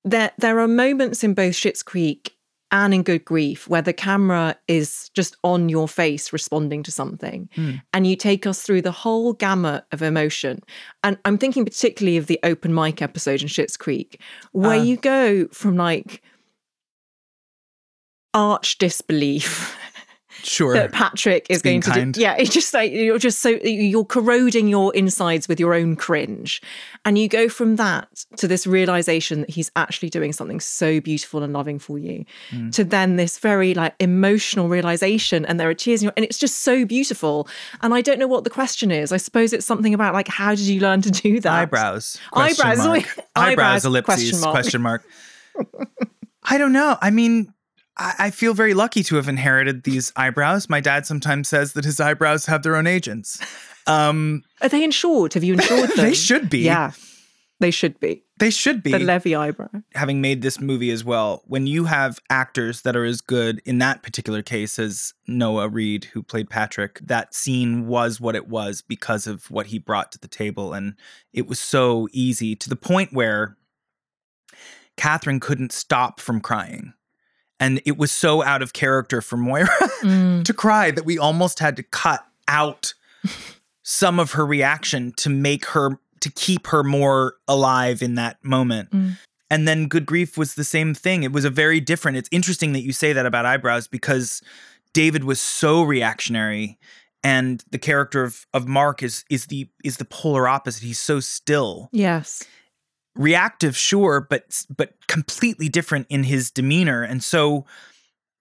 There, 0.05 0.31
there 0.37 0.59
are 0.59 0.67
moments 0.67 1.23
in 1.23 1.33
both 1.33 1.53
Schitt's 1.53 1.83
Creek 1.83 2.35
and 2.71 2.93
in 2.93 3.03
Good 3.03 3.25
Grief 3.25 3.67
where 3.67 3.81
the 3.81 3.93
camera 3.93 4.55
is 4.67 5.09
just 5.15 5.35
on 5.43 5.69
your 5.69 5.87
face 5.87 6.31
responding 6.31 6.83
to 6.83 6.91
something. 6.91 7.49
And 7.93 8.05
you 8.05 8.15
take 8.15 8.45
us 8.45 8.61
through 8.61 8.81
the 8.83 8.91
whole 8.91 9.33
gamut 9.33 9.85
of 9.91 10.01
emotion. 10.01 10.61
And 11.03 11.17
I'm 11.25 11.37
thinking 11.37 11.65
particularly 11.65 12.17
of 12.17 12.27
the 12.27 12.39
open 12.43 12.73
mic 12.73 13.01
episode 13.01 13.41
in 13.41 13.47
Schitt's 13.47 13.77
Creek, 13.77 14.21
where 14.51 14.79
Ah. 14.79 14.83
you 14.83 14.97
go 14.97 15.47
from 15.47 15.75
like 15.77 16.21
arch 18.33 18.77
disbelief 18.77 19.75
Sure. 20.43 20.73
that 20.73 20.91
Patrick 20.91 21.45
is 21.49 21.61
going 21.61 21.81
to 21.81 21.89
kind. 21.91 22.13
do. 22.13 22.21
Yeah, 22.21 22.35
it's 22.37 22.49
just 22.53 22.73
like 22.73 22.91
you're 22.91 23.17
just 23.19 23.39
so 23.39 23.49
you're 23.49 24.05
corroding 24.05 24.67
your 24.67 24.93
insides 24.95 25.47
with 25.47 25.59
your 25.59 25.73
own 25.73 25.95
cringe, 25.95 26.61
and 27.05 27.17
you 27.17 27.27
go 27.27 27.49
from 27.49 27.75
that 27.77 28.25
to 28.37 28.47
this 28.47 28.65
realization 28.67 29.41
that 29.41 29.49
he's 29.49 29.71
actually 29.75 30.09
doing 30.09 30.33
something 30.33 30.59
so 30.59 30.99
beautiful 31.01 31.43
and 31.43 31.53
loving 31.53 31.79
for 31.79 31.97
you, 31.97 32.25
Mm. 32.51 32.71
to 32.73 32.83
then 32.83 33.15
this 33.15 33.37
very 33.39 33.73
like 33.73 33.95
emotional 33.99 34.67
realization, 34.69 35.45
and 35.45 35.59
there 35.59 35.69
are 35.69 35.73
tears, 35.73 36.01
in 36.01 36.05
your, 36.05 36.13
and 36.17 36.23
it's 36.25 36.37
just 36.39 36.59
so 36.59 36.85
beautiful. 36.85 37.47
And 37.81 37.93
I 37.93 38.01
don't 38.01 38.19
know 38.19 38.27
what 38.27 38.43
the 38.43 38.49
question 38.49 38.91
is. 38.91 39.11
I 39.11 39.17
suppose 39.17 39.53
it's 39.53 39.65
something 39.65 39.93
about 39.93 40.13
like 40.13 40.27
how 40.27 40.51
did 40.51 40.61
you 40.61 40.79
learn 40.79 41.01
to 41.01 41.11
do 41.11 41.39
that? 41.41 41.51
eyebrows. 41.51 42.17
Eyebrows. 42.33 42.77
mark. 42.79 42.97
Eyebrows, 42.97 43.25
Eyebrows. 43.35 43.85
Ellipses. 43.85 44.41
question 44.41 44.41
mark. 44.41 44.53
Question 44.53 44.81
mark. 44.81 45.03
I 46.43 46.57
don't 46.57 46.71
know. 46.73 46.97
I 47.01 47.11
mean, 47.11 47.53
I, 47.99 48.15
I 48.17 48.29
feel 48.31 48.53
very 48.53 48.73
lucky 48.73 49.03
to 49.03 49.15
have 49.17 49.27
inherited 49.27 49.83
these 49.83 50.11
eyebrows. 50.15 50.69
My 50.69 50.79
dad 50.79 51.05
sometimes 51.05 51.49
says 51.49 51.73
that 51.73 51.85
his 51.85 51.99
eyebrows 51.99 52.45
have 52.47 52.63
their 52.63 52.75
own 52.75 52.87
agents. 52.87 53.39
Um, 53.85 54.43
Are 54.61 54.69
they 54.69 54.83
insured? 54.83 55.33
Have 55.33 55.43
you 55.43 55.53
insured 55.53 55.89
them? 55.95 56.05
They 56.05 56.13
should 56.13 56.49
be. 56.49 56.59
Yeah, 56.59 56.91
they 57.59 57.71
should 57.71 57.99
be. 57.99 58.23
they 58.39 58.49
should 58.49 58.81
be. 58.81 58.91
The 58.91 58.99
Levy 58.99 59.35
eyebrow. 59.35 59.67
having 59.95 60.21
made 60.21 60.41
this 60.41 60.59
movie 60.61 60.91
as 60.91 61.03
well, 61.03 61.43
when 61.45 61.67
you 61.67 61.85
have 61.85 62.19
actors 62.29 62.81
that 62.83 62.95
are 62.95 63.03
as 63.05 63.19
good 63.19 63.61
in 63.65 63.79
that 63.79 64.01
particular 64.01 64.41
case 64.41 64.79
as 64.79 65.13
Noah 65.27 65.67
Reid, 65.67 66.05
who 66.05 66.23
played 66.23 66.49
Patrick, 66.49 66.99
that 67.03 67.33
scene 67.33 67.87
was 67.87 68.21
what 68.21 68.35
it 68.35 68.47
was 68.47 68.81
because 68.81 69.27
of 69.27 69.51
what 69.51 69.67
he 69.67 69.77
brought 69.77 70.11
to 70.13 70.19
the 70.19 70.27
table. 70.29 70.73
And 70.73 70.95
it 71.33 71.47
was 71.47 71.59
so 71.59 72.07
easy 72.13 72.55
to 72.55 72.69
the 72.69 72.77
point 72.77 73.11
where 73.11 73.57
Catherine 74.95 75.39
couldn't 75.39 75.71
stop 75.71 76.19
from 76.19 76.39
crying. 76.41 76.93
And 77.59 77.81
it 77.85 77.97
was 77.97 78.11
so 78.11 78.43
out 78.43 78.61
of 78.61 78.73
character 78.73 79.21
for 79.21 79.37
Moira 79.37 79.67
mm. 80.01 80.45
to 80.45 80.53
cry 80.53 80.91
that 80.91 81.05
we 81.05 81.17
almost 81.17 81.59
had 81.59 81.75
to 81.75 81.83
cut 81.83 82.25
out 82.47 82.93
some 83.83 84.19
of 84.19 84.33
her 84.33 84.45
reaction 84.45 85.11
to 85.17 85.29
make 85.29 85.65
her 85.67 85.99
to 86.21 86.29
keep 86.31 86.67
her 86.67 86.83
more 86.83 87.35
alive 87.47 88.01
in 88.01 88.15
that 88.15 88.43
moment. 88.43 88.91
Mm. 88.91 89.17
And 89.49 89.67
then 89.67 89.87
Good 89.87 90.05
Grief 90.05 90.37
was 90.37 90.55
the 90.55 90.63
same 90.63 90.93
thing. 90.93 91.23
It 91.23 91.31
was 91.31 91.45
a 91.45 91.49
very 91.49 91.79
different. 91.79 92.17
It's 92.17 92.29
interesting 92.31 92.73
that 92.73 92.81
you 92.81 92.93
say 92.93 93.13
that 93.13 93.25
about 93.25 93.45
eyebrows 93.45 93.87
because 93.87 94.41
David 94.93 95.23
was 95.23 95.41
so 95.41 95.81
reactionary 95.81 96.77
and 97.23 97.63
the 97.71 97.77
character 97.77 98.23
of 98.23 98.45
of 98.53 98.67
Mark 98.67 99.03
is 99.03 99.25
is 99.29 99.47
the 99.47 99.67
is 99.83 99.97
the 99.97 100.05
polar 100.05 100.47
opposite. 100.47 100.83
He's 100.83 100.99
so 100.99 101.19
still. 101.19 101.89
Yes. 101.91 102.43
Reactive, 103.15 103.75
sure, 103.75 104.25
but 104.29 104.63
but 104.75 104.93
completely 105.07 105.67
different 105.69 106.07
in 106.09 106.23
his 106.23 106.51
demeanor. 106.51 107.03
And 107.03 107.23
so 107.23 107.65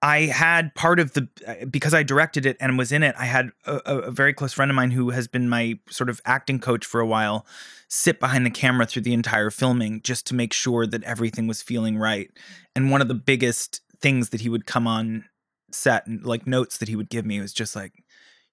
I 0.02 0.22
had 0.26 0.74
part 0.74 1.00
of 1.00 1.14
the 1.14 1.28
uh, 1.46 1.64
because 1.66 1.94
I 1.94 2.02
directed 2.02 2.46
it 2.46 2.56
and 2.60 2.78
was 2.78 2.92
in 2.92 3.02
it. 3.02 3.14
I 3.18 3.24
had 3.24 3.50
a, 3.66 3.80
a 3.84 3.98
a 3.98 4.10
very 4.10 4.32
close 4.32 4.52
friend 4.52 4.70
of 4.70 4.74
mine 4.76 4.92
who 4.92 5.10
has 5.10 5.26
been 5.26 5.48
my 5.48 5.78
sort 5.90 6.08
of 6.08 6.20
acting 6.24 6.60
coach 6.60 6.86
for 6.86 7.00
a 7.00 7.06
while 7.06 7.46
sit 7.88 8.20
behind 8.20 8.44
the 8.44 8.50
camera 8.50 8.86
through 8.86 9.02
the 9.02 9.14
entire 9.14 9.50
filming 9.50 10.02
just 10.02 10.26
to 10.26 10.34
make 10.34 10.52
sure 10.52 10.86
that 10.86 11.02
everything 11.04 11.46
was 11.46 11.62
feeling 11.62 11.96
right. 11.96 12.30
And 12.76 12.90
one 12.90 13.00
of 13.00 13.08
the 13.08 13.14
biggest 13.14 13.80
things 14.00 14.28
that 14.28 14.42
he 14.42 14.48
would 14.48 14.66
come 14.66 14.86
on 14.86 15.24
set 15.72 16.06
and 16.06 16.24
like 16.24 16.46
notes 16.46 16.78
that 16.78 16.88
he 16.88 16.96
would 16.96 17.08
give 17.08 17.26
me 17.26 17.40
was 17.40 17.52
just 17.52 17.74
like, 17.74 17.92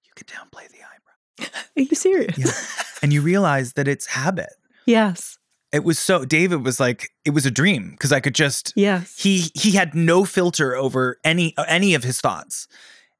"You 0.03 0.11
could 0.16 0.28
downplay 0.28 0.68
the 0.70 0.80
eyebrow," 0.80 1.49
Are 1.78 1.82
you 1.82 1.95
serious? 1.95 2.38
yeah. 2.38 2.51
and 3.03 3.13
you 3.13 3.22
realize 3.22 3.74
that 3.74 3.88
it's 3.88 4.07
habit. 4.07 4.53
Yes. 4.86 5.38
It 5.76 5.84
was 5.84 5.99
so 5.99 6.26
David 6.26 6.63
was 6.63 6.80
like 6.80 7.11
it 7.26 7.32
was 7.32 7.45
a 7.45 7.51
dream 7.51 7.91
because 7.91 8.11
I 8.11 8.19
could 8.21 8.36
just 8.36 8.71
Yes. 8.76 9.15
he 9.17 9.51
he 9.53 9.71
had 9.71 9.93
no 9.93 10.23
filter 10.26 10.76
over 10.76 11.19
any 11.23 11.53
any 11.67 11.93
of 11.95 12.03
his 12.03 12.21
thoughts 12.21 12.67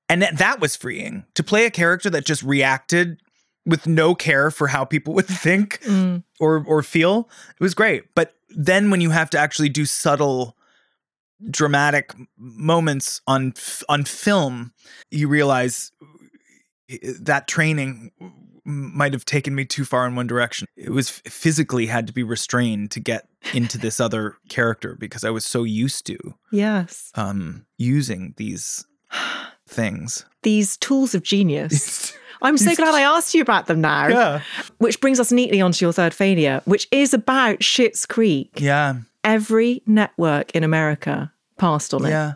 and 0.08 0.22
that, 0.22 0.38
that 0.38 0.60
was 0.60 0.76
freeing 0.76 1.26
to 1.34 1.43
play 1.43 1.66
a 1.66 1.72
character 1.72 2.10
that 2.12 2.26
just 2.26 2.43
reacted 2.43 3.20
with 3.66 3.88
no 3.88 4.14
care 4.16 4.51
for 4.51 4.68
how 4.68 4.86
people 4.86 5.14
would 5.16 5.28
think 5.45 5.80
Mm. 5.82 6.24
or 6.39 6.64
or 6.68 6.82
feel 6.84 7.30
it 7.60 7.64
was 7.64 7.74
great 7.74 8.03
but 8.16 8.36
then 8.49 8.89
when 8.91 9.01
you 9.01 9.10
have 9.10 9.30
to 9.32 9.38
actually 9.39 9.70
do 9.70 9.86
subtle 9.86 10.56
dramatic 11.49 12.14
moments 12.38 13.22
on 13.28 13.53
on 13.89 14.06
film 14.06 14.72
you 15.12 15.28
realize 15.28 15.91
eh, 16.89 16.97
that 17.20 17.47
training 17.47 18.12
might 18.66 19.13
have 19.13 19.24
taken 19.26 19.53
me 19.55 19.63
too 19.63 19.86
far 19.86 20.05
in 20.07 20.16
one 20.16 20.28
direction. 20.28 20.68
It 20.76 20.89
was 20.89 21.09
physically 21.09 21.86
had 21.86 22.07
to 22.07 22.13
be 22.13 22.24
restrained 22.24 22.91
to 22.91 22.99
get 22.99 23.28
into 23.53 23.78
this 23.78 23.99
other 23.99 24.38
character 24.49 24.95
because 24.99 25.24
I 25.24 25.30
was 25.30 25.45
so 25.45 25.63
used 25.63 26.05
to 26.07 26.18
Yes. 26.51 27.11
um 27.16 27.66
using 27.78 28.34
these 28.38 28.86
things. 29.68 30.26
These 30.43 30.78
tools 30.78 31.16
of 31.16 31.24
genius. 31.24 32.13
I'm 32.41 32.57
so 32.57 32.76
glad 32.76 32.93
I 32.93 33.01
asked 33.01 33.34
you 33.34 33.41
about 33.41 33.68
them 33.68 33.82
now. 33.82 34.07
Yeah. 34.07 34.41
Which 34.78 34.99
brings 34.99 35.20
us 35.20 35.32
neatly 35.32 35.61
onto 35.61 35.84
your 35.86 35.93
third 35.93 36.13
failure, 36.13 36.61
which 36.66 36.88
is 36.91 37.13
about 37.13 37.59
Schitt's 37.59 38.05
Creek. 38.05 38.51
Yeah. 38.59 38.95
Every 39.24 39.82
network 39.88 40.51
in 40.51 40.63
America 40.63 41.32
passed 41.57 41.93
on 41.93 42.05
it. 42.05 42.09
Yeah. 42.09 42.34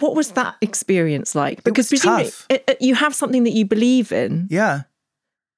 What 0.00 0.14
was 0.14 0.32
that 0.32 0.56
experience 0.60 1.34
like? 1.34 1.62
presumably 1.90 2.24
tough. 2.24 2.46
it- 2.48 2.64
it- 2.68 2.82
you 2.82 2.94
have 2.94 3.14
something 3.14 3.44
that 3.44 3.52
you 3.52 3.64
believe 3.64 4.10
in. 4.12 4.46
Yeah. 4.50 4.82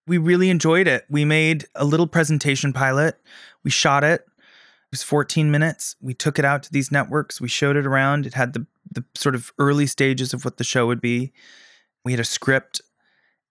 We 0.07 0.19
really 0.19 0.51
enjoyed 0.51 0.89
it. 0.89 1.05
We 1.09 1.25
made 1.25 1.67
a 1.75 1.85
little 1.85 2.07
presentation 2.09 2.73
pilot. 2.73 3.21
We 3.65 3.71
shot 3.71 4.03
it. 4.05 4.23
It 4.23 4.91
was 4.91 5.03
14 5.05 5.51
minutes. 5.51 5.95
We 6.01 6.13
took 6.13 6.39
it 6.39 6.45
out 6.45 6.65
to 6.65 6.73
these 6.73 6.91
networks. 6.93 7.41
We 7.41 7.49
showed 7.49 7.77
it 7.77 7.87
around. 7.87 8.27
It 8.27 8.35
had 8.35 8.53
the 8.53 8.67
the 8.95 9.05
sort 9.15 9.35
of 9.35 9.53
early 9.59 9.87
stages 9.87 10.35
of 10.35 10.45
what 10.45 10.59
the 10.59 10.65
show 10.65 10.87
would 10.87 11.01
be. 11.01 11.33
We 12.05 12.13
had 12.13 12.21
a 12.21 12.25
script 12.25 12.83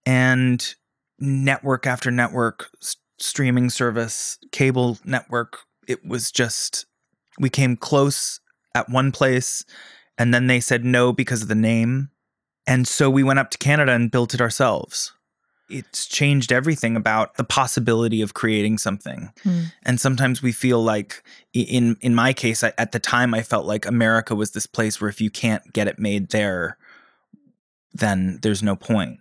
and 0.05 0.75
network 1.19 1.87
after 1.87 2.11
network, 2.11 2.69
s- 2.81 2.97
streaming 3.19 3.69
service, 3.71 4.37
cable 4.51 4.99
network. 5.03 5.57
It 5.87 6.05
was 6.05 6.31
just 6.31 6.85
we 7.39 7.49
came 7.49 7.75
close 7.75 8.39
at 8.75 8.89
one 8.89 9.11
place 9.11 9.65
and 10.21 10.35
then 10.35 10.45
they 10.45 10.59
said 10.59 10.85
no 10.85 11.11
because 11.11 11.41
of 11.41 11.47
the 11.47 11.55
name. 11.55 12.11
And 12.67 12.87
so 12.87 13.09
we 13.09 13.23
went 13.23 13.39
up 13.39 13.49
to 13.49 13.57
Canada 13.57 13.93
and 13.93 14.11
built 14.11 14.35
it 14.35 14.39
ourselves. 14.39 15.13
It's 15.67 16.05
changed 16.05 16.51
everything 16.51 16.95
about 16.95 17.37
the 17.37 17.43
possibility 17.43 18.21
of 18.21 18.35
creating 18.35 18.77
something. 18.77 19.31
Hmm. 19.41 19.61
And 19.81 19.99
sometimes 19.99 20.43
we 20.43 20.51
feel 20.51 20.83
like 20.83 21.23
in 21.53 21.97
in 22.01 22.13
my 22.13 22.33
case 22.33 22.63
I, 22.63 22.71
at 22.77 22.91
the 22.91 22.99
time 22.99 23.33
I 23.33 23.41
felt 23.41 23.65
like 23.65 23.87
America 23.87 24.35
was 24.35 24.51
this 24.51 24.67
place 24.67 25.01
where 25.01 25.09
if 25.09 25.21
you 25.21 25.31
can't 25.31 25.73
get 25.73 25.87
it 25.87 25.97
made 25.97 26.29
there 26.29 26.77
then 27.91 28.37
there's 28.43 28.61
no 28.61 28.75
point. 28.75 29.17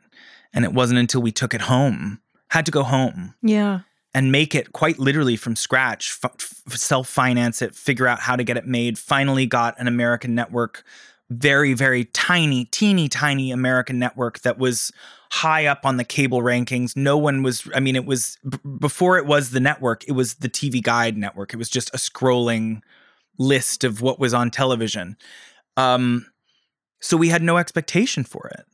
And 0.52 0.66
it 0.66 0.74
wasn't 0.74 1.00
until 1.00 1.22
we 1.22 1.32
took 1.32 1.54
it 1.54 1.62
home, 1.62 2.20
had 2.48 2.66
to 2.66 2.72
go 2.72 2.82
home 2.82 3.34
Yeah. 3.42 3.80
And 4.14 4.32
make 4.32 4.54
it 4.54 4.72
quite 4.72 4.98
literally 4.98 5.36
from 5.36 5.54
scratch, 5.56 6.18
f- 6.22 6.34
f- 6.68 6.76
self 6.76 7.08
finance 7.08 7.62
it, 7.62 7.74
figure 7.74 8.06
out 8.06 8.20
how 8.20 8.36
to 8.36 8.44
get 8.44 8.56
it 8.56 8.66
made. 8.66 8.98
Finally, 8.98 9.46
got 9.46 9.78
an 9.78 9.86
American 9.86 10.34
network, 10.34 10.82
very, 11.30 11.74
very 11.74 12.06
tiny, 12.06 12.64
teeny 12.66 13.08
tiny 13.08 13.52
American 13.52 13.98
network 13.98 14.40
that 14.40 14.58
was 14.58 14.90
high 15.32 15.66
up 15.66 15.86
on 15.86 15.96
the 15.96 16.04
cable 16.04 16.42
rankings. 16.42 16.96
No 16.96 17.16
one 17.16 17.42
was, 17.44 17.68
I 17.72 17.78
mean, 17.80 17.94
it 17.94 18.04
was 18.04 18.36
b- 18.48 18.58
before 18.80 19.16
it 19.16 19.26
was 19.26 19.50
the 19.50 19.60
network, 19.60 20.02
it 20.08 20.12
was 20.12 20.34
the 20.34 20.48
TV 20.48 20.82
Guide 20.82 21.16
network. 21.16 21.54
It 21.54 21.56
was 21.58 21.70
just 21.70 21.88
a 21.94 21.98
scrolling 21.98 22.80
list 23.38 23.84
of 23.84 24.02
what 24.02 24.18
was 24.18 24.34
on 24.34 24.50
television. 24.50 25.16
Um, 25.76 26.26
So 27.00 27.16
we 27.16 27.28
had 27.28 27.42
no 27.42 27.56
expectation 27.58 28.24
for 28.24 28.48
it. 28.48 28.66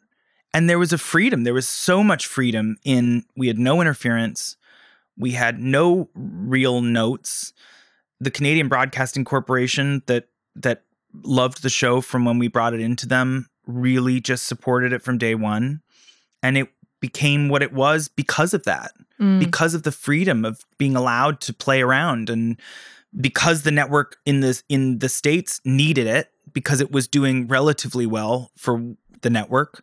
And 0.55 0.69
there 0.69 0.79
was 0.79 0.93
a 0.93 0.99
freedom. 0.99 1.45
There 1.45 1.55
was 1.55 1.69
so 1.69 2.03
much 2.03 2.27
freedom 2.27 2.77
in 2.85 3.25
we 3.37 3.47
had 3.49 3.59
no 3.59 3.81
interference. 3.83 4.57
We 5.19 5.33
had 5.33 5.61
no 5.61 6.09
real 6.15 6.83
notes. 6.83 7.53
The 8.21 8.31
Canadian 8.31 8.69
Broadcasting 8.69 9.25
Corporation 9.25 10.03
that 10.07 10.29
that 10.55 10.83
loved 11.23 11.63
the 11.63 11.71
show 11.71 12.01
from 12.01 12.25
when 12.25 12.39
we 12.39 12.49
brought 12.49 12.75
it 12.75 12.81
into 12.81 13.07
them 13.07 13.49
really 13.67 14.21
just 14.21 14.47
supported 14.47 14.93
it 14.93 15.03
from 15.03 15.19
day 15.19 15.35
one. 15.35 15.83
And 16.43 16.57
it 16.57 16.69
became 17.01 17.49
what 17.49 17.63
it 17.63 17.73
was 17.73 18.09
because 18.09 18.55
of 18.55 18.65
that, 18.65 18.93
mm. 19.21 19.39
because 19.39 19.75
of 19.75 19.83
the 19.83 19.93
freedom 19.93 20.45
of 20.45 20.65
being 20.79 20.97
allowed 20.97 21.41
to 21.43 21.55
play 21.55 21.83
around 21.83 22.31
and 22.31 22.59
because 23.19 23.63
the 23.63 23.71
network 23.71 24.17
in 24.27 24.41
the 24.41 24.63
in 24.69 24.99
the 24.99 25.09
states 25.09 25.61
needed 25.65 26.07
it 26.07 26.31
because 26.53 26.81
it 26.81 26.93
was 26.93 27.09
doing 27.09 27.47
relatively 27.49 28.07
well 28.07 28.51
for 28.57 28.95
the 29.23 29.31
network 29.31 29.83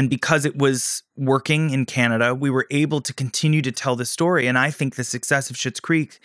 and 0.00 0.08
because 0.08 0.46
it 0.46 0.56
was 0.56 1.02
working 1.14 1.68
in 1.68 1.84
Canada, 1.84 2.34
we 2.34 2.48
were 2.48 2.66
able 2.70 3.02
to 3.02 3.12
continue 3.12 3.60
to 3.60 3.70
tell 3.70 3.96
the 3.96 4.06
story. 4.06 4.46
And 4.46 4.56
I 4.56 4.70
think 4.70 4.94
the 4.94 5.04
success 5.04 5.50
of 5.50 5.56
Schitt's 5.56 5.78
Creek 5.78 6.20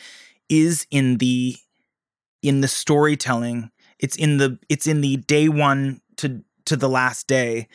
is 0.47 0.87
in 0.91 1.17
the 1.17 1.57
in 2.41 2.61
the 2.61 2.69
storytelling. 2.69 3.71
It's 3.99 4.15
in 4.15 4.37
the 4.37 4.57
it's 4.69 4.87
in 4.87 5.01
the 5.01 5.17
day 5.17 5.49
one 5.49 5.99
to 6.15 6.41
to 6.67 6.77
the 6.77 6.87
last 6.87 7.27
day. 7.27 7.67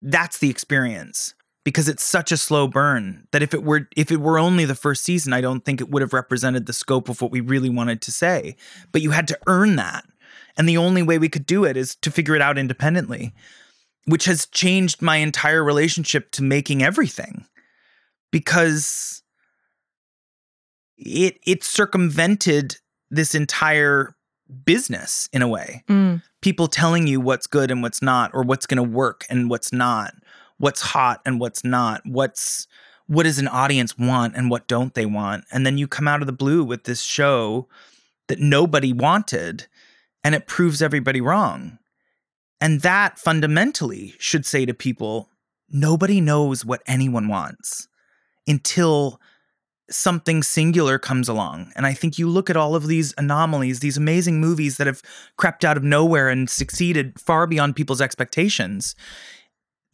That's 0.00 0.38
the 0.38 0.48
experience 0.48 1.34
because 1.64 1.86
it's 1.86 2.02
such 2.02 2.32
a 2.32 2.38
slow 2.38 2.66
burn 2.66 3.28
that 3.32 3.42
if 3.42 3.52
it 3.52 3.62
were 3.62 3.86
if 3.98 4.10
it 4.10 4.22
were 4.22 4.38
only 4.38 4.64
the 4.64 4.74
first 4.74 5.04
season, 5.04 5.34
I 5.34 5.42
don't 5.42 5.66
think 5.66 5.82
it 5.82 5.90
would 5.90 6.00
have 6.00 6.14
represented 6.14 6.64
the 6.64 6.72
scope 6.72 7.10
of 7.10 7.20
what 7.20 7.30
we 7.30 7.40
really 7.42 7.68
wanted 7.68 8.00
to 8.00 8.10
say. 8.10 8.56
But 8.90 9.02
you 9.02 9.10
had 9.10 9.28
to 9.28 9.38
earn 9.46 9.76
that. 9.76 10.06
And 10.56 10.66
the 10.66 10.78
only 10.78 11.02
way 11.02 11.18
we 11.18 11.28
could 11.28 11.44
do 11.44 11.66
it 11.66 11.76
is 11.76 11.94
to 11.96 12.10
figure 12.10 12.34
it 12.34 12.40
out 12.40 12.56
independently 12.56 13.34
which 14.06 14.24
has 14.26 14.46
changed 14.46 15.00
my 15.00 15.16
entire 15.16 15.64
relationship 15.64 16.30
to 16.32 16.42
making 16.42 16.82
everything 16.82 17.46
because 18.30 19.22
it 20.96 21.38
it 21.46 21.64
circumvented 21.64 22.76
this 23.10 23.34
entire 23.34 24.14
business 24.64 25.28
in 25.32 25.42
a 25.42 25.48
way. 25.48 25.82
Mm. 25.88 26.22
People 26.42 26.68
telling 26.68 27.06
you 27.06 27.20
what's 27.20 27.46
good 27.46 27.70
and 27.70 27.82
what's 27.82 28.02
not 28.02 28.30
or 28.34 28.42
what's 28.42 28.66
going 28.66 28.76
to 28.76 28.90
work 28.90 29.24
and 29.30 29.48
what's 29.48 29.72
not, 29.72 30.14
what's 30.58 30.80
hot 30.80 31.20
and 31.24 31.40
what's 31.40 31.64
not, 31.64 32.02
what's 32.04 32.66
what 33.06 33.24
does 33.24 33.38
an 33.38 33.48
audience 33.48 33.98
want 33.98 34.34
and 34.34 34.50
what 34.50 34.66
don't 34.66 34.94
they 34.94 35.06
want? 35.06 35.44
And 35.52 35.66
then 35.66 35.76
you 35.76 35.86
come 35.86 36.08
out 36.08 36.20
of 36.20 36.26
the 36.26 36.32
blue 36.32 36.64
with 36.64 36.84
this 36.84 37.02
show 37.02 37.68
that 38.28 38.38
nobody 38.38 38.92
wanted 38.92 39.66
and 40.22 40.34
it 40.34 40.46
proves 40.46 40.80
everybody 40.80 41.20
wrong. 41.20 41.78
And 42.64 42.80
that 42.80 43.18
fundamentally 43.18 44.14
should 44.18 44.46
say 44.46 44.64
to 44.64 44.72
people 44.72 45.28
nobody 45.70 46.18
knows 46.18 46.64
what 46.64 46.82
anyone 46.86 47.28
wants 47.28 47.88
until 48.46 49.20
something 49.90 50.42
singular 50.42 50.98
comes 50.98 51.28
along. 51.28 51.72
And 51.76 51.84
I 51.84 51.92
think 51.92 52.18
you 52.18 52.26
look 52.26 52.48
at 52.48 52.56
all 52.56 52.74
of 52.74 52.86
these 52.86 53.12
anomalies, 53.18 53.80
these 53.80 53.98
amazing 53.98 54.40
movies 54.40 54.78
that 54.78 54.86
have 54.86 55.02
crept 55.36 55.62
out 55.62 55.76
of 55.76 55.84
nowhere 55.84 56.30
and 56.30 56.48
succeeded 56.48 57.20
far 57.20 57.46
beyond 57.46 57.76
people's 57.76 58.00
expectations. 58.00 58.96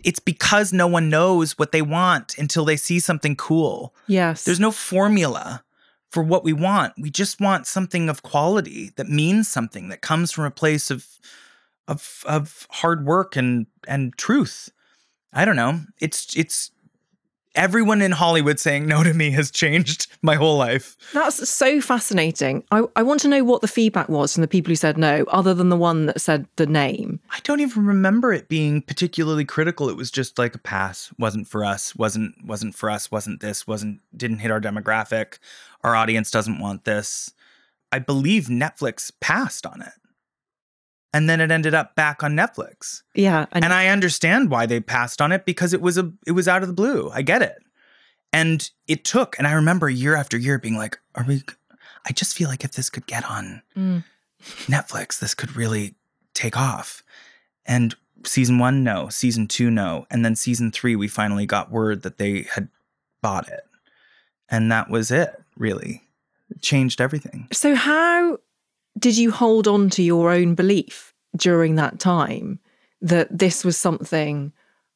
It's 0.05 0.21
because 0.21 0.73
no 0.73 0.87
one 0.87 1.11
knows 1.11 1.59
what 1.59 1.73
they 1.73 1.83
want 1.83 2.39
until 2.39 2.64
they 2.64 2.77
see 2.77 3.01
something 3.01 3.35
cool. 3.35 3.93
Yes. 4.07 4.45
There's 4.45 4.61
no 4.61 4.71
formula 4.71 5.64
for 6.12 6.23
what 6.23 6.45
we 6.45 6.53
want. 6.53 6.93
We 6.97 7.11
just 7.11 7.41
want 7.41 7.66
something 7.66 8.09
of 8.09 8.23
quality 8.23 8.93
that 8.95 9.09
means 9.09 9.49
something, 9.49 9.89
that 9.89 10.03
comes 10.03 10.31
from 10.31 10.45
a 10.45 10.53
place 10.53 10.89
of 10.89 11.09
of 11.91 12.24
of 12.26 12.66
hard 12.70 13.05
work 13.05 13.36
and 13.36 13.66
and 13.86 14.16
truth. 14.16 14.70
I 15.32 15.45
don't 15.45 15.57
know. 15.57 15.80
It's 16.01 16.34
it's 16.36 16.70
everyone 17.57 18.01
in 18.01 18.12
Hollywood 18.12 18.61
saying 18.61 18.86
no 18.86 19.03
to 19.03 19.12
me 19.12 19.30
has 19.32 19.51
changed 19.51 20.07
my 20.22 20.36
whole 20.36 20.57
life. 20.57 20.97
That's 21.12 21.49
so 21.49 21.80
fascinating. 21.80 22.62
I, 22.70 22.84
I 22.95 23.03
want 23.03 23.20
to 23.22 23.28
know 23.28 23.43
what 23.43 23.61
the 23.61 23.68
feedback 23.68 24.09
was 24.09 24.32
from 24.32 24.43
the 24.43 24.49
people 24.49 24.70
who 24.70 24.76
said 24.76 24.97
no, 24.97 25.24
other 25.28 25.53
than 25.53 25.68
the 25.68 25.76
one 25.76 26.07
that 26.07 26.20
said 26.20 26.47
the 26.57 26.66
name. 26.66 27.20
I 27.30 27.41
don't 27.43 27.61
even 27.61 27.86
remember 27.86 28.32
it 28.32 28.49
being 28.49 28.82
particularly 28.82 29.45
critical. 29.45 29.88
It 29.88 29.97
was 29.97 30.11
just 30.11 30.38
like 30.38 30.55
a 30.55 30.59
pass. 30.59 31.12
wasn't 31.18 31.49
for 31.49 31.64
us. 31.64 31.95
wasn't 31.97 32.34
wasn't 32.45 32.74
for 32.74 32.88
us. 32.88 33.11
wasn't 33.11 33.41
this. 33.41 33.66
wasn't 33.66 34.01
didn't 34.16 34.38
hit 34.38 34.53
our 34.53 34.61
demographic. 34.61 35.38
Our 35.82 35.97
audience 35.97 36.30
doesn't 36.30 36.61
want 36.61 36.84
this. 36.84 37.32
I 37.93 37.99
believe 37.99 38.45
Netflix 38.45 39.11
passed 39.20 39.66
on 39.66 39.82
it 39.82 39.95
and 41.13 41.29
then 41.29 41.41
it 41.41 41.51
ended 41.51 41.75
up 41.75 41.95
back 41.95 42.23
on 42.23 42.35
Netflix. 42.35 43.03
Yeah, 43.15 43.47
and, 43.53 43.65
and 43.65 43.75
I 43.75 43.89
understand 43.89 44.51
why 44.51 44.67
they 44.67 44.81
passed 44.81 45.21
on 45.21 45.33
it 45.33 45.45
because 45.45 45.73
it 45.73 45.81
was 45.81 45.99
a 45.99 46.13
it 46.27 46.33
was 46.33 46.49
out 46.49 46.63
of 46.63 46.69
the 46.69 46.75
blue. 46.75 47.11
I 47.13 47.23
get 47.23 47.43
it. 47.43 47.59
And 48.33 48.71
it 48.87 49.05
took 49.05 49.37
and 49.39 49.47
I 49.47 49.53
remember 49.53 49.89
year 49.91 50.15
after 50.15 50.37
year 50.37 50.59
being 50.59 50.77
like, 50.77 50.99
are 51.15 51.25
we 51.25 51.43
I 52.07 52.13
just 52.13 52.37
feel 52.37 52.49
like 52.49 52.65
if 52.65 52.73
this 52.73 52.91
could 52.91 53.07
get 53.07 53.29
on 53.29 53.63
mm. 53.77 54.05
Netflix, 54.67 55.19
this 55.19 55.35
could 55.35 55.57
really 55.57 55.95
take 56.35 56.57
off. 56.57 57.03
And 57.67 57.95
season 58.25 58.59
1 58.59 58.85
no, 58.85 59.09
season 59.09 59.49
2 59.49 59.71
no, 59.71 60.07
and 60.11 60.25
then 60.25 60.37
season 60.37 60.71
3 60.71 60.97
we 60.97 61.09
finally 61.09 61.47
got 61.47 61.71
word 61.71 62.03
that 62.03 62.19
they 62.19 62.43
had 62.55 62.69
bought 63.21 63.49
it. 63.49 63.65
And 64.49 64.71
that 64.73 64.91
was 64.91 65.11
it, 65.11 65.43
really. 65.57 66.03
It 66.51 66.63
changed 66.63 67.01
everything. 67.01 67.49
So 67.53 67.75
how 67.75 68.39
did 68.99 69.16
you 69.16 69.30
hold 69.30 69.68
on 69.68 69.91
to 69.91 70.03
your 70.03 70.30
own 70.30 70.55
belief 70.55 71.14
during 71.36 71.76
that 71.76 71.99
time 71.99 72.59
that 73.01 73.36
this 73.36 73.64
was 73.64 73.76
something 73.76 74.53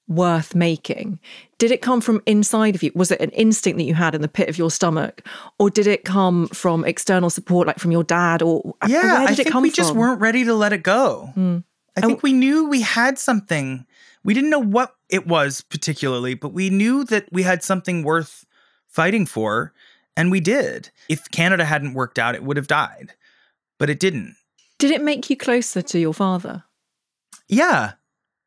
worth 0.08 0.54
making? 0.54 1.18
Did 1.58 1.70
it 1.70 1.80
come 1.80 2.00
from 2.00 2.20
inside 2.26 2.74
of 2.74 2.82
you? 2.82 2.92
Was 2.94 3.10
it 3.10 3.20
an 3.20 3.30
instinct 3.30 3.78
that 3.78 3.84
you 3.84 3.94
had 3.94 4.14
in 4.14 4.20
the 4.20 4.28
pit 4.28 4.48
of 4.48 4.58
your 4.58 4.70
stomach, 4.70 5.26
or 5.58 5.70
did 5.70 5.86
it 5.86 6.04
come 6.04 6.48
from 6.48 6.84
external 6.84 7.30
support, 7.30 7.66
like 7.66 7.78
from 7.78 7.92
your 7.92 8.04
dad? 8.04 8.42
Or 8.42 8.74
yeah, 8.86 9.24
I 9.26 9.34
think 9.34 9.54
we 9.54 9.70
from? 9.70 9.74
just 9.74 9.94
weren't 9.94 10.20
ready 10.20 10.44
to 10.44 10.54
let 10.54 10.72
it 10.72 10.82
go. 10.82 11.30
Mm. 11.36 11.64
I 11.96 12.00
think 12.00 12.22
we 12.22 12.32
knew 12.32 12.68
we 12.68 12.80
had 12.80 13.18
something. 13.18 13.86
We 14.24 14.34
didn't 14.34 14.50
know 14.50 14.58
what 14.58 14.94
it 15.08 15.26
was 15.26 15.60
particularly, 15.60 16.34
but 16.34 16.52
we 16.52 16.68
knew 16.68 17.04
that 17.04 17.28
we 17.30 17.44
had 17.44 17.62
something 17.62 18.02
worth 18.02 18.44
fighting 18.88 19.26
for, 19.26 19.72
and 20.16 20.30
we 20.30 20.40
did. 20.40 20.90
If 21.08 21.30
Canada 21.30 21.64
hadn't 21.64 21.94
worked 21.94 22.18
out, 22.18 22.34
it 22.34 22.42
would 22.42 22.56
have 22.56 22.66
died 22.66 23.14
but 23.84 23.90
it 23.90 24.00
didn't. 24.00 24.34
Did 24.78 24.92
it 24.92 25.02
make 25.02 25.28
you 25.28 25.36
closer 25.36 25.82
to 25.82 25.98
your 25.98 26.14
father? 26.14 26.64
Yeah. 27.48 27.92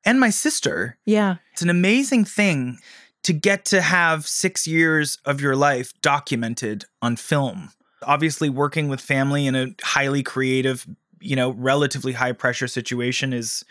And 0.03 0.19
my 0.19 0.31
sister. 0.31 0.97
Yeah. 1.05 1.35
It's 1.53 1.61
an 1.61 1.69
amazing 1.69 2.25
thing 2.25 2.79
to 3.21 3.33
get 3.33 3.63
to 3.65 3.81
have 3.81 4.27
six 4.27 4.65
years 4.65 5.19
of 5.25 5.39
your 5.39 5.55
life 5.55 5.93
documented 6.01 6.85
on 7.03 7.17
film. 7.17 7.69
Obviously, 8.01 8.49
working 8.49 8.89
with 8.89 8.99
family 8.99 9.45
in 9.45 9.55
a 9.55 9.75
highly 9.83 10.23
creative, 10.23 10.88
you 11.19 11.35
know, 11.35 11.51
relatively 11.51 12.13
high 12.13 12.31
pressure 12.31 12.67
situation 12.67 13.31
is 13.31 13.63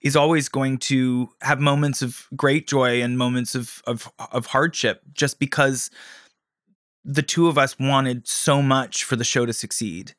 is 0.00 0.16
always 0.16 0.48
going 0.48 0.78
to 0.78 1.28
have 1.42 1.60
moments 1.60 2.02
of 2.02 2.26
great 2.34 2.66
joy 2.66 3.00
and 3.00 3.16
moments 3.16 3.54
of 3.54 3.84
of, 3.86 4.10
of 4.32 4.46
hardship 4.46 5.00
just 5.12 5.38
because 5.38 5.92
the 7.04 7.22
two 7.22 7.46
of 7.46 7.56
us 7.56 7.78
wanted 7.78 8.26
so 8.26 8.60
much 8.60 9.04
for 9.04 9.14
the 9.14 9.22
show 9.22 9.46
to 9.46 9.52
succeed 9.52 10.16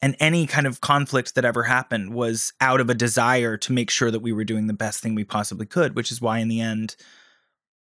and 0.00 0.16
any 0.20 0.46
kind 0.46 0.66
of 0.66 0.80
conflict 0.80 1.34
that 1.34 1.44
ever 1.44 1.64
happened 1.64 2.14
was 2.14 2.52
out 2.60 2.80
of 2.80 2.88
a 2.88 2.94
desire 2.94 3.56
to 3.56 3.72
make 3.72 3.90
sure 3.90 4.10
that 4.10 4.20
we 4.20 4.32
were 4.32 4.44
doing 4.44 4.66
the 4.66 4.72
best 4.72 5.02
thing 5.02 5.14
we 5.14 5.24
possibly 5.24 5.66
could, 5.66 5.96
which 5.96 6.12
is 6.12 6.20
why 6.20 6.38
in 6.38 6.48
the 6.48 6.60
end 6.60 6.96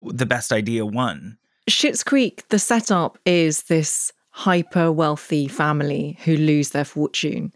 the 0.03 0.27
best 0.27 0.53
idea 0.53 0.85
won. 0.87 1.39
Schitt's 1.69 2.05
Creek, 2.05 2.47
the 2.51 2.59
setup 2.59 3.19
is 3.25 3.65
this 3.65 4.13
hyper 4.31 4.93
wealthy 4.93 5.49
family 5.49 6.19
who 6.25 6.37
lose 6.37 6.71
their 6.71 6.85
fortune 6.85 7.53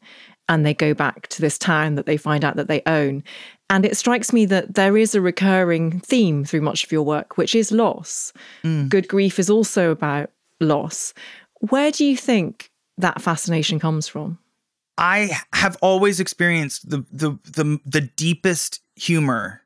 and 0.48 0.64
they 0.64 0.72
go 0.72 0.94
back 0.94 1.26
to 1.28 1.40
this 1.40 1.58
town 1.58 1.94
that 1.96 2.06
they 2.06 2.16
find 2.16 2.44
out 2.44 2.56
that 2.56 2.68
they 2.68 2.82
own. 2.86 3.22
And 3.68 3.84
it 3.84 3.96
strikes 3.96 4.32
me 4.32 4.46
that 4.46 4.74
there 4.74 4.96
is 4.96 5.14
a 5.14 5.20
recurring 5.20 6.00
theme 6.00 6.44
through 6.44 6.62
much 6.62 6.84
of 6.84 6.92
your 6.92 7.02
work, 7.02 7.36
which 7.36 7.54
is 7.54 7.70
loss. 7.70 8.32
Mm. 8.64 8.88
Good 8.88 9.08
Grief 9.08 9.38
is 9.38 9.50
also 9.50 9.90
about 9.90 10.30
loss. 10.58 11.12
Where 11.60 11.90
do 11.90 12.04
you 12.04 12.16
think 12.16 12.70
that 12.96 13.20
fascination 13.20 13.78
comes 13.78 14.08
from? 14.08 14.38
I 14.98 15.30
have 15.52 15.78
always 15.80 16.18
experienced 16.18 16.90
the 16.90 17.04
the 17.12 17.38
the 17.44 17.78
the 17.86 18.00
deepest 18.00 18.80
humor 18.96 19.62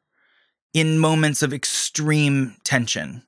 in 0.75 0.99
moments 0.99 1.43
of 1.43 1.53
extreme 1.53 2.57
tension. 2.65 3.23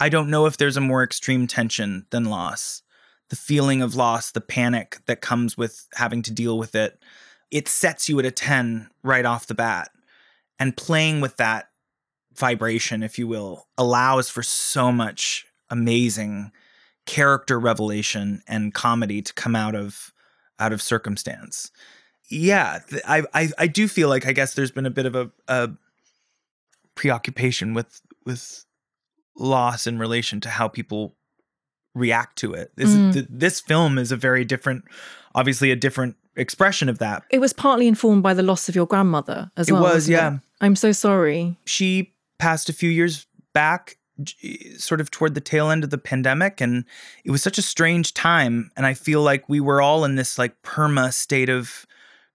I 0.00 0.08
don't 0.08 0.30
know 0.30 0.46
if 0.46 0.56
there's 0.56 0.76
a 0.76 0.82
more 0.82 1.02
extreme 1.02 1.46
tension 1.46 2.06
than 2.10 2.24
loss. 2.24 2.82
The 3.28 3.36
feeling 3.36 3.82
of 3.82 3.94
loss, 3.94 4.30
the 4.30 4.40
panic 4.40 4.98
that 5.06 5.20
comes 5.20 5.58
with 5.58 5.86
having 5.94 6.22
to 6.22 6.32
deal 6.32 6.56
with 6.56 6.74
it, 6.74 6.98
it 7.50 7.68
sets 7.68 8.08
you 8.08 8.18
at 8.18 8.24
a 8.24 8.30
10 8.30 8.88
right 9.02 9.24
off 9.24 9.46
the 9.46 9.54
bat. 9.54 9.90
And 10.58 10.76
playing 10.76 11.20
with 11.20 11.36
that 11.36 11.68
vibration, 12.34 13.02
if 13.02 13.18
you 13.18 13.26
will, 13.26 13.66
allows 13.76 14.30
for 14.30 14.42
so 14.42 14.90
much 14.90 15.46
amazing 15.68 16.52
character 17.06 17.58
revelation 17.58 18.42
and 18.46 18.72
comedy 18.72 19.20
to 19.20 19.34
come 19.34 19.56
out 19.56 19.74
of 19.74 20.12
out 20.58 20.72
of 20.72 20.80
circumstance. 20.82 21.70
yeah, 22.30 22.80
th- 22.90 23.02
I, 23.06 23.22
I 23.32 23.48
I 23.58 23.66
do 23.68 23.88
feel 23.88 24.08
like 24.08 24.26
I 24.26 24.32
guess 24.32 24.54
there's 24.54 24.70
been 24.70 24.86
a 24.86 24.90
bit 24.90 25.06
of 25.06 25.14
a, 25.14 25.30
a 25.48 25.70
preoccupation 26.94 27.74
with 27.74 28.00
with 28.24 28.64
loss 29.36 29.86
in 29.86 29.98
relation 29.98 30.40
to 30.40 30.48
how 30.50 30.68
people 30.68 31.14
react 31.94 32.36
to 32.38 32.52
it. 32.54 32.72
This 32.76 32.90
Mm. 32.90 33.12
th- 33.12 33.26
this 33.30 33.60
film 33.60 33.98
is 33.98 34.12
a 34.12 34.16
very 34.16 34.44
different, 34.44 34.84
obviously 35.34 35.70
a 35.70 35.76
different 35.76 36.16
expression 36.36 36.88
of 36.88 36.98
that. 36.98 37.22
It 37.30 37.40
was 37.40 37.52
partly 37.52 37.86
informed 37.88 38.22
by 38.22 38.34
the 38.34 38.42
loss 38.42 38.68
of 38.68 38.74
your 38.76 38.86
grandmother 38.86 39.50
as 39.56 39.68
It 39.68 39.72
well. 39.72 39.82
was, 39.82 39.92
wasn't 39.94 40.16
yeah. 40.16 40.38
I'm 40.60 40.76
so 40.76 40.92
sorry. 40.92 41.56
She 41.64 42.14
passed 42.38 42.68
a 42.68 42.72
few 42.72 42.90
years 42.90 43.26
back, 43.54 43.96
Eh, 44.42 44.76
sort 44.76 45.00
of 45.00 45.10
toward 45.10 45.34
the 45.34 45.40
tail 45.40 45.70
end 45.70 45.84
of 45.84 45.90
the 45.90 45.98
pandemic, 45.98 46.60
and 46.60 46.84
it 47.24 47.30
was 47.30 47.42
such 47.42 47.58
a 47.58 47.62
strange 47.62 48.14
time. 48.14 48.70
And 48.76 48.86
I 48.86 48.94
feel 48.94 49.22
like 49.22 49.48
we 49.48 49.60
were 49.60 49.80
all 49.80 50.04
in 50.04 50.16
this 50.16 50.38
like 50.38 50.60
perma 50.62 51.12
state 51.12 51.48
of 51.48 51.86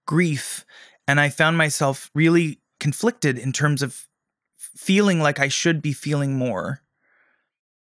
grief, 0.06 0.64
and 1.06 1.20
I 1.20 1.28
found 1.28 1.58
myself 1.58 2.10
really 2.14 2.60
conflicted 2.80 3.38
in 3.38 3.52
terms 3.52 3.82
of 3.82 4.08
feeling 4.56 5.20
like 5.20 5.38
I 5.38 5.48
should 5.48 5.82
be 5.82 5.92
feeling 5.92 6.36
more. 6.36 6.80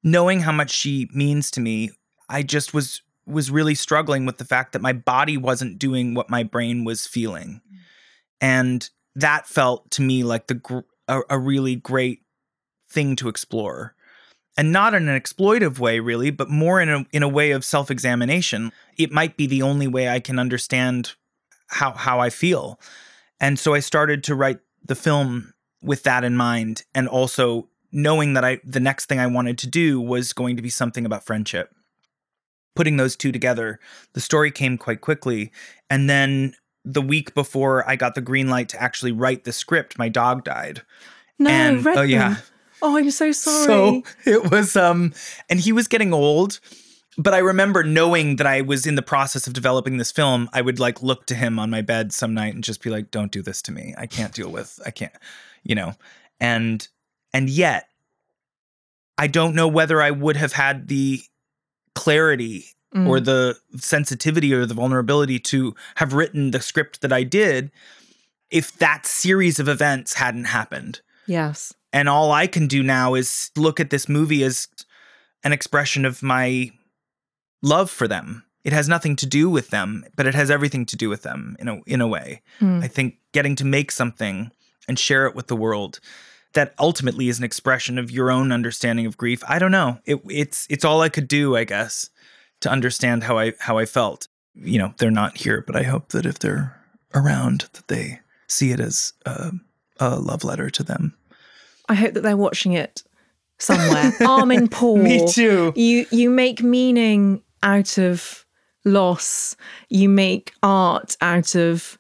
Knowing 0.03 0.41
how 0.41 0.53
much 0.53 0.71
she 0.71 1.11
means 1.13 1.51
to 1.51 1.61
me, 1.61 1.91
I 2.29 2.43
just 2.43 2.73
was 2.73 3.03
was 3.27 3.51
really 3.51 3.75
struggling 3.75 4.25
with 4.25 4.39
the 4.39 4.45
fact 4.47 4.73
that 4.73 4.83
my 4.83 4.95
body 4.95 5.37
wasn't 5.37 5.79
doing 5.79 6.15
what 6.15 6.31
my 6.31 6.43
brain 6.43 6.85
was 6.85 7.07
feeling. 7.07 7.61
Mm. 7.71 7.79
And 8.41 8.91
that 9.15 9.47
felt 9.47 9.91
to 9.93 10.03
me 10.03 10.25
like 10.25 10.47
the 10.47 10.55
gr- 10.55 10.81
a, 11.07 11.21
a 11.29 11.39
really 11.39 11.77
great 11.77 12.23
thing 12.91 13.17
to 13.17 13.29
explore. 13.29 13.95
And 14.57 14.73
not 14.73 14.95
in 14.95 15.09
an 15.09 15.19
exploitive 15.19 15.79
way 15.79 16.01
really, 16.01 16.31
but 16.31 16.51
more 16.51 16.81
in 16.81 16.89
a 16.89 17.07
in 17.13 17.23
a 17.23 17.29
way 17.29 17.53
of 17.53 17.65
self-examination. 17.65 18.73
It 18.99 19.13
might 19.13 19.37
be 19.37 19.47
the 19.47 19.63
only 19.63 19.87
way 19.87 20.09
I 20.09 20.21
can 20.21 20.39
understand 20.39 21.15
how 21.69 21.93
how 21.93 22.21
I 22.21 22.31
feel. 22.31 22.81
And 23.41 23.59
so 23.59 23.73
I 23.75 23.81
started 23.81 24.25
to 24.25 24.35
write 24.35 24.59
the 24.85 24.95
film 24.97 25.55
with 25.83 26.03
that 26.03 26.25
in 26.25 26.37
mind 26.37 26.85
and 26.95 27.09
also 27.09 27.69
knowing 27.93 28.35
that 28.35 28.45
I 28.45 28.61
the 28.65 28.81
next 28.81 29.07
thing 29.07 29.19
I 29.19 29.27
wanted 29.29 29.57
to 29.59 29.67
do 29.67 30.01
was 30.01 30.33
going 30.33 30.57
to 30.57 30.63
be 30.63 30.71
something 30.71 31.07
about 31.07 31.25
friendship. 31.25 31.75
Putting 32.77 32.97
those 32.99 33.17
two 33.17 33.33
together, 33.33 33.79
the 34.13 34.21
story 34.21 34.51
came 34.51 34.77
quite 34.77 35.01
quickly 35.01 35.53
and 35.89 36.11
then 36.11 36.55
the 36.85 37.03
week 37.03 37.35
before 37.35 37.89
I 37.89 37.97
got 37.97 38.15
the 38.15 38.21
green 38.21 38.49
light 38.49 38.69
to 38.71 38.83
actually 38.83 39.13
write 39.13 39.45
the 39.45 39.53
script, 39.53 39.99
my 39.99 40.09
dog 40.09 40.45
died. 40.45 40.83
No, 41.39 41.51
And- 41.51 41.87
oh, 41.87 42.03
yeah. 42.03 42.37
Oh, 42.83 42.97
I'm 42.97 43.11
so 43.11 43.33
sorry. 43.33 43.67
So 43.67 44.03
it 44.31 44.51
was 44.51 44.77
um 44.77 45.13
and 45.49 45.61
he 45.61 45.73
was 45.73 45.89
getting 45.89 46.13
old, 46.13 46.61
but 47.19 47.35
I 47.35 47.39
remember 47.39 47.83
knowing 47.83 48.37
that 48.37 48.47
I 48.47 48.61
was 48.63 48.87
in 48.87 48.95
the 48.95 49.03
process 49.03 49.47
of 49.47 49.53
developing 49.53 49.97
this 49.99 50.11
film, 50.13 50.49
I 50.53 50.61
would 50.63 50.79
like 50.81 51.03
look 51.03 51.27
to 51.27 51.35
him 51.35 51.59
on 51.59 51.71
my 51.71 51.83
bed 51.83 52.13
some 52.13 52.35
night 52.35 52.55
and 52.55 52.65
just 52.65 52.83
be 52.83 52.91
like, 52.91 53.11
Don't 53.11 53.33
do 53.33 53.43
this 53.43 53.63
to 53.63 53.73
me. 53.73 53.95
I 53.99 54.07
can't 54.07 54.33
deal 54.35 54.51
with 54.51 54.79
I 54.87 54.91
can't, 54.91 55.13
you 55.63 55.75
know. 55.75 55.93
And 56.41 56.87
and 57.35 57.49
yet 57.51 57.89
I 59.19 59.27
don't 59.27 59.55
know 59.55 59.69
whether 59.69 60.01
I 60.01 60.11
would 60.11 60.37
have 60.37 60.53
had 60.53 60.89
the 60.89 61.21
clarity 61.95 62.65
Mm. 62.93 63.07
or 63.07 63.21
the 63.21 63.57
sensitivity 63.77 64.53
or 64.53 64.67
the 64.67 64.75
vulnerability 64.75 65.39
to 65.39 65.77
have 65.95 66.13
written 66.13 66.51
the 66.51 66.61
script 66.61 67.03
that 67.03 67.13
I 67.13 67.23
did 67.23 67.71
if 68.51 68.77
that 68.79 69.07
series 69.07 69.61
of 69.61 69.69
events 69.69 70.15
hadn't 70.15 70.47
happened. 70.47 71.01
yes. 71.29 71.73
And 71.93 72.09
all 72.09 72.33
I 72.33 72.47
can 72.47 72.67
do 72.67 72.83
now 72.83 73.15
is 73.15 73.51
look 73.57 73.81
at 73.81 73.91
this 73.91 74.09
movie 74.09 74.45
as 74.45 74.69
an 75.43 75.53
expression 75.53 76.05
of 76.05 76.23
my 76.23 76.71
love 77.63 77.91
for 77.91 78.07
them. 78.07 78.45
It 78.63 78.73
has 78.73 78.89
nothing 78.89 79.17
to 79.17 79.27
do 79.27 79.49
with 79.49 79.71
them, 79.71 80.05
but 80.17 80.27
it 80.27 80.35
has 80.35 80.51
everything 80.51 80.85
to 80.87 80.97
do 80.97 81.09
with 81.09 81.23
them 81.23 81.57
in 81.59 81.69
a 81.69 81.81
in 81.87 82.01
a 82.01 82.07
way. 82.07 82.43
Hmm. 82.59 82.81
I 82.83 82.89
think 82.89 83.17
getting 83.33 83.57
to 83.57 83.65
make 83.65 83.91
something 83.91 84.51
and 84.87 84.99
share 84.99 85.27
it 85.27 85.35
with 85.35 85.47
the 85.47 85.57
world 85.57 86.01
that 86.53 86.75
ultimately 86.79 87.29
is 87.29 87.39
an 87.39 87.45
expression 87.45 87.99
of 87.99 88.11
your 88.11 88.31
own 88.31 88.53
understanding 88.53 89.07
of 89.07 89.17
grief. 89.17 89.43
I 89.49 89.59
don't 89.59 89.71
know. 89.71 89.99
It, 90.05 90.21
it's 90.29 90.67
it's 90.69 90.85
all 90.85 91.01
I 91.01 91.09
could 91.09 91.29
do, 91.29 91.57
I 91.57 91.65
guess, 91.65 92.11
to 92.61 92.71
understand 92.71 93.25
how 93.25 93.39
I 93.39 93.55
how 93.59 93.79
I 93.79 93.87
felt. 93.87 94.29
You 94.55 94.79
know, 94.79 94.95
they're 94.99 95.11
not 95.11 95.39
here, 95.39 95.63
but 95.67 95.77
I 95.77 95.85
hope 95.85 96.09
that 96.09 96.27
if 96.27 96.39
they're 96.39 96.77
around, 97.15 97.69
that 97.73 97.89
they 97.89 98.21
see 98.47 98.73
it 98.73 98.81
as 98.81 99.13
a, 99.25 99.53
a 99.99 100.19
love 100.19 100.45
letter 100.45 100.71
to 100.71 100.83
them. 100.83 101.15
I 101.91 101.95
hope 101.95 102.15
that 102.15 102.23
they're 102.23 102.37
watching 102.37 102.73
it 102.73 103.03
somewhere. 103.59 104.13
Armin 104.27 104.69
Paul. 104.69 104.99
Me 104.99 105.27
too. 105.27 105.73
You 105.75 106.07
you 106.13 106.31
make 106.31 106.63
meaning 106.63 107.43
out 107.63 107.99
of 107.99 108.47
loss. 108.85 109.57
You 109.89 110.09
make 110.09 110.53
art 110.63 111.17
out 111.21 111.57
of 111.57 111.99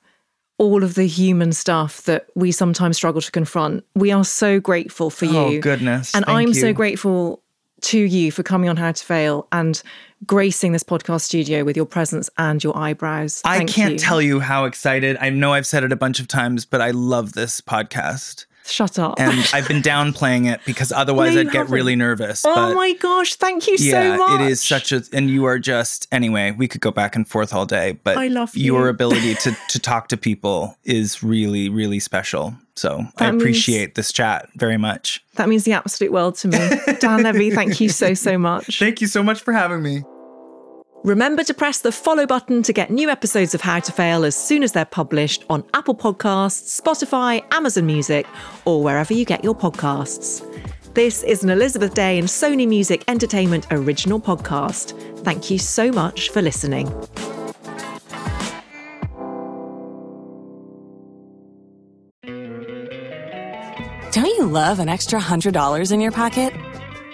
all 0.58 0.84
of 0.84 0.94
the 0.94 1.06
human 1.06 1.52
stuff 1.52 2.02
that 2.02 2.28
we 2.36 2.52
sometimes 2.52 2.96
struggle 2.96 3.20
to 3.20 3.32
confront. 3.32 3.84
We 3.94 4.12
are 4.12 4.24
so 4.24 4.60
grateful 4.60 5.10
for 5.10 5.26
oh, 5.26 5.50
you. 5.50 5.58
Oh 5.58 5.60
goodness! 5.60 6.14
And 6.14 6.24
Thank 6.24 6.38
I'm 6.38 6.54
so 6.54 6.72
grateful 6.72 7.42
to 7.80 7.98
you 7.98 8.30
for 8.30 8.44
coming 8.44 8.68
on 8.68 8.76
How 8.76 8.92
to 8.92 9.04
Fail 9.04 9.48
and 9.50 9.82
gracing 10.26 10.72
this 10.72 10.84
podcast 10.84 11.22
studio 11.22 11.64
with 11.64 11.76
your 11.76 11.86
presence 11.86 12.30
and 12.38 12.62
your 12.62 12.76
eyebrows. 12.76 13.40
I 13.44 13.64
can't 13.64 13.94
you. 13.94 13.98
tell 13.98 14.22
you 14.22 14.38
how 14.38 14.66
excited. 14.66 15.16
I 15.20 15.30
know 15.30 15.52
I've 15.52 15.66
said 15.66 15.82
it 15.82 15.90
a 15.90 15.96
bunch 15.96 16.20
of 16.20 16.28
times, 16.28 16.64
but 16.64 16.80
I 16.80 16.90
love 16.90 17.32
this 17.32 17.60
podcast. 17.60 18.44
Shut 18.66 18.98
up. 18.98 19.18
And 19.18 19.48
I've 19.52 19.66
been 19.66 19.82
downplaying 19.82 20.52
it 20.52 20.60
because 20.64 20.92
otherwise 20.92 21.34
No, 21.34 21.40
I'd 21.40 21.44
get 21.46 21.54
haven't. 21.54 21.72
really 21.74 21.96
nervous. 21.96 22.44
oh 22.44 22.54
but 22.54 22.74
my 22.74 22.92
gosh, 22.94 23.34
thank 23.34 23.66
you 23.66 23.76
yeah, 23.80 24.16
so 24.16 24.18
much. 24.18 24.40
it 24.40 24.46
is 24.48 24.62
such 24.62 24.92
a 24.92 25.02
and 25.12 25.28
you 25.28 25.44
are 25.46 25.58
just 25.58 26.06
anyway, 26.12 26.52
we 26.52 26.68
could 26.68 26.80
go 26.80 26.90
back 26.92 27.16
and 27.16 27.26
forth 27.26 27.52
all 27.52 27.66
day, 27.66 27.98
but 28.04 28.16
I 28.16 28.28
love 28.28 28.54
your 28.56 28.88
ability 28.88 29.34
to 29.36 29.56
to 29.70 29.78
talk 29.78 30.08
to 30.08 30.16
people 30.16 30.76
is 30.84 31.22
really, 31.22 31.68
really 31.68 31.98
special. 32.00 32.54
So 32.76 33.00
I 33.00 33.10
That 33.16 33.32
means- 33.32 33.42
appreciate 33.42 33.94
this 33.96 34.12
chat 34.12 34.48
very 34.56 34.76
much. 34.78 35.22
That 35.34 35.48
means 35.48 35.64
the 35.64 35.72
absolute 35.72 36.12
world 36.12 36.36
to 36.36 36.48
me. 36.48 36.58
Dan 37.00 37.22
Levy, 37.22 37.50
thank 37.50 37.80
you 37.80 37.88
so, 37.88 38.14
so 38.14 38.38
much. 38.38 38.78
Thank 38.78 39.00
you 39.00 39.06
so 39.06 39.22
much 39.22 39.40
for 39.42 39.52
having 39.52 39.82
me. 39.82 40.02
Remember 41.02 41.42
to 41.44 41.54
press 41.54 41.80
the 41.80 41.92
follow 41.92 42.26
button 42.26 42.62
to 42.62 42.74
get 42.74 42.90
new 42.90 43.08
episodes 43.08 43.54
of 43.54 43.62
How 43.62 43.80
to 43.80 43.90
Fail 43.90 44.22
as 44.22 44.36
soon 44.36 44.62
as 44.62 44.72
they're 44.72 44.84
published 44.84 45.46
on 45.48 45.64
Apple 45.72 45.94
Podcasts, 45.94 46.78
Spotify, 46.78 47.42
Amazon 47.52 47.86
Music, 47.86 48.26
or 48.66 48.82
wherever 48.82 49.14
you 49.14 49.24
get 49.24 49.42
your 49.42 49.54
podcasts. 49.54 50.44
This 50.92 51.22
is 51.22 51.42
an 51.42 51.48
Elizabeth 51.48 51.94
Day 51.94 52.18
and 52.18 52.28
Sony 52.28 52.68
Music 52.68 53.02
Entertainment 53.08 53.66
original 53.70 54.20
podcast. 54.20 54.92
Thank 55.20 55.50
you 55.50 55.58
so 55.58 55.90
much 55.90 56.28
for 56.28 56.42
listening. 56.42 56.86
Don't 64.12 64.26
you 64.26 64.44
love 64.44 64.80
an 64.80 64.90
extra 64.90 65.18
$100 65.18 65.92
in 65.92 66.00
your 66.02 66.12
pocket? 66.12 66.52